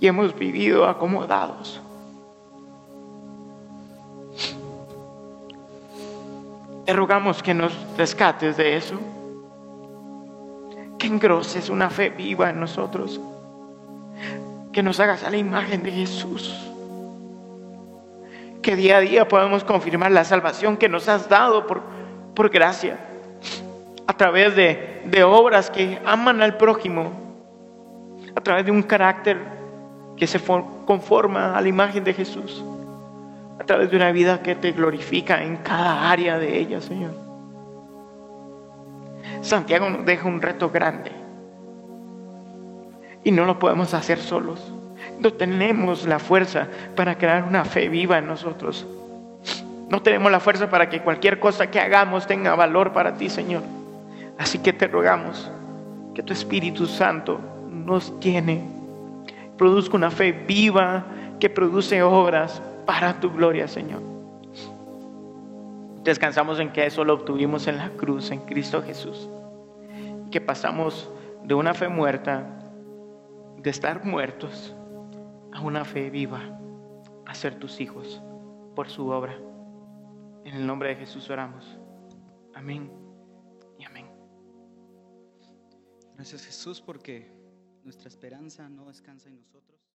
y 0.00 0.08
hemos 0.08 0.36
vivido 0.36 0.84
acomodados. 0.88 1.80
Te 6.88 6.94
rogamos 6.94 7.42
que 7.42 7.52
nos 7.52 7.76
rescates 7.98 8.56
de 8.56 8.78
eso, 8.78 8.98
que 10.98 11.06
engroses 11.06 11.68
una 11.68 11.90
fe 11.90 12.08
viva 12.08 12.48
en 12.48 12.60
nosotros, 12.60 13.20
que 14.72 14.82
nos 14.82 14.98
hagas 14.98 15.22
a 15.22 15.28
la 15.28 15.36
imagen 15.36 15.82
de 15.82 15.92
Jesús, 15.92 16.50
que 18.62 18.74
día 18.74 18.96
a 18.96 19.00
día 19.00 19.28
podamos 19.28 19.64
confirmar 19.64 20.12
la 20.12 20.24
salvación 20.24 20.78
que 20.78 20.88
nos 20.88 21.10
has 21.10 21.28
dado 21.28 21.66
por, 21.66 21.82
por 22.34 22.48
gracia, 22.48 22.96
a 24.06 24.14
través 24.14 24.56
de, 24.56 25.02
de 25.04 25.24
obras 25.24 25.68
que 25.68 26.00
aman 26.06 26.40
al 26.40 26.56
prójimo, 26.56 27.12
a 28.34 28.40
través 28.40 28.64
de 28.64 28.70
un 28.70 28.82
carácter 28.82 29.36
que 30.16 30.26
se 30.26 30.40
conforma 30.86 31.54
a 31.54 31.60
la 31.60 31.68
imagen 31.68 32.02
de 32.02 32.14
Jesús 32.14 32.64
a 33.58 33.64
través 33.64 33.90
de 33.90 33.96
una 33.96 34.12
vida 34.12 34.42
que 34.42 34.54
te 34.54 34.72
glorifica 34.72 35.42
en 35.42 35.56
cada 35.58 36.10
área 36.10 36.38
de 36.38 36.58
ella, 36.58 36.80
Señor. 36.80 37.12
Santiago 39.42 39.88
nos 39.90 40.04
deja 40.04 40.28
un 40.28 40.40
reto 40.40 40.70
grande 40.70 41.12
y 43.24 43.30
no 43.30 43.44
lo 43.44 43.58
podemos 43.58 43.94
hacer 43.94 44.18
solos. 44.18 44.72
No 45.20 45.32
tenemos 45.32 46.06
la 46.06 46.18
fuerza 46.18 46.68
para 46.96 47.18
crear 47.18 47.44
una 47.44 47.64
fe 47.64 47.88
viva 47.88 48.18
en 48.18 48.26
nosotros. 48.26 48.86
No 49.88 50.02
tenemos 50.02 50.30
la 50.30 50.40
fuerza 50.40 50.68
para 50.68 50.88
que 50.88 51.00
cualquier 51.00 51.40
cosa 51.40 51.70
que 51.70 51.80
hagamos 51.80 52.26
tenga 52.26 52.54
valor 52.54 52.92
para 52.92 53.14
ti, 53.14 53.28
Señor. 53.28 53.62
Así 54.38 54.58
que 54.58 54.72
te 54.72 54.86
rogamos 54.86 55.50
que 56.14 56.22
tu 56.22 56.32
Espíritu 56.32 56.86
Santo 56.86 57.40
nos 57.70 58.18
tiene, 58.20 58.62
produzca 59.56 59.96
una 59.96 60.10
fe 60.10 60.32
viva 60.32 61.04
que 61.40 61.48
produce 61.48 62.02
obras 62.02 62.60
para 62.88 63.20
tu 63.20 63.30
gloria, 63.30 63.68
Señor. 63.68 64.00
Descansamos 66.04 66.58
en 66.58 66.72
que 66.72 66.86
eso 66.86 67.04
lo 67.04 67.12
obtuvimos 67.12 67.66
en 67.66 67.76
la 67.76 67.90
cruz, 67.90 68.30
en 68.30 68.40
Cristo 68.46 68.82
Jesús. 68.82 69.28
Que 70.30 70.40
pasamos 70.40 71.10
de 71.44 71.52
una 71.52 71.74
fe 71.74 71.88
muerta, 71.88 72.46
de 73.58 73.68
estar 73.68 74.06
muertos, 74.06 74.74
a 75.52 75.60
una 75.60 75.84
fe 75.84 76.08
viva, 76.08 76.40
a 77.26 77.34
ser 77.34 77.58
tus 77.58 77.78
hijos 77.78 78.22
por 78.74 78.88
su 78.88 79.10
obra. 79.10 79.36
En 80.46 80.54
el 80.54 80.66
nombre 80.66 80.88
de 80.88 80.96
Jesús 80.96 81.28
oramos. 81.28 81.78
Amén 82.54 82.90
y 83.78 83.84
amén. 83.84 84.06
Gracias 86.14 86.46
Jesús 86.46 86.80
porque 86.80 87.30
nuestra 87.84 88.08
esperanza 88.08 88.66
no 88.70 88.86
descansa 88.86 89.28
en 89.28 89.36
nosotros. 89.36 89.67